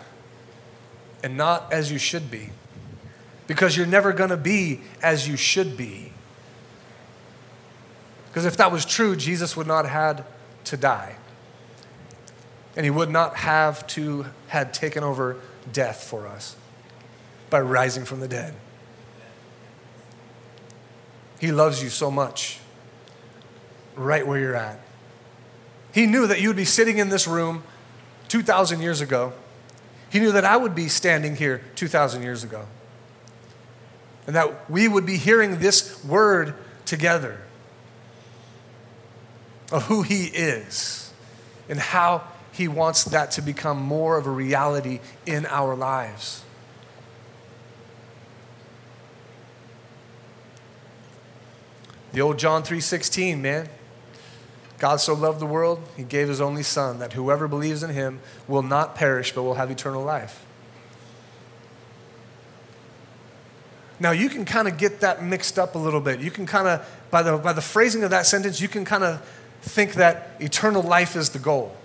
and 1.23 1.37
not 1.37 1.73
as 1.73 1.93
you 1.93 1.99
should 1.99 2.29
be. 2.29 2.51
Because 3.47 3.77
you're 3.77 3.87
never 3.87 4.13
going 4.13 4.31
to 4.31 4.37
be 4.37 4.81
as 5.01 5.29
you 5.29 5.37
should 5.37 5.77
be. 5.77 6.13
Because 8.27 8.47
if 8.47 8.57
that 8.57 8.73
was 8.73 8.85
true, 8.85 9.15
Jesus 9.15 9.57
would 9.57 9.69
not 9.69 9.85
have 9.85 10.17
had 10.17 10.25
to 10.65 10.77
die. 10.77 11.15
And 12.75 12.83
he 12.83 12.91
would 12.91 13.11
not 13.11 13.37
have 13.37 13.87
to 13.89 14.27
had 14.49 14.75
taken 14.75 15.05
over 15.05 15.37
death 15.73 16.03
for 16.03 16.27
us 16.27 16.57
by 17.53 17.61
rising 17.61 18.05
from 18.05 18.19
the 18.19 18.27
dead. 18.27 18.53
He 21.39 21.53
loves 21.53 21.81
you 21.83 21.89
so 21.89 22.11
much 22.11 22.59
right 23.95 24.27
where 24.27 24.41
you're 24.41 24.57
at. 24.57 24.81
He 25.93 26.07
knew 26.07 26.27
that 26.27 26.41
you 26.41 26.49
would 26.49 26.57
be 26.57 26.65
sitting 26.65 26.99
in 26.99 27.11
this 27.11 27.29
room 27.29 27.63
2,000 28.29 28.81
years 28.81 29.01
ago. 29.01 29.33
He 30.11 30.19
knew 30.19 30.33
that 30.33 30.45
I 30.45 30.57
would 30.57 30.75
be 30.75 30.89
standing 30.89 31.37
here 31.37 31.63
2,000 31.77 32.23
years 32.23 32.43
ago. 32.43 32.67
And 34.27 34.35
that 34.35 34.71
we 34.71 34.89
would 34.89 35.05
be 35.05 35.17
hearing 35.17 35.59
this 35.59 36.03
word 36.05 36.55
together 36.87 37.39
of 39.71 39.85
who 39.85 40.03
He 40.03 40.27
is 40.27 41.13
and 41.69 41.79
how 41.79 42.25
He 42.53 42.69
wants 42.69 43.05
that 43.05 43.33
to 43.33 43.43
become 43.43 43.83
more 43.83 44.17
of 44.17 44.27
a 44.27 44.31
reality 44.31 45.01
in 45.27 45.45
our 45.47 45.75
lives. 45.75 46.43
The 52.13 52.21
old 52.21 52.39
John 52.39 52.63
3:16, 52.63 53.41
man. 53.41 53.69
God 54.79 55.01
so 55.01 55.15
loved 55.15 55.39
the 55.39 55.47
world, 55.47 55.81
he 55.97 56.03
gave 56.03 56.29
his 56.29 56.41
only 56.41 56.65
son 56.65 56.99
that 56.99 57.13
whoever 57.13 57.47
believes 57.47 57.85
in 57.85 57.91
him 57.91 58.21
will 58.49 58.63
not 58.63 58.97
perish 58.97 59.33
but 59.33 59.45
will 59.45 59.55
have 59.55 59.71
eternal 59.71 60.03
life. 60.03 60.45
Now, 64.01 64.11
you 64.11 64.29
can 64.29 64.45
kind 64.45 64.67
of 64.67 64.79
get 64.79 64.99
that 64.99 65.23
mixed 65.23 65.61
up 65.61 65.77
a 65.77 65.79
little 65.79 66.01
bit. 66.01 66.19
You 66.19 66.33
can 66.33 66.45
kind 66.45 66.67
of, 66.67 66.85
by 67.13 67.23
the, 67.23 67.37
by 67.39 67.53
the 67.53 67.61
phrasing 67.61 68.03
of 68.03 68.11
that 68.11 68.27
sentence, 68.27 68.61
you 68.61 68.67
can 68.67 68.85
kind 68.85 69.05
of 69.05 69.25
think 69.61 69.95
that 69.95 70.31
eternal 70.41 70.83
life 70.83 71.15
is 71.15 71.31
the 71.31 71.39
goal. 71.39 71.77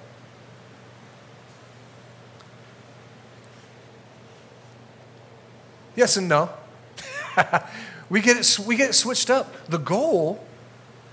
Yes 5.95 6.17
and 6.17 6.28
no. 6.28 6.49
we, 8.10 8.22
get 8.22 8.38
it, 8.38 8.60
we 8.66 8.76
get 8.76 8.89
it 8.89 8.93
switched 8.93 9.30
up. 9.30 9.53
The 9.68 9.78
goal 9.78 10.43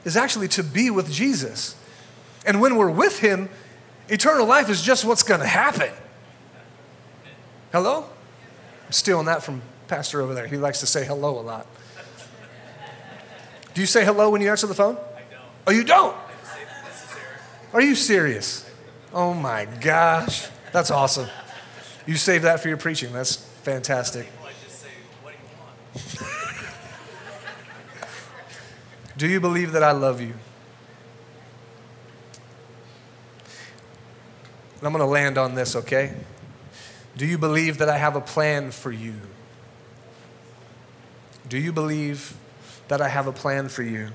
is 0.05 0.17
actually 0.17 0.49
to 0.49 0.63
be 0.63 0.91
with 0.91 1.11
Jesus. 1.11 1.77
And 2.47 2.61
when 2.61 2.77
we're 2.77 2.91
with 2.91 3.19
Him, 3.19 3.49
eternal 4.09 4.47
life 4.47 4.69
is 4.69 4.83
just 4.83 5.05
what's 5.05 5.23
going 5.23 5.41
to 5.41 5.47
happen. 5.47 5.91
Hello? 7.73 8.07
I'm 8.87 8.93
stealing 8.93 9.27
that 9.27 9.43
from 9.43 9.63
Pastor 9.89 10.21
over 10.21 10.35
there. 10.35 10.47
He 10.47 10.57
likes 10.57 10.81
to 10.81 10.87
say 10.87 11.05
hello 11.05 11.39
a 11.39 11.43
lot. 11.43 11.67
Do 13.75 13.81
you 13.81 13.87
say 13.87 14.05
hello 14.05 14.31
when 14.31 14.41
you 14.41 14.51
answer 14.51 14.69
the 14.69 14.75
phone? 14.75 14.97
I 14.97 15.21
don't. 15.31 15.41
Oh, 15.67 15.73
you 15.73 15.83
don't? 15.83 16.17
Are 17.73 17.81
you 17.81 17.97
serious? 17.97 18.71
Oh 19.13 19.35
my 19.35 19.65
gosh. 19.65 20.47
That's 20.73 20.93
awesome. 20.93 21.29
You 22.07 22.15
save 22.17 22.43
that 22.43 22.61
for 22.61 22.69
your 22.69 22.77
preaching. 22.77 23.13
That's 23.13 23.37
fantastic. 23.37 24.29
Do 29.17 29.29
you 29.29 29.41
believe 29.41 29.73
that 29.73 29.83
I 29.83 29.93
love 29.93 30.21
you? 30.21 30.35
And 34.79 34.87
I'm 34.87 34.93
going 34.93 35.05
to 35.05 35.11
land 35.11 35.39
on 35.39 35.55
this, 35.55 35.77
okay? 35.77 36.13
Do 37.17 37.27
you 37.27 37.39
believe 37.39 37.79
that 37.79 37.89
I 37.89 37.97
have 37.97 38.17
a 38.17 38.21
plan 38.21 38.71
for 38.71 38.91
you? 38.91 39.15
Do 41.49 41.59
you 41.59 41.73
believe 41.73 42.37
that 42.89 43.01
I 43.01 43.09
have 43.09 43.27
a 43.27 43.33
plan 43.33 43.69
for 43.69 43.83
you? 43.83 44.11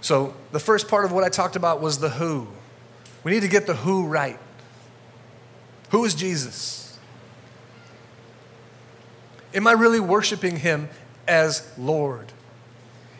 So, 0.00 0.34
the 0.52 0.60
first 0.60 0.88
part 0.88 1.04
of 1.04 1.12
what 1.12 1.24
I 1.24 1.28
talked 1.28 1.56
about 1.56 1.80
was 1.80 1.98
the 1.98 2.08
who. 2.08 2.48
We 3.24 3.32
need 3.32 3.42
to 3.42 3.48
get 3.48 3.66
the 3.66 3.74
who 3.74 4.06
right. 4.06 4.38
Who 5.90 6.04
is 6.04 6.14
Jesus? 6.14 6.98
Am 9.52 9.66
I 9.66 9.72
really 9.72 10.00
worshiping 10.00 10.56
him 10.56 10.88
as 11.26 11.70
Lord? 11.76 12.32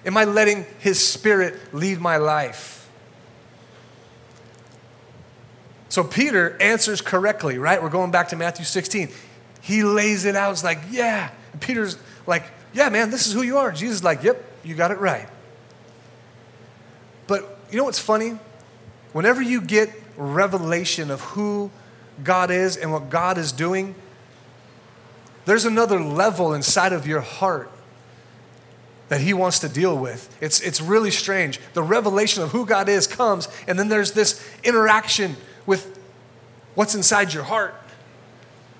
Am 0.07 0.17
I 0.17 0.25
letting 0.25 0.65
His 0.79 1.05
Spirit 1.05 1.75
lead 1.75 2.01
my 2.01 2.17
life? 2.17 2.89
So 5.89 6.05
Peter 6.05 6.57
answers 6.61 7.01
correctly, 7.01 7.59
right? 7.59 7.83
We're 7.83 7.91
going 7.91 8.13
back 8.13 8.29
to 8.29 8.37
Matthew 8.37 8.65
16. 8.65 9.11
He 9.61 9.83
lays 9.83 10.25
it 10.25 10.37
out. 10.37 10.53
It's 10.53 10.63
like, 10.63 10.79
yeah. 10.91 11.31
And 11.53 11.61
Peter's 11.61 11.99
like, 12.27 12.45
yeah, 12.73 12.89
man, 12.89 13.11
this 13.11 13.27
is 13.27 13.33
who 13.33 13.43
you 13.43 13.59
are. 13.59 13.73
Jesus 13.73 13.97
is 13.97 14.05
like, 14.05 14.23
yep, 14.23 14.45
you 14.63 14.75
got 14.75 14.91
it 14.91 14.99
right. 14.99 15.29
But 17.27 17.59
you 17.71 17.79
know 17.79 17.85
what's 17.85 17.99
funny? 17.99 18.39
Whenever 19.13 19.43
you 19.43 19.61
get 19.61 19.91
revelation 20.17 21.11
of 21.11 21.21
who 21.21 21.71
God 22.23 22.51
is 22.51 22.77
and 22.77 22.93
what 22.93 23.11
God 23.11 23.39
is 23.39 23.51
doing, 23.51 23.95
there's 25.47 25.65
another 25.65 26.01
level 26.01 26.53
inside 26.53 26.93
of 26.93 27.07
your 27.07 27.23
heart 27.23 27.71
that 29.09 29.21
he 29.21 29.33
wants 29.33 29.61
to 29.61 29.69
deal 29.69 29.97
with. 29.97 30.37
It's, 30.41 30.61
it's 30.61 30.81
really 30.81 31.11
strange. 31.11 31.61
The 31.75 31.83
revelation 31.83 32.43
of 32.43 32.51
who 32.51 32.67
God 32.67 32.89
is 32.89 33.07
comes, 33.07 33.49
and 33.69 33.79
then 33.79 33.89
there's 33.89 34.13
this 34.13 34.45
interaction 34.65 35.37
with 35.65 35.99
what's 36.75 36.95
inside 36.95 37.33
your 37.33 37.45
heart. 37.45 37.75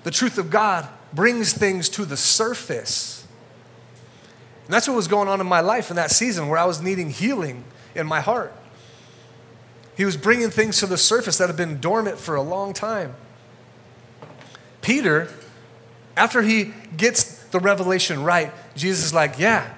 The 0.03 0.11
truth 0.11 0.37
of 0.37 0.49
God 0.49 0.87
brings 1.13 1.53
things 1.53 1.89
to 1.89 2.05
the 2.05 2.17
surface. 2.17 3.25
And 4.65 4.73
that's 4.73 4.87
what 4.87 4.95
was 4.95 5.07
going 5.07 5.29
on 5.29 5.39
in 5.39 5.47
my 5.47 5.61
life 5.61 5.89
in 5.89 5.95
that 5.95 6.11
season 6.11 6.49
where 6.49 6.59
I 6.59 6.65
was 6.65 6.81
needing 6.81 7.09
healing 7.09 7.63
in 7.95 8.05
my 8.05 8.19
heart. 8.19 8.53
He 9.95 10.05
was 10.05 10.17
bringing 10.17 10.49
things 10.49 10.79
to 10.79 10.85
the 10.85 10.97
surface 10.97 11.37
that 11.37 11.47
had 11.47 11.57
been 11.57 11.79
dormant 11.79 12.19
for 12.19 12.35
a 12.35 12.41
long 12.41 12.73
time. 12.73 13.15
Peter, 14.81 15.29
after 16.15 16.41
he 16.41 16.73
gets 16.95 17.43
the 17.45 17.59
revelation 17.59 18.23
right, 18.23 18.53
Jesus 18.75 19.05
is 19.05 19.13
like, 19.13 19.39
Yeah, 19.39 19.73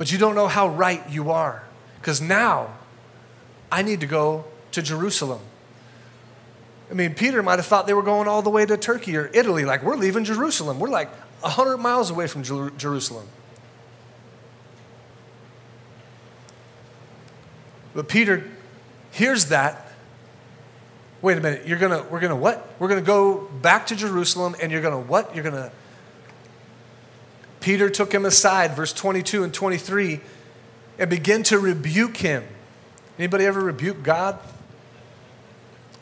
but 0.00 0.10
you 0.10 0.16
don't 0.16 0.34
know 0.34 0.48
how 0.48 0.66
right 0.66 1.02
you 1.10 1.30
are. 1.30 1.62
Because 2.00 2.22
now 2.22 2.70
I 3.70 3.82
need 3.82 4.00
to 4.00 4.06
go 4.06 4.46
to 4.72 4.80
Jerusalem. 4.80 5.40
I 6.90 6.94
mean, 6.94 7.12
Peter 7.12 7.42
might 7.42 7.58
have 7.58 7.66
thought 7.66 7.86
they 7.86 7.92
were 7.92 8.02
going 8.02 8.26
all 8.26 8.40
the 8.40 8.48
way 8.48 8.64
to 8.64 8.78
Turkey 8.78 9.14
or 9.18 9.30
Italy. 9.34 9.66
Like, 9.66 9.82
we're 9.82 9.96
leaving 9.96 10.24
Jerusalem. 10.24 10.78
We're 10.78 10.88
like 10.88 11.10
100 11.42 11.76
miles 11.76 12.08
away 12.08 12.28
from 12.28 12.42
Jer- 12.42 12.70
Jerusalem. 12.78 13.26
But 17.92 18.08
Peter 18.08 18.48
hears 19.10 19.50
that. 19.50 19.92
Wait 21.20 21.36
a 21.36 21.42
minute, 21.42 21.66
you're 21.66 21.78
gonna, 21.78 22.06
we're 22.10 22.20
gonna 22.20 22.36
what? 22.36 22.74
We're 22.78 22.88
gonna 22.88 23.02
go 23.02 23.50
back 23.60 23.88
to 23.88 23.96
Jerusalem 23.96 24.56
and 24.62 24.72
you're 24.72 24.80
gonna 24.80 24.98
what? 24.98 25.34
You're 25.34 25.44
gonna 25.44 25.70
Peter 27.60 27.90
took 27.90 28.12
him 28.12 28.24
aside, 28.24 28.74
verse 28.74 28.92
22 28.92 29.44
and 29.44 29.52
23, 29.52 30.20
and 30.98 31.10
began 31.10 31.42
to 31.44 31.58
rebuke 31.58 32.16
him. 32.16 32.44
Anybody 33.18 33.44
ever 33.44 33.60
rebuke 33.60 34.02
God? 34.02 34.38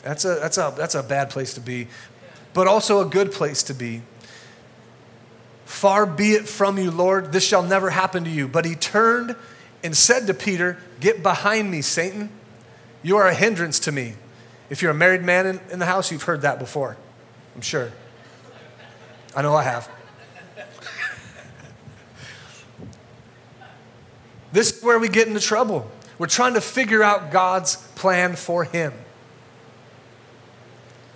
That's 0.01 0.23
a, 0.23 0.35
that's, 0.35 0.57
a, 0.57 0.73
that's 0.77 0.95
a 0.95 1.03
bad 1.03 1.29
place 1.29 1.53
to 1.55 1.61
be, 1.61 1.87
but 2.53 2.67
also 2.67 3.01
a 3.01 3.05
good 3.05 3.31
place 3.31 3.63
to 3.63 3.73
be. 3.73 4.01
Far 5.65 6.05
be 6.05 6.31
it 6.31 6.47
from 6.47 6.77
you, 6.77 6.89
Lord, 6.89 7.31
this 7.31 7.45
shall 7.45 7.61
never 7.61 7.89
happen 7.89 8.23
to 8.23 8.29
you. 8.29 8.47
But 8.47 8.65
he 8.65 8.75
turned 8.75 9.35
and 9.83 9.95
said 9.95 10.27
to 10.27 10.33
Peter, 10.33 10.77
Get 10.99 11.21
behind 11.21 11.69
me, 11.69 11.81
Satan. 11.81 12.31
You 13.03 13.17
are 13.17 13.27
a 13.27 13.33
hindrance 13.33 13.79
to 13.81 13.91
me. 13.91 14.15
If 14.69 14.81
you're 14.81 14.91
a 14.91 14.95
married 14.95 15.23
man 15.23 15.45
in, 15.45 15.59
in 15.71 15.79
the 15.79 15.85
house, 15.85 16.11
you've 16.11 16.23
heard 16.23 16.41
that 16.41 16.59
before, 16.59 16.97
I'm 17.55 17.61
sure. 17.61 17.91
I 19.35 19.41
know 19.41 19.55
I 19.55 19.63
have. 19.63 19.89
This 24.51 24.77
is 24.77 24.83
where 24.83 24.99
we 24.99 25.09
get 25.09 25.27
into 25.27 25.39
trouble. 25.39 25.89
We're 26.17 26.27
trying 26.27 26.55
to 26.55 26.61
figure 26.61 27.03
out 27.03 27.31
God's 27.31 27.75
plan 27.95 28.35
for 28.35 28.63
him. 28.63 28.93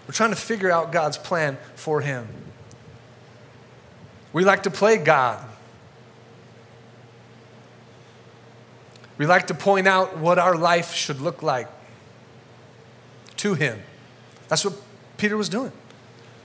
We're 0.07 0.13
trying 0.13 0.31
to 0.31 0.35
figure 0.35 0.71
out 0.71 0.91
God's 0.91 1.17
plan 1.17 1.57
for 1.75 2.01
him. 2.01 2.27
We 4.33 4.43
like 4.43 4.63
to 4.63 4.71
play 4.71 4.97
God. 4.97 5.43
We 9.17 9.25
like 9.25 9.47
to 9.47 9.53
point 9.53 9.87
out 9.87 10.17
what 10.17 10.39
our 10.39 10.55
life 10.55 10.93
should 10.93 11.21
look 11.21 11.43
like 11.43 11.67
to 13.37 13.53
him. 13.53 13.81
That's 14.47 14.65
what 14.65 14.73
Peter 15.17 15.37
was 15.37 15.49
doing. 15.49 15.71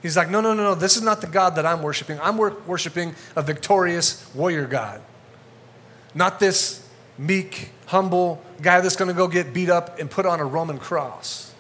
He's 0.03 0.17
like, 0.17 0.31
no, 0.31 0.41
no, 0.41 0.55
no, 0.55 0.63
no, 0.63 0.75
this 0.75 0.97
is 0.97 1.03
not 1.03 1.21
the 1.21 1.27
God 1.27 1.57
that 1.57 1.67
I'm 1.67 1.83
worshiping. 1.83 2.21
I'm 2.21 2.37
wor- 2.37 2.57
worshiping 2.67 3.15
a 3.35 3.43
victorious 3.43 4.33
warrior 4.35 4.67
God, 4.67 5.01
not 6.19 6.41
this 6.41 6.87
meek, 7.17 7.71
humble 7.87 8.43
guy 8.61 8.81
that's 8.81 8.97
going 8.97 9.09
to 9.09 9.15
go 9.15 9.29
get 9.29 9.55
beat 9.55 9.71
up 9.71 9.99
and 9.99 10.11
put 10.11 10.27
on 10.27 10.41
a 10.41 10.45
Roman 10.45 10.79
cross. 10.79 11.55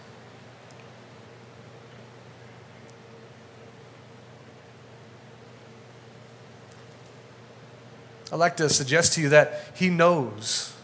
I'd 8.30 8.36
like 8.36 8.56
to 8.59 8.68
suggest 8.68 9.14
to 9.14 9.22
you 9.22 9.28
that 9.30 9.64
he 9.74 9.88
knows. 9.88 10.74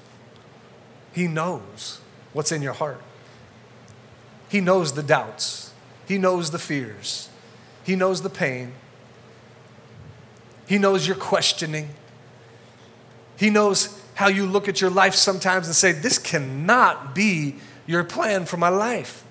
He 1.13 1.27
knows 1.27 2.01
what's 2.33 2.53
in 2.53 2.63
your 2.63 2.73
heart. 2.73 3.03
He 4.49 4.61
knows 4.61 4.93
the 4.93 5.03
doubts. 5.03 5.73
He 6.07 6.17
knows 6.17 6.53
the 6.53 6.59
fears. 6.59 7.29
He 7.83 7.97
knows 7.97 8.23
the 8.23 8.31
pain. 8.31 8.73
He 10.67 10.79
knows 10.79 11.07
your 11.07 11.17
questioning. 11.17 11.91
He 13.37 13.51
knows 13.51 14.01
how 14.15 14.29
you 14.29 14.47
look 14.47 14.69
at 14.69 14.81
your 14.81 14.91
life 14.91 15.15
sometimes 15.15 15.67
and 15.67 15.75
say, 15.75 15.93
This 15.93 16.19
cannot 16.19 17.15
be 17.15 17.57
your 17.87 18.05
plan 18.05 18.45
for 18.47 18.57
my 18.57 18.69
life. 18.69 19.25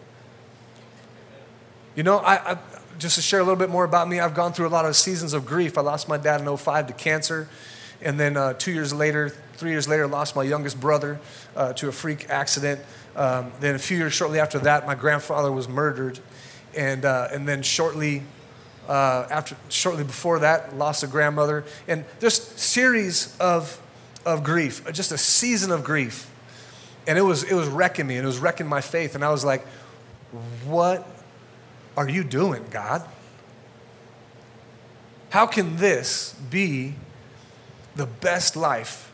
You 1.95 2.03
know, 2.03 2.17
I, 2.17 2.53
I, 2.53 2.57
just 2.99 3.15
to 3.15 3.21
share 3.21 3.39
a 3.39 3.43
little 3.43 3.57
bit 3.57 3.69
more 3.69 3.83
about 3.83 4.07
me, 4.07 4.19
I've 4.19 4.33
gone 4.33 4.53
through 4.53 4.67
a 4.67 4.69
lot 4.69 4.85
of 4.85 4.95
seasons 4.95 5.33
of 5.33 5.45
grief. 5.45 5.77
I 5.77 5.81
lost 5.81 6.07
my 6.07 6.17
dad 6.17 6.41
in 6.41 6.57
05 6.57 6.87
to 6.87 6.93
cancer. 6.93 7.47
And 8.01 8.19
then 8.19 8.35
uh, 8.35 8.53
two 8.53 8.71
years 8.71 8.93
later, 8.93 9.29
three 9.53 9.71
years 9.71 9.87
later, 9.87 10.07
lost 10.07 10.35
my 10.35 10.43
youngest 10.43 10.79
brother 10.79 11.19
uh, 11.55 11.73
to 11.73 11.87
a 11.87 11.91
freak 11.91 12.29
accident. 12.29 12.81
Um, 13.15 13.51
then 13.59 13.75
a 13.75 13.79
few 13.79 13.97
years 13.97 14.13
shortly 14.13 14.39
after 14.39 14.59
that, 14.59 14.85
my 14.85 14.95
grandfather 14.95 15.51
was 15.51 15.69
murdered. 15.69 16.19
And, 16.75 17.05
uh, 17.05 17.29
and 17.31 17.47
then 17.47 17.61
shortly 17.61 18.23
uh, 18.87 19.27
after, 19.29 19.55
shortly 19.69 20.03
before 20.03 20.39
that, 20.39 20.75
lost 20.75 21.03
a 21.03 21.07
grandmother. 21.07 21.63
And 21.87 22.05
there's 22.19 22.41
series 22.41 23.37
of, 23.39 23.79
of 24.25 24.43
grief, 24.43 24.85
just 24.91 25.11
a 25.11 25.17
season 25.17 25.71
of 25.71 25.83
grief. 25.83 26.29
And 27.05 27.17
it 27.17 27.21
was, 27.21 27.43
it 27.43 27.53
was 27.53 27.67
wrecking 27.67 28.07
me, 28.07 28.15
and 28.15 28.23
it 28.23 28.27
was 28.27 28.39
wrecking 28.39 28.67
my 28.67 28.81
faith. 28.81 29.15
And 29.15 29.23
I 29.23 29.29
was 29.29 29.43
like, 29.43 29.65
what 30.65 31.05
are 31.97 32.07
you 32.07 32.23
doing, 32.23 32.65
God? 32.71 33.05
How 35.29 35.45
can 35.45 35.77
this 35.77 36.33
be 36.49 36.95
the 37.95 38.05
best 38.05 38.55
life. 38.55 39.11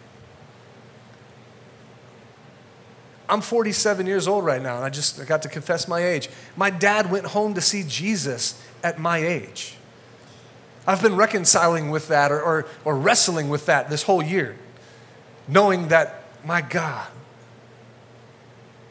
I'm 3.27 3.41
47 3.41 4.07
years 4.07 4.27
old 4.27 4.43
right 4.43 4.61
now, 4.61 4.77
and 4.77 4.83
I 4.83 4.89
just 4.89 5.19
I 5.19 5.25
got 5.25 5.43
to 5.43 5.49
confess 5.49 5.87
my 5.87 6.03
age. 6.03 6.29
My 6.55 6.69
dad 6.69 7.11
went 7.11 7.27
home 7.27 7.53
to 7.53 7.61
see 7.61 7.83
Jesus 7.87 8.61
at 8.83 8.97
my 8.97 9.19
age. 9.19 9.75
I've 10.87 11.01
been 11.01 11.15
reconciling 11.15 11.91
with 11.91 12.07
that 12.07 12.31
or, 12.31 12.41
or, 12.41 12.65
or 12.83 12.97
wrestling 12.97 13.49
with 13.49 13.67
that 13.67 13.89
this 13.89 14.03
whole 14.03 14.23
year, 14.23 14.55
knowing 15.49 15.89
that, 15.89 16.23
my 16.45 16.61
God, 16.61 17.07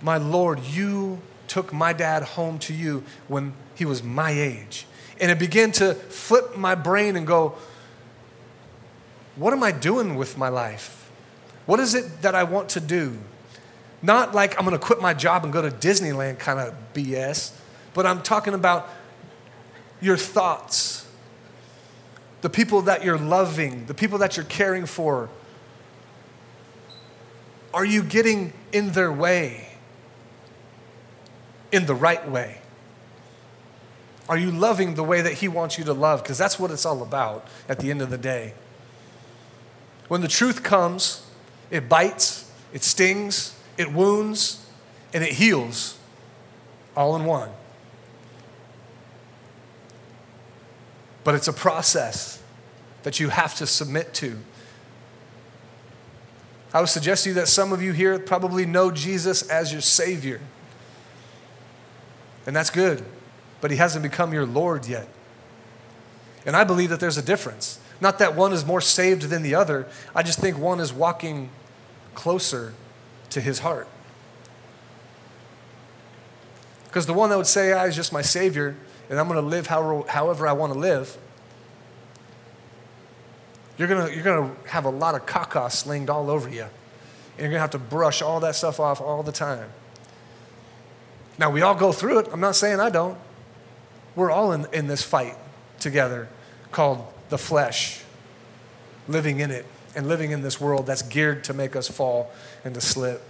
my 0.02 0.16
Lord, 0.16 0.61
you 0.61 1.20
took 1.46 1.72
my 1.72 1.92
dad 1.92 2.22
home 2.22 2.59
to 2.59 2.74
you 2.74 3.04
when 3.26 3.54
he 3.74 3.84
was 3.84 4.02
my 4.02 4.30
age. 4.30 4.86
And 5.20 5.30
it 5.30 5.38
began 5.38 5.72
to 5.72 5.94
flip 5.94 6.56
my 6.56 6.74
brain 6.74 7.16
and 7.16 7.26
go, 7.26 7.56
what 9.36 9.52
am 9.52 9.62
I 9.62 9.72
doing 9.72 10.16
with 10.16 10.36
my 10.36 10.48
life? 10.48 11.11
What 11.66 11.80
is 11.80 11.94
it 11.94 12.22
that 12.22 12.34
I 12.34 12.44
want 12.44 12.70
to 12.70 12.80
do? 12.80 13.16
Not 14.02 14.34
like 14.34 14.59
I'm 14.59 14.68
to 14.70 14.78
quit 14.78 15.00
my 15.00 15.14
job 15.14 15.44
and 15.44 15.52
go 15.52 15.62
to 15.62 15.70
Disneyland 15.70 16.38
kind 16.38 16.59
of 16.61 16.74
BS, 16.94 17.52
but 17.94 18.06
I'm 18.06 18.22
talking 18.22 18.54
about 18.54 18.88
your 20.00 20.16
thoughts, 20.16 21.06
the 22.42 22.50
people 22.50 22.82
that 22.82 23.04
you're 23.04 23.18
loving, 23.18 23.86
the 23.86 23.94
people 23.94 24.18
that 24.18 24.36
you're 24.36 24.46
caring 24.46 24.86
for. 24.86 25.28
Are 27.73 27.85
you 27.85 28.03
getting 28.03 28.53
in 28.73 28.93
their 28.93 29.12
way 29.12 29.69
in 31.71 31.87
the 31.87 31.95
right 31.95 32.29
way? 32.29 32.59
Are 34.29 34.37
you 34.37 34.51
loving 34.51 34.95
the 34.95 35.05
way 35.05 35.21
that 35.23 35.35
He 35.35 35.49
wants 35.49 35.79
you 35.79 35.85
to 35.85 35.93
love? 35.93 36.23
Because 36.23 36.39
that's 36.39 36.59
what 36.59 36.71
it's 36.71 36.85
all 36.85 37.03
about 37.03 37.47
at 37.69 37.81
the 37.81 37.91
end 37.91 38.03
of 38.03 38.11
the 38.11 38.19
day. 38.19 38.55
When 40.09 40.21
the 40.21 40.29
truth 40.29 40.62
comes, 40.62 41.27
it 41.71 41.89
bites, 41.89 42.51
it 42.73 42.83
stings, 42.83 43.59
it 43.77 43.93
wounds, 43.93 44.66
and 45.12 45.23
it 45.25 45.33
heals 45.33 45.99
all 46.97 47.16
in 47.16 47.25
one. 47.25 47.51
But 51.25 51.35
it's 51.35 51.49
a 51.49 51.53
process 51.53 52.43
that 53.03 53.21
you 53.21 53.29
have 53.29 53.55
to 53.57 53.66
submit 53.66 54.14
to. 54.14 54.39
I 56.73 56.81
would 56.81 56.89
suggest 56.89 57.25
to 57.25 57.31
you 57.31 57.35
that 57.37 57.49
some 57.49 57.73
of 57.73 57.83
you 57.83 57.93
here 57.93 58.19
probably 58.19 58.66
know 58.66 58.91
Jesus 58.91 59.43
as 59.49 59.73
your 59.73 59.81
Savior. 59.81 60.41
And 62.47 62.55
that's 62.55 62.71
good, 62.71 63.05
but 63.61 63.71
He 63.71 63.77
hasn't 63.77 64.03
become 64.03 64.33
your 64.33 64.47
Lord 64.47 64.87
yet. 64.87 65.09
And 66.45 66.57
I 66.57 66.64
believe 66.64 66.91
that 66.91 67.01
there's 67.01 67.19
a 67.19 67.23
difference. 67.23 67.79
Not 68.01 68.19
that 68.21 68.35
one 68.35 68.53
is 68.53 68.64
more 68.64 68.81
saved 68.81 69.23
than 69.23 69.43
the 69.43 69.55
other. 69.55 69.87
I 70.14 70.23
just 70.23 70.39
think 70.39 70.57
one 70.57 70.81
is 70.81 70.93
walking 70.93 71.51
closer 72.14 72.75
to 73.31 73.41
his 73.41 73.61
heart. 73.61 73.89
Because 76.85 77.07
the 77.07 77.12
one 77.12 77.31
that 77.31 77.37
would 77.37 77.47
say, 77.47 77.73
ah, 77.73 77.83
I 77.83 77.87
is 77.87 77.97
just 77.97 78.12
my 78.12 78.23
Savior, 78.23 78.77
and 79.11 79.19
I'm 79.19 79.29
going 79.29 79.41
to 79.41 79.47
live 79.47 79.66
however, 79.66 80.09
however 80.09 80.49
I 80.49 80.53
want 80.53 80.73
to 80.73 80.79
live, 80.79 81.16
you're 83.79 83.89
gonna, 83.89 84.11
you're 84.11 84.24
gonna 84.24 84.55
have 84.66 84.85
a 84.85 84.91
lot 84.91 85.14
of 85.14 85.24
caca 85.24 85.70
slinged 85.70 86.11
all 86.11 86.31
over 86.31 86.49
you. 86.49 86.66
And 87.39 87.45
you're 87.45 87.53
to 87.53 87.59
have 87.61 87.70
to 87.70 87.79
brush 87.79 88.20
all 88.20 88.41
that 88.41 88.57
stuff 88.57 88.81
off 88.81 89.01
all 89.01 89.22
the 89.22 89.33
time. 89.33 89.70
Now, 91.39 91.51
we 91.51 91.62
all 91.62 91.76
go 91.76 91.93
through 91.93 92.18
it. 92.18 92.29
I'm 92.33 92.41
not 92.41 92.57
saying 92.57 92.81
I 92.81 92.91
don't. 92.91 93.16
We're 94.16 94.33
all 94.33 94.51
in, 94.51 94.66
in 94.72 94.89
this 94.89 95.05
fight 95.05 95.37
together 95.79 96.29
called 96.72 97.07
the 97.29 97.39
flesh, 97.39 98.03
living 99.07 99.39
in 99.39 99.53
it, 99.53 99.64
and 99.95 100.09
living 100.09 100.33
in 100.33 100.43
this 100.43 100.61
world 100.61 100.87
that's 100.87 101.03
geared 101.03 101.45
to 101.45 101.55
make 101.55 101.76
us 101.76 101.87
fall 101.87 102.33
and 102.64 102.74
to 102.74 102.81
slip. 102.81 103.22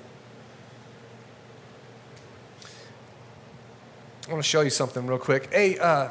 I 4.27 4.33
want 4.33 4.43
to 4.43 4.49
show 4.49 4.63
you 4.63 4.71
something 4.71 5.07
real 5.07 5.19
quick. 5.19 5.53
Hey, 5.53 5.79
uh, 5.79 6.09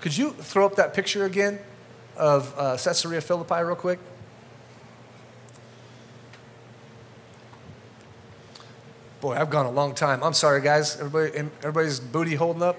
could 0.00 0.16
you 0.16 0.32
throw 0.32 0.66
up 0.66 0.76
that 0.76 0.92
picture 0.92 1.24
again 1.24 1.58
of 2.18 2.54
uh, 2.58 2.76
Caesarea 2.76 3.20
Philippi, 3.20 3.62
real 3.62 3.76
quick? 3.76 3.98
Boy, 9.20 9.34
I've 9.34 9.50
gone 9.50 9.66
a 9.66 9.70
long 9.70 9.94
time. 9.94 10.22
I'm 10.22 10.34
sorry, 10.34 10.60
guys. 10.60 10.96
Everybody, 11.00 11.50
everybody's 11.58 11.98
booty 11.98 12.34
holding 12.34 12.62
up. 12.62 12.76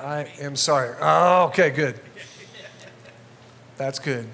I 0.00 0.30
am 0.40 0.56
sorry. 0.56 0.94
Oh, 1.00 1.46
okay, 1.46 1.70
good. 1.70 2.00
That's 3.76 3.98
good. 3.98 4.26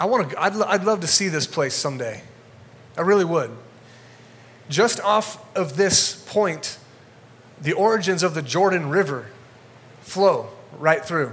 I 0.00 0.06
want 0.06 0.30
to, 0.30 0.42
I'd, 0.42 0.54
I'd 0.62 0.84
love 0.84 1.00
to 1.00 1.06
see 1.06 1.28
this 1.28 1.46
place 1.46 1.74
someday. 1.74 2.22
I 2.96 3.02
really 3.02 3.24
would. 3.24 3.50
Just 4.68 5.00
off 5.00 5.44
of 5.56 5.76
this 5.76 6.14
point, 6.28 6.78
the 7.60 7.72
origins 7.72 8.22
of 8.22 8.34
the 8.34 8.42
Jordan 8.42 8.88
River 8.88 9.26
flow 10.00 10.50
right 10.78 11.04
through. 11.04 11.32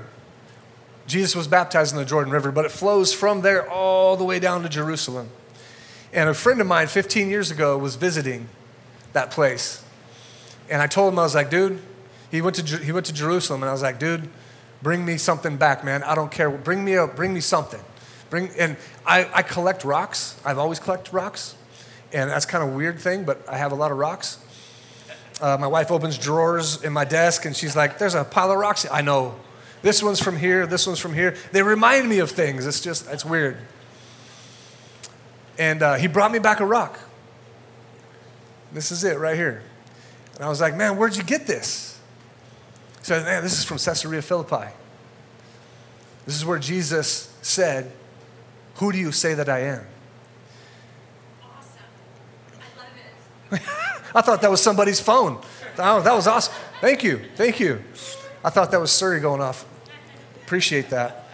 Jesus 1.08 1.36
was 1.36 1.48
baptized 1.48 1.94
in 1.94 2.00
the 2.00 2.06
Jordan 2.06 2.34
River, 2.34 2.52
but 2.52 2.66
it 2.66 2.72
flows 2.72 3.14
from 3.14 3.42
there 3.42 3.70
all 3.70 4.18
the 4.18 4.24
way 4.24 4.40
down 4.40 4.64
to 4.64 4.70
Jerusalem. 4.70 5.30
And 6.12 6.30
a 6.30 6.34
friend 6.34 6.60
of 6.62 6.68
mine 6.68 6.88
15 6.88 7.30
years 7.30 7.52
ago 7.52 7.78
was 7.78 7.96
visiting 7.96 8.48
that 9.14 9.32
place. 9.32 9.84
And 10.70 10.82
I 10.82 10.88
told 10.88 11.14
him, 11.14 11.20
I 11.20 11.24
was 11.24 11.36
like, 11.36 11.50
dude, 11.50 11.80
he 12.32 12.42
went 12.42 12.56
to, 12.56 12.78
he 12.78 12.92
went 12.92 13.06
to 13.06 13.14
Jerusalem, 13.14 13.62
and 13.62 13.70
I 13.70 13.72
was 13.72 13.84
like, 13.84 14.00
dude, 14.00 14.28
bring 14.82 15.06
me 15.06 15.18
something 15.18 15.58
back, 15.58 15.84
man. 15.84 16.04
I 16.04 16.16
don't 16.16 16.32
care. 16.32 16.50
Bring 16.50 16.84
me, 16.84 16.94
a, 16.96 17.06
bring 17.06 17.34
me 17.34 17.40
something. 17.40 17.82
Bring, 18.30 18.50
and 18.58 18.78
I, 19.06 19.30
I 19.34 19.42
collect 19.44 19.84
rocks. 19.84 20.40
I've 20.44 20.58
always 20.58 20.80
collected 20.80 21.14
rocks. 21.14 21.56
And 22.14 22.30
that's 22.30 22.46
kind 22.46 22.64
of 22.64 22.74
a 22.74 22.76
weird 22.76 23.00
thing, 23.00 23.26
but 23.26 23.48
I 23.48 23.58
have 23.58 23.72
a 23.72 23.76
lot 23.76 23.92
of 23.92 23.98
rocks. 23.98 24.40
Uh, 25.42 25.58
my 25.60 25.68
wife 25.68 25.92
opens 25.92 26.18
drawers 26.18 26.82
in 26.84 26.94
my 26.94 27.06
desk 27.06 27.46
and 27.46 27.56
she's 27.56 27.76
like, 27.76 27.98
There's 27.98 28.16
a 28.16 28.24
pile 28.24 28.52
of 28.52 28.58
rocks. 28.58 28.86
I 28.92 29.02
know. 29.02 29.36
This 29.82 30.02
one's 30.02 30.20
from 30.20 30.38
here, 30.38 30.66
this 30.66 30.88
one's 30.88 31.00
from 31.00 31.14
here. 31.14 31.36
They 31.52 31.62
remind 31.62 32.10
me 32.10 32.20
of 32.20 32.32
things. 32.32 32.66
It's 32.66 32.82
just, 32.82 33.08
it's 33.08 33.26
weird. 33.26 33.58
And 35.60 35.84
uh, 35.84 35.96
he 35.96 36.08
brought 36.08 36.32
me 36.32 36.40
back 36.40 36.60
a 36.60 36.66
rock. 36.66 37.00
This 38.72 38.92
is 38.92 39.04
it 39.04 39.20
right 39.20 39.36
here. 39.36 39.62
And 40.36 40.44
I 40.44 40.50
was 40.50 40.60
like, 40.60 40.76
Man, 40.76 40.98
where'd 40.98 41.16
you 41.16 41.24
get 41.24 41.48
this? 41.48 42.00
He 43.00 43.06
said, 43.06 43.26
Man, 43.26 43.44
this 43.44 43.58
is 43.58 43.64
from 43.64 43.78
Caesarea 43.78 44.22
Philippi. 44.22 44.72
This 46.26 46.36
is 46.36 46.46
where 46.46 46.60
Jesus 46.60 47.32
said, 47.42 47.92
Who 48.76 48.92
do 48.92 48.98
you 48.98 49.12
say 49.12 49.34
that 49.36 49.48
I 49.48 49.60
am? 49.60 49.88
Awesome. 51.44 51.80
I 53.52 53.60
thought 54.22 54.42
that 54.42 54.52
was 54.52 54.62
somebody's 54.62 55.00
phone. 55.00 55.42
Oh, 55.78 56.02
that 56.02 56.14
was 56.14 56.28
awesome. 56.28 56.54
Thank 56.82 57.04
you. 57.04 57.22
Thank 57.36 57.60
you. 57.60 57.84
I 58.44 58.50
thought 58.50 58.72
that 58.72 58.80
was 58.80 58.92
Siri 58.92 59.20
going 59.20 59.42
off. 59.42 59.66
Appreciate 60.44 60.90
that. 60.90 61.28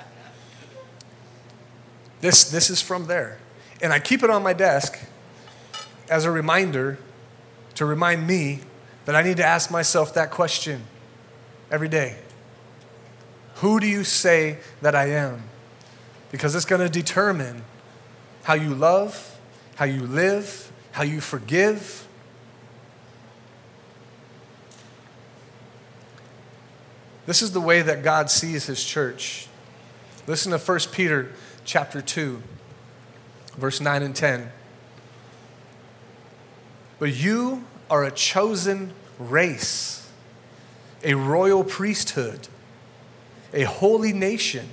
This, 2.21 2.49
this 2.49 2.69
is 2.69 2.81
from 2.81 3.07
there. 3.07 3.39
And 3.81 3.91
I 3.91 3.99
keep 3.99 4.23
it 4.23 4.29
on 4.29 4.43
my 4.43 4.53
desk 4.53 4.99
as 6.09 6.25
a 6.25 6.31
reminder 6.31 6.97
to 7.75 7.85
remind 7.85 8.27
me 8.27 8.59
that 9.05 9.15
I 9.15 9.23
need 9.23 9.37
to 9.37 9.45
ask 9.45 9.71
myself 9.71 10.13
that 10.13 10.29
question 10.31 10.83
every 11.71 11.89
day. 11.89 12.17
Who 13.55 13.79
do 13.79 13.87
you 13.87 14.03
say 14.03 14.57
that 14.81 14.95
I 14.95 15.09
am? 15.09 15.43
Because 16.31 16.55
it's 16.55 16.65
going 16.65 16.81
to 16.81 16.89
determine 16.89 17.63
how 18.43 18.53
you 18.53 18.73
love, 18.73 19.39
how 19.75 19.85
you 19.85 20.01
live, 20.01 20.71
how 20.91 21.03
you 21.03 21.21
forgive. 21.21 22.07
This 27.25 27.41
is 27.41 27.51
the 27.51 27.61
way 27.61 27.81
that 27.81 28.03
God 28.03 28.29
sees 28.29 28.65
his 28.65 28.83
church. 28.83 29.47
Listen 30.27 30.51
to 30.51 30.57
1 30.57 30.79
Peter 30.91 31.31
chapter 31.65 32.01
2, 32.01 32.41
verse 33.57 33.79
9 33.79 34.03
and 34.03 34.15
10. 34.15 34.51
But 36.99 37.13
you 37.13 37.63
are 37.89 38.03
a 38.03 38.11
chosen 38.11 38.93
race, 39.19 40.09
a 41.03 41.13
royal 41.13 41.63
priesthood, 41.63 42.47
a 43.53 43.63
holy 43.63 44.13
nation, 44.13 44.67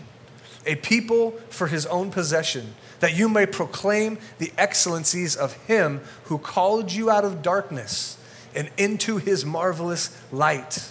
a 0.67 0.77
people 0.77 1.33
for 1.49 1.67
his 1.67 1.87
own 1.87 2.11
possession 2.11 2.75
that 3.01 3.17
you 3.17 3.29
may 3.29 3.47
proclaim 3.47 4.19
the 4.39 4.53
excellencies 4.59 5.37
of 5.37 5.53
him 5.67 6.01
who 6.25 6.39
called 6.39 6.93
you 6.93 7.11
out 7.11 7.25
of 7.25 7.43
darkness 7.43 8.19
and 8.55 8.71
into 8.77 9.19
his 9.19 9.45
marvelous 9.45 10.17
light. 10.33 10.91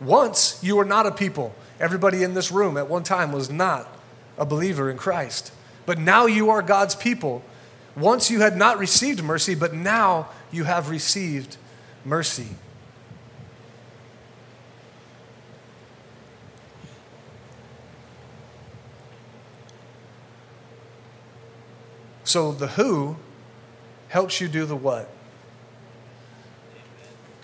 Once 0.00 0.58
you 0.62 0.76
were 0.76 0.84
not 0.84 1.06
a 1.06 1.10
people. 1.10 1.54
Everybody 1.78 2.22
in 2.22 2.34
this 2.34 2.50
room 2.50 2.76
at 2.76 2.88
one 2.88 3.02
time 3.02 3.32
was 3.32 3.50
not 3.50 3.88
a 4.38 4.46
believer 4.46 4.90
in 4.90 4.96
Christ. 4.96 5.52
But 5.86 5.98
now 5.98 6.26
you 6.26 6.50
are 6.50 6.62
God's 6.62 6.94
people. 6.94 7.42
Once 7.96 8.30
you 8.30 8.40
had 8.40 8.56
not 8.56 8.78
received 8.78 9.22
mercy, 9.22 9.54
but 9.54 9.74
now 9.74 10.28
you 10.50 10.64
have 10.64 10.88
received 10.88 11.56
mercy. 12.04 12.48
So 22.24 22.52
the 22.52 22.68
who 22.68 23.16
helps 24.08 24.40
you 24.40 24.46
do 24.46 24.64
the 24.64 24.76
what. 24.76 25.08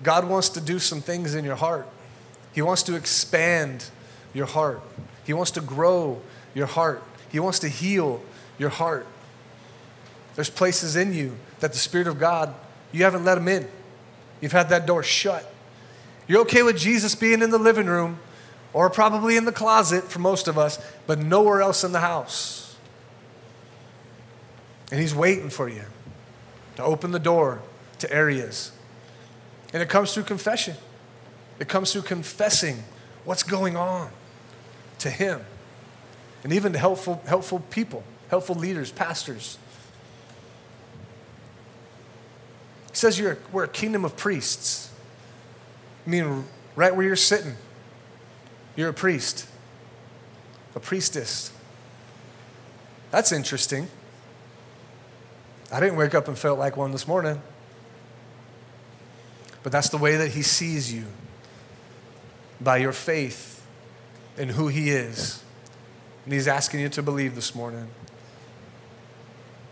God 0.02 0.28
wants 0.28 0.48
to 0.50 0.60
do 0.60 0.78
some 0.78 1.00
things 1.00 1.34
in 1.34 1.44
your 1.44 1.56
heart. 1.56 1.88
He 2.56 2.62
wants 2.62 2.82
to 2.84 2.94
expand 2.94 3.84
your 4.32 4.46
heart. 4.46 4.80
He 5.26 5.34
wants 5.34 5.50
to 5.52 5.60
grow 5.60 6.22
your 6.54 6.64
heart. 6.64 7.02
He 7.30 7.38
wants 7.38 7.58
to 7.58 7.68
heal 7.68 8.22
your 8.58 8.70
heart. 8.70 9.06
There's 10.36 10.48
places 10.48 10.96
in 10.96 11.12
you 11.12 11.36
that 11.60 11.74
the 11.74 11.78
Spirit 11.78 12.06
of 12.06 12.18
God, 12.18 12.54
you 12.92 13.04
haven't 13.04 13.26
let 13.26 13.36
Him 13.36 13.46
in. 13.46 13.68
You've 14.40 14.52
had 14.52 14.70
that 14.70 14.86
door 14.86 15.02
shut. 15.02 15.52
You're 16.26 16.40
okay 16.40 16.62
with 16.62 16.78
Jesus 16.78 17.14
being 17.14 17.42
in 17.42 17.50
the 17.50 17.58
living 17.58 17.88
room 17.88 18.20
or 18.72 18.88
probably 18.88 19.36
in 19.36 19.44
the 19.44 19.52
closet 19.52 20.04
for 20.04 20.20
most 20.20 20.48
of 20.48 20.56
us, 20.56 20.78
but 21.06 21.18
nowhere 21.18 21.60
else 21.60 21.84
in 21.84 21.92
the 21.92 22.00
house. 22.00 22.74
And 24.90 24.98
He's 24.98 25.14
waiting 25.14 25.50
for 25.50 25.68
you 25.68 25.84
to 26.76 26.82
open 26.82 27.10
the 27.10 27.18
door 27.18 27.60
to 27.98 28.10
areas. 28.10 28.72
And 29.74 29.82
it 29.82 29.90
comes 29.90 30.14
through 30.14 30.22
confession, 30.22 30.76
it 31.58 31.68
comes 31.68 31.92
through 31.92 32.02
confessing 32.02 32.82
what's 33.24 33.42
going 33.42 33.76
on 33.76 34.10
to 34.98 35.10
Him. 35.10 35.40
And 36.44 36.52
even 36.52 36.72
to 36.72 36.78
helpful, 36.78 37.22
helpful 37.26 37.60
people, 37.70 38.04
helpful 38.28 38.54
leaders, 38.54 38.92
pastors. 38.92 39.58
He 42.90 42.96
says 42.96 43.18
you're, 43.18 43.38
we're 43.52 43.64
a 43.64 43.68
kingdom 43.68 44.04
of 44.04 44.16
priests. 44.16 44.92
I 46.06 46.10
mean, 46.10 46.44
right 46.76 46.94
where 46.94 47.06
you're 47.06 47.16
sitting, 47.16 47.54
you're 48.76 48.90
a 48.90 48.94
priest, 48.94 49.48
a 50.74 50.80
priestess. 50.80 51.50
That's 53.10 53.32
interesting. 53.32 53.88
I 55.72 55.80
didn't 55.80 55.96
wake 55.96 56.14
up 56.14 56.28
and 56.28 56.38
felt 56.38 56.58
like 56.58 56.76
one 56.76 56.92
this 56.92 57.08
morning. 57.08 57.40
But 59.62 59.72
that's 59.72 59.88
the 59.88 59.98
way 59.98 60.16
that 60.16 60.30
He 60.30 60.42
sees 60.42 60.92
you 60.92 61.06
by 62.60 62.78
your 62.78 62.92
faith 62.92 63.66
in 64.36 64.50
who 64.50 64.68
He 64.68 64.90
is. 64.90 65.42
And 66.24 66.32
He's 66.32 66.48
asking 66.48 66.80
you 66.80 66.88
to 66.90 67.02
believe 67.02 67.34
this 67.34 67.54
morning. 67.54 67.88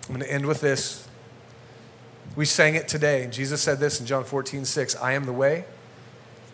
I'm 0.08 0.16
going 0.16 0.20
to 0.20 0.30
end 0.32 0.46
with 0.46 0.60
this. 0.60 1.08
We 2.36 2.44
sang 2.44 2.74
it 2.74 2.88
today. 2.88 3.28
Jesus 3.30 3.62
said 3.62 3.78
this 3.78 4.00
in 4.00 4.06
John 4.06 4.24
14, 4.24 4.64
6 4.64 4.96
I 4.96 5.12
am 5.12 5.24
the 5.24 5.32
way, 5.32 5.64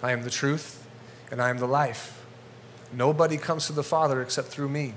I 0.03 0.13
am 0.13 0.23
the 0.23 0.31
truth, 0.31 0.87
and 1.31 1.41
I 1.41 1.51
am 1.51 1.59
the 1.59 1.67
life. 1.67 2.25
Nobody 2.93 3.37
comes 3.37 3.67
to 3.67 3.73
the 3.73 3.83
Father 3.83 4.21
except 4.21 4.49
through 4.49 4.69
me. 4.69 4.95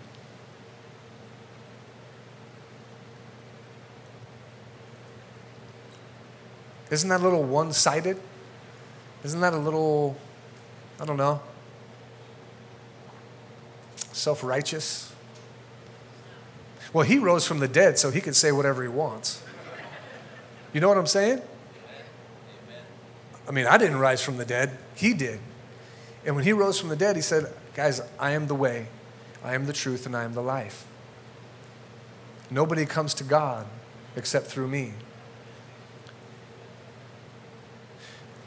Isn't 6.89 7.09
that 7.09 7.21
a 7.21 7.23
little 7.23 7.43
one 7.43 7.73
sided? 7.73 8.19
Isn't 9.23 9.41
that 9.41 9.53
a 9.53 9.57
little, 9.57 10.15
I 11.03 11.05
don't 11.05 11.17
know, 11.17 11.41
self 14.13 14.41
righteous? 14.41 15.13
Well, 16.93 17.05
he 17.05 17.17
rose 17.17 17.45
from 17.45 17.59
the 17.59 17.67
dead, 17.67 17.99
so 17.99 18.09
he 18.09 18.21
can 18.21 18.33
say 18.33 18.53
whatever 18.53 18.81
he 18.83 18.87
wants. 18.87 19.43
You 20.71 20.79
know 20.79 20.87
what 20.87 20.97
I'm 20.97 21.05
saying? 21.05 21.41
I 23.45 23.51
mean, 23.51 23.65
I 23.65 23.77
didn't 23.77 23.97
rise 23.97 24.23
from 24.23 24.37
the 24.37 24.45
dead, 24.45 24.77
he 24.95 25.13
did. 25.13 25.41
And 26.25 26.37
when 26.37 26.45
he 26.45 26.53
rose 26.53 26.79
from 26.79 26.87
the 26.87 26.95
dead, 26.95 27.17
he 27.17 27.21
said, 27.21 27.53
Guys, 27.75 27.99
I 28.17 28.31
am 28.31 28.47
the 28.47 28.55
way, 28.55 28.87
I 29.43 29.55
am 29.55 29.65
the 29.65 29.73
truth, 29.73 30.05
and 30.05 30.15
I 30.15 30.23
am 30.23 30.33
the 30.33 30.41
life. 30.41 30.85
Nobody 32.49 32.85
comes 32.85 33.13
to 33.15 33.25
God 33.25 33.67
except 34.15 34.45
through 34.47 34.69
me. 34.69 34.93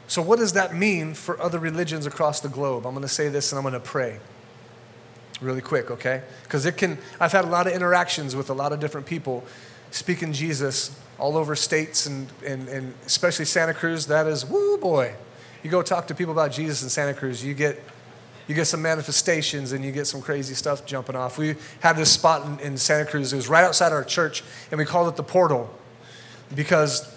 So, 0.07 0.21
what 0.21 0.39
does 0.39 0.53
that 0.53 0.73
mean 0.73 1.13
for 1.13 1.39
other 1.41 1.59
religions 1.59 2.05
across 2.05 2.39
the 2.39 2.49
globe? 2.49 2.85
I'm 2.85 2.93
going 2.93 3.01
to 3.01 3.09
say 3.09 3.27
this 3.29 3.51
and 3.51 3.57
I'm 3.57 3.63
going 3.63 3.73
to 3.73 3.79
pray 3.79 4.19
really 5.41 5.61
quick, 5.61 5.91
okay? 5.91 6.23
Because 6.43 6.65
it 6.65 6.77
can, 6.77 6.97
I've 7.19 7.31
had 7.31 7.45
a 7.45 7.49
lot 7.49 7.67
of 7.67 7.73
interactions 7.73 8.35
with 8.35 8.49
a 8.49 8.53
lot 8.53 8.73
of 8.73 8.79
different 8.79 9.05
people 9.05 9.43
speaking 9.91 10.33
Jesus 10.33 10.97
all 11.17 11.37
over 11.37 11.55
states 11.55 12.05
and, 12.05 12.27
and, 12.45 12.67
and 12.69 12.93
especially 13.05 13.45
Santa 13.45 13.73
Cruz. 13.73 14.07
That 14.07 14.27
is, 14.27 14.45
woo 14.45 14.77
boy. 14.77 15.13
You 15.63 15.71
go 15.71 15.81
talk 15.81 16.07
to 16.07 16.15
people 16.15 16.31
about 16.31 16.51
Jesus 16.51 16.83
in 16.83 16.89
Santa 16.89 17.13
Cruz, 17.13 17.43
you 17.43 17.53
get, 17.53 17.83
you 18.47 18.55
get 18.55 18.65
some 18.65 18.81
manifestations 18.81 19.73
and 19.73 19.83
you 19.83 19.91
get 19.91 20.07
some 20.07 20.21
crazy 20.21 20.53
stuff 20.53 20.85
jumping 20.85 21.15
off. 21.15 21.37
We 21.37 21.55
had 21.81 21.97
this 21.97 22.11
spot 22.11 22.45
in, 22.45 22.59
in 22.59 22.77
Santa 22.77 23.09
Cruz, 23.09 23.33
it 23.33 23.35
was 23.35 23.49
right 23.49 23.63
outside 23.63 23.91
our 23.91 24.03
church, 24.03 24.43
and 24.71 24.77
we 24.77 24.85
called 24.85 25.09
it 25.09 25.15
the 25.17 25.23
portal 25.23 25.69
because 26.55 27.13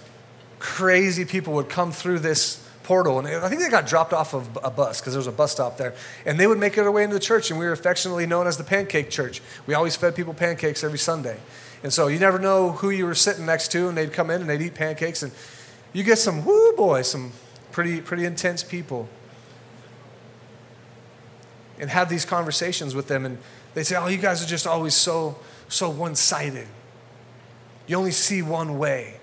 crazy 0.58 1.24
people 1.24 1.54
would 1.54 1.68
come 1.68 1.92
through 1.92 2.18
this 2.18 2.59
portal. 2.90 3.20
And 3.20 3.28
I 3.28 3.48
think 3.48 3.60
they 3.60 3.68
got 3.68 3.86
dropped 3.86 4.12
off 4.12 4.34
of 4.34 4.58
a 4.64 4.70
bus 4.70 5.00
because 5.00 5.12
there 5.12 5.20
was 5.20 5.28
a 5.28 5.32
bus 5.32 5.52
stop 5.52 5.76
there. 5.76 5.94
And 6.26 6.40
they 6.40 6.48
would 6.48 6.58
make 6.58 6.74
their 6.74 6.90
way 6.90 7.04
into 7.04 7.14
the 7.14 7.20
church, 7.20 7.48
and 7.48 7.60
we 7.60 7.64
were 7.64 7.70
affectionately 7.70 8.26
known 8.26 8.48
as 8.48 8.56
the 8.56 8.64
Pancake 8.64 9.10
Church. 9.10 9.40
We 9.68 9.74
always 9.74 9.94
fed 9.94 10.16
people 10.16 10.34
pancakes 10.34 10.82
every 10.82 10.98
Sunday. 10.98 11.38
And 11.84 11.92
so 11.92 12.08
you 12.08 12.18
never 12.18 12.40
know 12.40 12.72
who 12.72 12.90
you 12.90 13.06
were 13.06 13.14
sitting 13.14 13.46
next 13.46 13.70
to, 13.70 13.88
and 13.88 13.96
they'd 13.96 14.12
come 14.12 14.28
in 14.28 14.40
and 14.40 14.50
they'd 14.50 14.60
eat 14.60 14.74
pancakes. 14.74 15.22
And 15.22 15.30
you 15.92 16.02
get 16.02 16.18
some, 16.18 16.44
woo 16.44 16.72
boy, 16.72 17.02
some 17.02 17.30
pretty, 17.70 18.00
pretty 18.00 18.24
intense 18.24 18.64
people, 18.64 19.08
and 21.78 21.90
have 21.90 22.08
these 22.08 22.24
conversations 22.24 22.96
with 22.96 23.06
them, 23.06 23.24
and 23.24 23.38
they 23.74 23.84
say, 23.84 23.94
Oh, 23.94 24.08
you 24.08 24.18
guys 24.18 24.42
are 24.42 24.48
just 24.48 24.66
always 24.66 24.94
so, 24.94 25.38
so 25.68 25.88
one 25.88 26.16
sided. 26.16 26.66
You 27.86 27.94
only 27.94 28.10
see 28.10 28.42
one 28.42 28.78
way. 28.78 29.20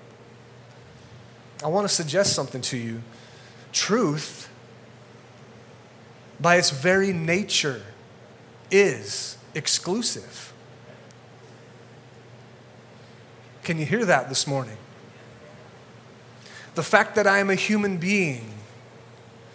I 1.61 1.67
want 1.67 1.85
to 1.85 1.93
suggest 1.93 2.31
something 2.31 2.61
to 2.61 2.77
you. 2.77 3.01
Truth, 3.71 4.49
by 6.39 6.55
its 6.55 6.69
very 6.69 7.13
nature, 7.13 7.81
is 8.71 9.37
exclusive. 9.53 10.53
Can 13.63 13.77
you 13.79 13.85
hear 13.85 14.05
that 14.05 14.29
this 14.29 14.47
morning? 14.47 14.77
The 16.75 16.83
fact 16.83 17.15
that 17.15 17.27
I 17.27 17.39
am 17.39 17.49
a 17.49 17.55
human 17.55 17.97
being 17.97 18.53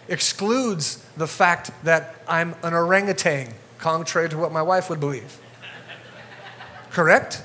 excludes 0.07 1.03
the 1.17 1.27
fact 1.27 1.71
that 1.83 2.15
I'm 2.27 2.55
an 2.63 2.73
orangutan, 2.73 3.53
contrary 3.77 4.29
to 4.29 4.37
what 4.37 4.51
my 4.51 4.61
wife 4.61 4.89
would 4.89 4.99
believe. 4.99 5.39
Correct? 6.91 7.41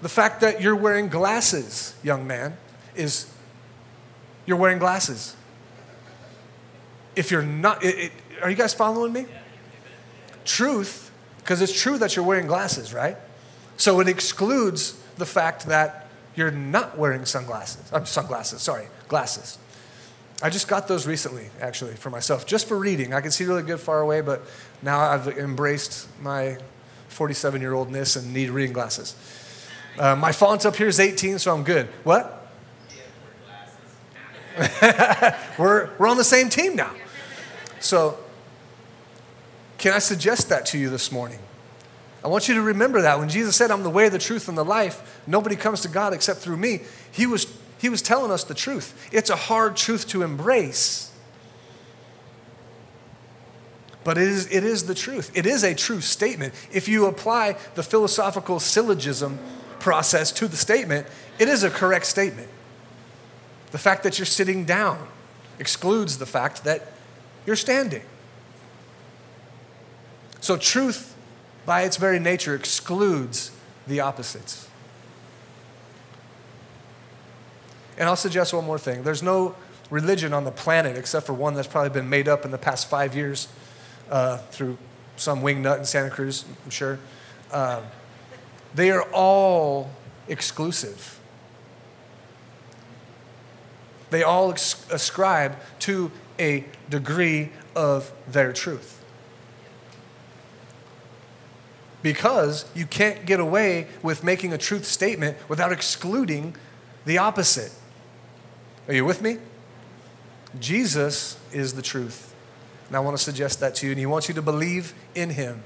The 0.00 0.08
fact 0.08 0.40
that 0.40 0.60
you're 0.60 0.76
wearing 0.76 1.08
glasses, 1.08 1.94
young 2.02 2.26
man, 2.26 2.56
is 2.96 3.32
you're 4.48 4.56
wearing 4.56 4.78
glasses. 4.78 5.36
If 7.14 7.30
you're 7.30 7.42
not, 7.42 7.84
it, 7.84 7.98
it, 7.98 8.12
are 8.40 8.48
you 8.48 8.56
guys 8.56 8.72
following 8.72 9.12
me? 9.12 9.26
Truth, 10.46 11.10
because 11.36 11.60
it's 11.60 11.78
true 11.78 11.98
that 11.98 12.16
you're 12.16 12.24
wearing 12.24 12.46
glasses, 12.46 12.94
right? 12.94 13.18
So 13.76 14.00
it 14.00 14.08
excludes 14.08 14.98
the 15.18 15.26
fact 15.26 15.66
that 15.66 16.08
you're 16.34 16.50
not 16.50 16.96
wearing 16.96 17.26
sunglasses. 17.26 17.92
I'm 17.92 18.06
sunglasses, 18.06 18.62
sorry, 18.62 18.86
glasses. 19.06 19.58
I 20.40 20.48
just 20.48 20.66
got 20.66 20.88
those 20.88 21.06
recently, 21.06 21.50
actually, 21.60 21.96
for 21.96 22.08
myself, 22.08 22.46
just 22.46 22.66
for 22.66 22.78
reading. 22.78 23.12
I 23.12 23.20
can 23.20 23.30
see 23.30 23.44
really 23.44 23.64
good 23.64 23.80
far 23.80 24.00
away, 24.00 24.22
but 24.22 24.42
now 24.80 24.98
I've 24.98 25.28
embraced 25.28 26.08
my 26.22 26.56
47 27.08 27.60
year 27.60 27.74
oldness 27.74 28.16
and 28.16 28.32
need 28.32 28.48
reading 28.48 28.72
glasses. 28.72 29.14
Uh, 29.98 30.16
my 30.16 30.32
font 30.32 30.64
up 30.64 30.76
here 30.76 30.86
is 30.86 30.98
18, 30.98 31.38
so 31.38 31.54
I'm 31.54 31.64
good. 31.64 31.86
What? 32.04 32.37
we're, 35.58 35.90
we're 35.98 36.08
on 36.08 36.16
the 36.16 36.24
same 36.24 36.48
team 36.48 36.74
now. 36.74 36.92
So, 37.80 38.18
can 39.78 39.92
I 39.92 39.98
suggest 39.98 40.48
that 40.48 40.66
to 40.66 40.78
you 40.78 40.90
this 40.90 41.12
morning? 41.12 41.38
I 42.24 42.28
want 42.28 42.48
you 42.48 42.54
to 42.54 42.62
remember 42.62 43.02
that 43.02 43.18
when 43.20 43.28
Jesus 43.28 43.54
said, 43.54 43.70
I'm 43.70 43.84
the 43.84 43.90
way, 43.90 44.08
the 44.08 44.18
truth, 44.18 44.48
and 44.48 44.58
the 44.58 44.64
life, 44.64 45.22
nobody 45.26 45.54
comes 45.54 45.82
to 45.82 45.88
God 45.88 46.12
except 46.12 46.40
through 46.40 46.56
me, 46.56 46.80
he 47.12 47.26
was, 47.26 47.46
he 47.78 47.88
was 47.88 48.02
telling 48.02 48.32
us 48.32 48.42
the 48.42 48.54
truth. 48.54 49.08
It's 49.12 49.30
a 49.30 49.36
hard 49.36 49.76
truth 49.76 50.08
to 50.08 50.22
embrace, 50.22 51.12
but 54.02 54.18
it 54.18 54.26
is, 54.26 54.50
it 54.50 54.64
is 54.64 54.86
the 54.86 54.94
truth. 54.94 55.30
It 55.34 55.46
is 55.46 55.62
a 55.62 55.74
true 55.74 56.00
statement. 56.00 56.54
If 56.72 56.88
you 56.88 57.06
apply 57.06 57.56
the 57.76 57.84
philosophical 57.84 58.58
syllogism 58.58 59.38
process 59.78 60.32
to 60.32 60.48
the 60.48 60.56
statement, 60.56 61.06
it 61.38 61.48
is 61.48 61.62
a 61.62 61.70
correct 61.70 62.06
statement. 62.06 62.48
The 63.70 63.78
fact 63.78 64.02
that 64.02 64.18
you're 64.18 64.26
sitting 64.26 64.64
down 64.64 65.08
excludes 65.58 66.18
the 66.18 66.26
fact 66.26 66.64
that 66.64 66.92
you're 67.46 67.56
standing. 67.56 68.02
So, 70.40 70.56
truth 70.56 71.14
by 71.66 71.82
its 71.82 71.98
very 71.98 72.18
nature, 72.18 72.54
excludes 72.54 73.50
the 73.86 74.00
opposites. 74.00 74.68
And 77.98 78.08
I'll 78.08 78.16
suggest 78.16 78.54
one 78.54 78.64
more 78.64 78.78
thing 78.78 79.02
there's 79.02 79.22
no 79.22 79.54
religion 79.90 80.32
on 80.32 80.44
the 80.44 80.50
planet 80.50 80.96
except 80.96 81.26
for 81.26 81.34
one 81.34 81.54
that's 81.54 81.68
probably 81.68 81.90
been 81.90 82.08
made 82.08 82.28
up 82.28 82.44
in 82.44 82.50
the 82.50 82.58
past 82.58 82.88
five 82.88 83.14
years 83.14 83.48
uh, 84.10 84.38
through 84.50 84.78
some 85.16 85.42
wingnut 85.42 85.78
in 85.78 85.84
Santa 85.84 86.10
Cruz, 86.10 86.44
I'm 86.64 86.70
sure. 86.70 86.98
Uh, 87.50 87.82
they 88.74 88.90
are 88.90 89.02
all 89.12 89.90
exclusive. 90.28 91.17
They 94.10 94.22
all 94.22 94.50
ascribe 94.50 95.56
to 95.80 96.10
a 96.38 96.64
degree 96.88 97.50
of 97.74 98.12
their 98.26 98.52
truth 98.52 98.98
because 102.02 102.64
you 102.74 102.86
can't 102.86 103.26
get 103.26 103.40
away 103.40 103.86
with 104.02 104.22
making 104.22 104.52
a 104.52 104.58
truth 104.58 104.84
statement 104.84 105.36
without 105.48 105.72
excluding 105.72 106.54
the 107.04 107.18
opposite. 107.18 107.72
Are 108.86 108.94
you 108.94 109.04
with 109.04 109.20
me? 109.20 109.38
Jesus 110.58 111.38
is 111.52 111.74
the 111.74 111.82
truth. 111.82 112.34
And 112.86 112.96
I 112.96 113.00
want 113.00 113.16
to 113.16 113.22
suggest 113.22 113.60
that 113.60 113.74
to 113.76 113.86
you. 113.86 113.92
And 113.92 113.98
He 113.98 114.06
wants 114.06 114.28
you 114.28 114.34
to 114.34 114.42
believe 114.42 114.94
in 115.14 115.30
Him, 115.30 115.62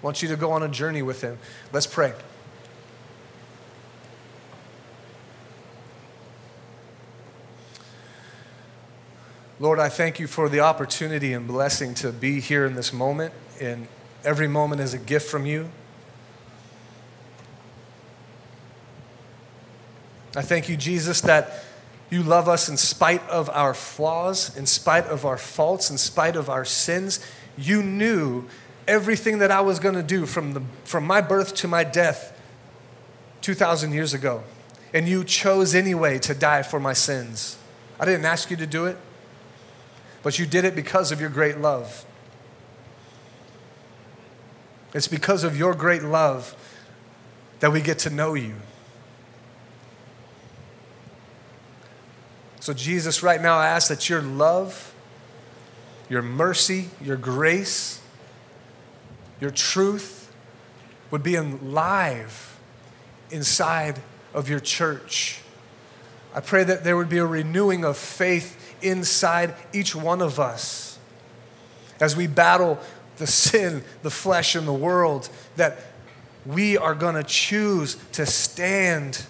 wants 0.00 0.22
you 0.22 0.28
to 0.28 0.36
go 0.36 0.52
on 0.52 0.62
a 0.62 0.68
journey 0.68 1.02
with 1.02 1.20
Him. 1.20 1.38
Let's 1.72 1.86
pray. 1.86 2.14
Lord, 9.62 9.78
I 9.78 9.88
thank 9.88 10.18
you 10.18 10.26
for 10.26 10.50
the 10.50 10.60
opportunity 10.60 11.32
and 11.32 11.46
blessing 11.46 11.94
to 11.94 12.10
be 12.12 12.40
here 12.40 12.66
in 12.66 12.74
this 12.74 12.92
moment. 12.92 13.32
And 13.60 13.86
Every 14.24 14.46
moment 14.46 14.80
is 14.80 14.94
a 14.94 14.98
gift 14.98 15.28
from 15.28 15.46
you. 15.46 15.68
I 20.36 20.42
thank 20.42 20.68
you, 20.68 20.76
Jesus, 20.76 21.20
that 21.22 21.64
you 22.08 22.22
love 22.22 22.48
us 22.48 22.68
in 22.68 22.76
spite 22.76 23.26
of 23.28 23.50
our 23.50 23.74
flaws, 23.74 24.56
in 24.56 24.66
spite 24.66 25.06
of 25.06 25.26
our 25.26 25.36
faults, 25.36 25.90
in 25.90 25.98
spite 25.98 26.36
of 26.36 26.48
our 26.48 26.64
sins. 26.64 27.20
You 27.58 27.82
knew 27.82 28.44
everything 28.86 29.38
that 29.38 29.50
I 29.50 29.60
was 29.60 29.78
going 29.78 29.94
to 29.94 30.02
do 30.02 30.24
from, 30.24 30.54
the, 30.54 30.62
from 30.84 31.04
my 31.04 31.20
birth 31.20 31.54
to 31.56 31.68
my 31.68 31.84
death 31.84 32.38
2,000 33.42 33.92
years 33.92 34.14
ago. 34.14 34.44
And 34.94 35.08
you 35.08 35.24
chose 35.24 35.74
anyway 35.74 36.18
to 36.20 36.34
die 36.34 36.62
for 36.62 36.78
my 36.78 36.92
sins. 36.92 37.58
I 37.98 38.04
didn't 38.04 38.24
ask 38.24 38.50
you 38.50 38.56
to 38.58 38.66
do 38.66 38.86
it, 38.86 38.96
but 40.22 40.38
you 40.38 40.46
did 40.46 40.64
it 40.64 40.74
because 40.74 41.12
of 41.12 41.20
your 41.20 41.30
great 41.30 41.58
love. 41.58 42.04
It's 44.94 45.08
because 45.08 45.44
of 45.44 45.56
your 45.56 45.74
great 45.74 46.02
love 46.02 46.54
that 47.60 47.72
we 47.72 47.80
get 47.80 47.98
to 48.00 48.10
know 48.10 48.34
you. 48.34 48.54
So, 52.60 52.72
Jesus, 52.72 53.22
right 53.22 53.42
now, 53.42 53.58
I 53.58 53.68
ask 53.68 53.88
that 53.88 54.08
your 54.08 54.22
love, 54.22 54.94
your 56.08 56.22
mercy, 56.22 56.90
your 57.00 57.16
grace, 57.16 58.00
your 59.40 59.50
truth 59.50 60.32
would 61.10 61.22
be 61.22 61.34
alive 61.34 62.56
inside 63.30 64.00
of 64.32 64.48
your 64.48 64.60
church. 64.60 65.40
I 66.34 66.40
pray 66.40 66.64
that 66.64 66.84
there 66.84 66.96
would 66.96 67.08
be 67.08 67.18
a 67.18 67.26
renewing 67.26 67.84
of 67.84 67.96
faith 67.96 68.74
inside 68.82 69.54
each 69.72 69.94
one 69.94 70.22
of 70.22 70.40
us 70.40 70.98
as 72.00 72.16
we 72.16 72.26
battle 72.26 72.78
the 73.18 73.26
sin, 73.28 73.84
the 74.02 74.10
flesh, 74.10 74.54
and 74.54 74.66
the 74.66 74.72
world, 74.72 75.28
that 75.56 75.78
we 76.44 76.76
are 76.76 76.94
going 76.94 77.14
to 77.14 77.22
choose 77.22 77.96
to 78.12 78.26
stand 78.26 79.24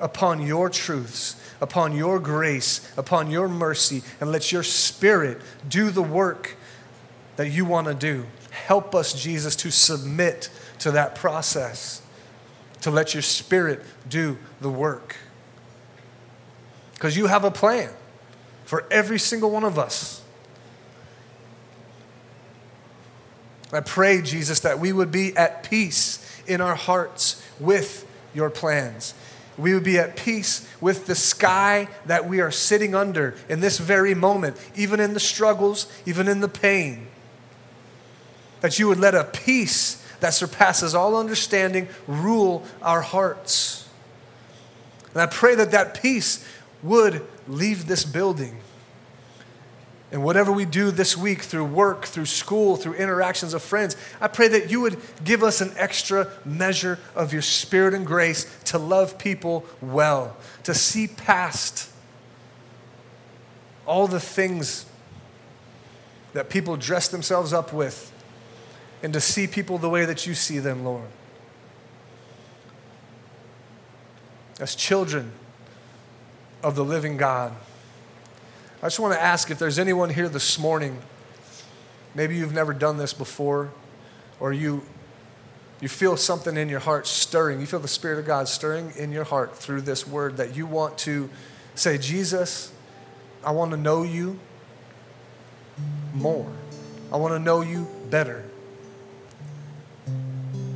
upon 0.00 0.40
your 0.40 0.68
truths, 0.70 1.36
upon 1.60 1.96
your 1.96 2.18
grace, 2.18 2.92
upon 2.96 3.30
your 3.30 3.48
mercy, 3.48 4.02
and 4.20 4.30
let 4.30 4.52
your 4.52 4.62
spirit 4.62 5.40
do 5.68 5.90
the 5.90 6.02
work 6.02 6.56
that 7.36 7.48
you 7.48 7.64
want 7.64 7.88
to 7.88 7.94
do. 7.94 8.26
Help 8.50 8.94
us, 8.94 9.12
Jesus, 9.12 9.56
to 9.56 9.70
submit 9.70 10.50
to 10.80 10.90
that 10.92 11.14
process, 11.14 12.02
to 12.82 12.90
let 12.90 13.14
your 13.14 13.22
spirit 13.22 13.82
do 14.08 14.36
the 14.60 14.70
work. 14.70 15.16
Because 17.02 17.16
you 17.16 17.26
have 17.26 17.42
a 17.42 17.50
plan 17.50 17.90
for 18.64 18.86
every 18.88 19.18
single 19.18 19.50
one 19.50 19.64
of 19.64 19.76
us. 19.76 20.22
I 23.72 23.80
pray, 23.80 24.22
Jesus, 24.22 24.60
that 24.60 24.78
we 24.78 24.92
would 24.92 25.10
be 25.10 25.36
at 25.36 25.64
peace 25.64 26.24
in 26.46 26.60
our 26.60 26.76
hearts 26.76 27.44
with 27.58 28.06
your 28.32 28.50
plans. 28.50 29.14
We 29.58 29.74
would 29.74 29.82
be 29.82 29.98
at 29.98 30.14
peace 30.14 30.64
with 30.80 31.06
the 31.06 31.16
sky 31.16 31.88
that 32.06 32.28
we 32.28 32.40
are 32.40 32.52
sitting 32.52 32.94
under 32.94 33.34
in 33.48 33.58
this 33.58 33.78
very 33.78 34.14
moment, 34.14 34.56
even 34.76 35.00
in 35.00 35.12
the 35.12 35.18
struggles, 35.18 35.88
even 36.06 36.28
in 36.28 36.38
the 36.38 36.46
pain. 36.46 37.08
That 38.60 38.78
you 38.78 38.86
would 38.86 39.00
let 39.00 39.16
a 39.16 39.24
peace 39.24 40.06
that 40.20 40.34
surpasses 40.34 40.94
all 40.94 41.16
understanding 41.16 41.88
rule 42.06 42.64
our 42.80 43.00
hearts. 43.00 43.88
And 45.14 45.20
I 45.20 45.26
pray 45.26 45.56
that 45.56 45.72
that 45.72 46.00
peace 46.00 46.46
would 46.82 47.26
leave 47.46 47.86
this 47.86 48.04
building 48.04 48.58
and 50.12 50.22
whatever 50.22 50.52
we 50.52 50.66
do 50.66 50.90
this 50.90 51.16
week 51.16 51.40
through 51.40 51.64
work, 51.64 52.04
through 52.04 52.26
school, 52.26 52.76
through 52.76 52.92
interactions 52.94 53.54
of 53.54 53.62
friends, 53.62 53.96
I 54.20 54.28
pray 54.28 54.46
that 54.48 54.70
you 54.70 54.82
would 54.82 55.00
give 55.24 55.42
us 55.42 55.62
an 55.62 55.72
extra 55.76 56.30
measure 56.44 56.98
of 57.16 57.32
your 57.32 57.40
spirit 57.40 57.94
and 57.94 58.06
grace 58.06 58.44
to 58.66 58.78
love 58.78 59.16
people 59.16 59.64
well, 59.80 60.36
to 60.64 60.74
see 60.74 61.08
past 61.08 61.90
all 63.86 64.06
the 64.06 64.20
things 64.20 64.84
that 66.34 66.50
people 66.50 66.76
dress 66.76 67.08
themselves 67.08 67.54
up 67.54 67.72
with, 67.72 68.12
and 69.02 69.14
to 69.14 69.20
see 69.20 69.46
people 69.46 69.78
the 69.78 69.88
way 69.88 70.04
that 70.04 70.26
you 70.26 70.34
see 70.34 70.58
them, 70.58 70.84
Lord. 70.84 71.08
As 74.60 74.74
children 74.74 75.32
of 76.62 76.76
the 76.76 76.84
living 76.84 77.16
God. 77.16 77.52
I 78.82 78.86
just 78.86 78.98
want 78.98 79.14
to 79.14 79.20
ask 79.20 79.50
if 79.50 79.58
there's 79.58 79.78
anyone 79.78 80.10
here 80.10 80.28
this 80.28 80.58
morning, 80.58 80.98
maybe 82.14 82.36
you've 82.36 82.52
never 82.52 82.72
done 82.72 82.98
this 82.98 83.12
before, 83.12 83.70
or 84.40 84.52
you, 84.52 84.82
you 85.80 85.88
feel 85.88 86.16
something 86.16 86.56
in 86.56 86.68
your 86.68 86.80
heart 86.80 87.06
stirring. 87.06 87.60
You 87.60 87.66
feel 87.66 87.80
the 87.80 87.88
Spirit 87.88 88.18
of 88.18 88.26
God 88.26 88.48
stirring 88.48 88.92
in 88.96 89.12
your 89.12 89.24
heart 89.24 89.56
through 89.56 89.82
this 89.82 90.06
word 90.06 90.36
that 90.38 90.56
you 90.56 90.66
want 90.66 90.98
to 90.98 91.30
say, 91.74 91.96
Jesus, 91.96 92.72
I 93.44 93.52
want 93.52 93.70
to 93.70 93.76
know 93.76 94.02
you 94.02 94.38
more. 96.12 96.50
I 97.12 97.16
want 97.16 97.34
to 97.34 97.38
know 97.38 97.60
you 97.60 97.86
better. 98.10 98.44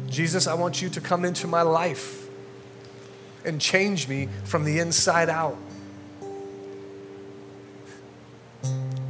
Jesus, 0.09 0.47
I 0.47 0.55
want 0.55 0.80
you 0.80 0.89
to 0.91 1.01
come 1.01 1.24
into 1.24 1.47
my 1.47 1.62
life 1.62 2.28
and 3.45 3.61
change 3.61 4.09
me 4.09 4.28
from 4.45 4.64
the 4.64 4.78
inside 4.78 5.28
out. 5.28 5.57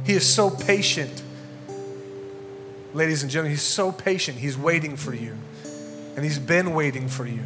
He 0.07 0.13
is 0.13 0.25
so 0.25 0.49
patient. 0.49 1.21
Ladies 2.93 3.23
and 3.23 3.29
gentlemen, 3.29 3.51
he's 3.51 3.61
so 3.61 3.91
patient. 3.91 4.37
He's 4.37 4.57
waiting 4.57 4.95
for 4.95 5.13
you. 5.13 5.35
And 6.15 6.23
he's 6.23 6.39
been 6.39 6.73
waiting 6.73 7.09
for 7.09 7.27
you. 7.27 7.43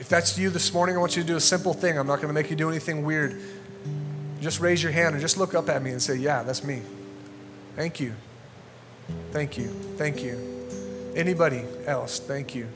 If 0.00 0.08
that's 0.08 0.36
you 0.36 0.50
this 0.50 0.74
morning, 0.74 0.96
I 0.96 0.98
want 0.98 1.14
you 1.14 1.22
to 1.22 1.28
do 1.28 1.36
a 1.36 1.40
simple 1.40 1.74
thing. 1.74 1.96
I'm 1.96 2.08
not 2.08 2.16
going 2.16 2.26
to 2.26 2.34
make 2.34 2.50
you 2.50 2.56
do 2.56 2.68
anything 2.68 3.04
weird. 3.04 3.40
Just 4.40 4.58
raise 4.58 4.82
your 4.82 4.90
hand 4.90 5.14
and 5.14 5.20
just 5.20 5.38
look 5.38 5.54
up 5.54 5.68
at 5.68 5.80
me 5.80 5.92
and 5.92 6.02
say, 6.02 6.16
Yeah, 6.16 6.42
that's 6.42 6.64
me. 6.64 6.82
Thank 7.76 8.00
you. 8.00 8.14
Thank 9.30 9.56
you. 9.56 9.68
Thank 9.96 10.24
you. 10.24 11.12
Anybody 11.14 11.62
else? 11.86 12.18
Thank 12.18 12.56
you. 12.56 12.66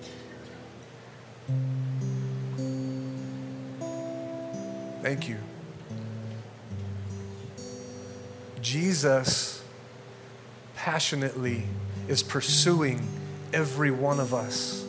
Thank 5.02 5.28
you. 5.28 5.36
Jesus 8.60 9.62
passionately 10.76 11.64
is 12.08 12.22
pursuing 12.22 13.06
every 13.52 13.90
one 13.90 14.20
of 14.20 14.34
us. 14.34 14.84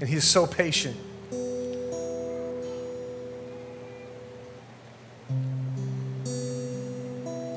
And 0.00 0.08
He 0.08 0.16
is 0.16 0.24
so 0.24 0.46
patient. 0.46 0.96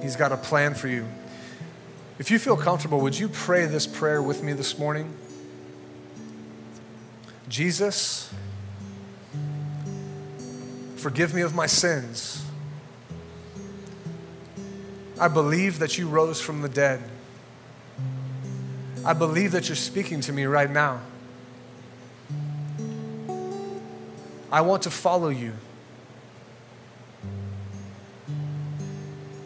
He's 0.01 0.15
got 0.15 0.31
a 0.31 0.37
plan 0.37 0.75
for 0.75 0.87
you. 0.87 1.07
If 2.19 2.29
you 2.29 2.37
feel 2.37 2.55
comfortable, 2.55 2.99
would 2.99 3.17
you 3.17 3.27
pray 3.29 3.65
this 3.65 3.87
prayer 3.87 4.21
with 4.21 4.43
me 4.43 4.53
this 4.53 4.77
morning? 4.77 5.13
Jesus, 7.49 8.31
forgive 10.95 11.33
me 11.33 11.41
of 11.41 11.55
my 11.55 11.65
sins. 11.65 12.42
I 15.19 15.27
believe 15.27 15.79
that 15.79 15.97
you 15.97 16.07
rose 16.07 16.41
from 16.41 16.61
the 16.61 16.69
dead. 16.69 17.01
I 19.05 19.13
believe 19.13 19.51
that 19.51 19.69
you're 19.69 19.75
speaking 19.75 20.21
to 20.21 20.33
me 20.33 20.45
right 20.45 20.69
now. 20.69 21.01
I 24.51 24.61
want 24.61 24.83
to 24.83 24.91
follow 24.91 25.29
you. 25.29 25.53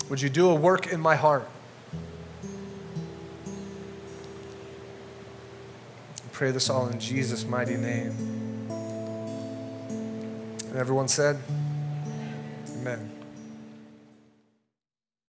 Would 0.09 0.21
you 0.21 0.29
do 0.29 0.49
a 0.49 0.55
work 0.55 0.87
in 0.87 0.99
my 0.99 1.15
heart? 1.15 1.47
I 6.15 6.29
pray 6.31 6.51
this 6.51 6.69
all 6.69 6.87
in 6.87 6.99
Jesus' 6.99 7.45
mighty 7.45 7.77
name. 7.77 8.11
And 10.69 10.75
everyone 10.75 11.07
said, 11.07 11.39
Amen. 12.75 13.16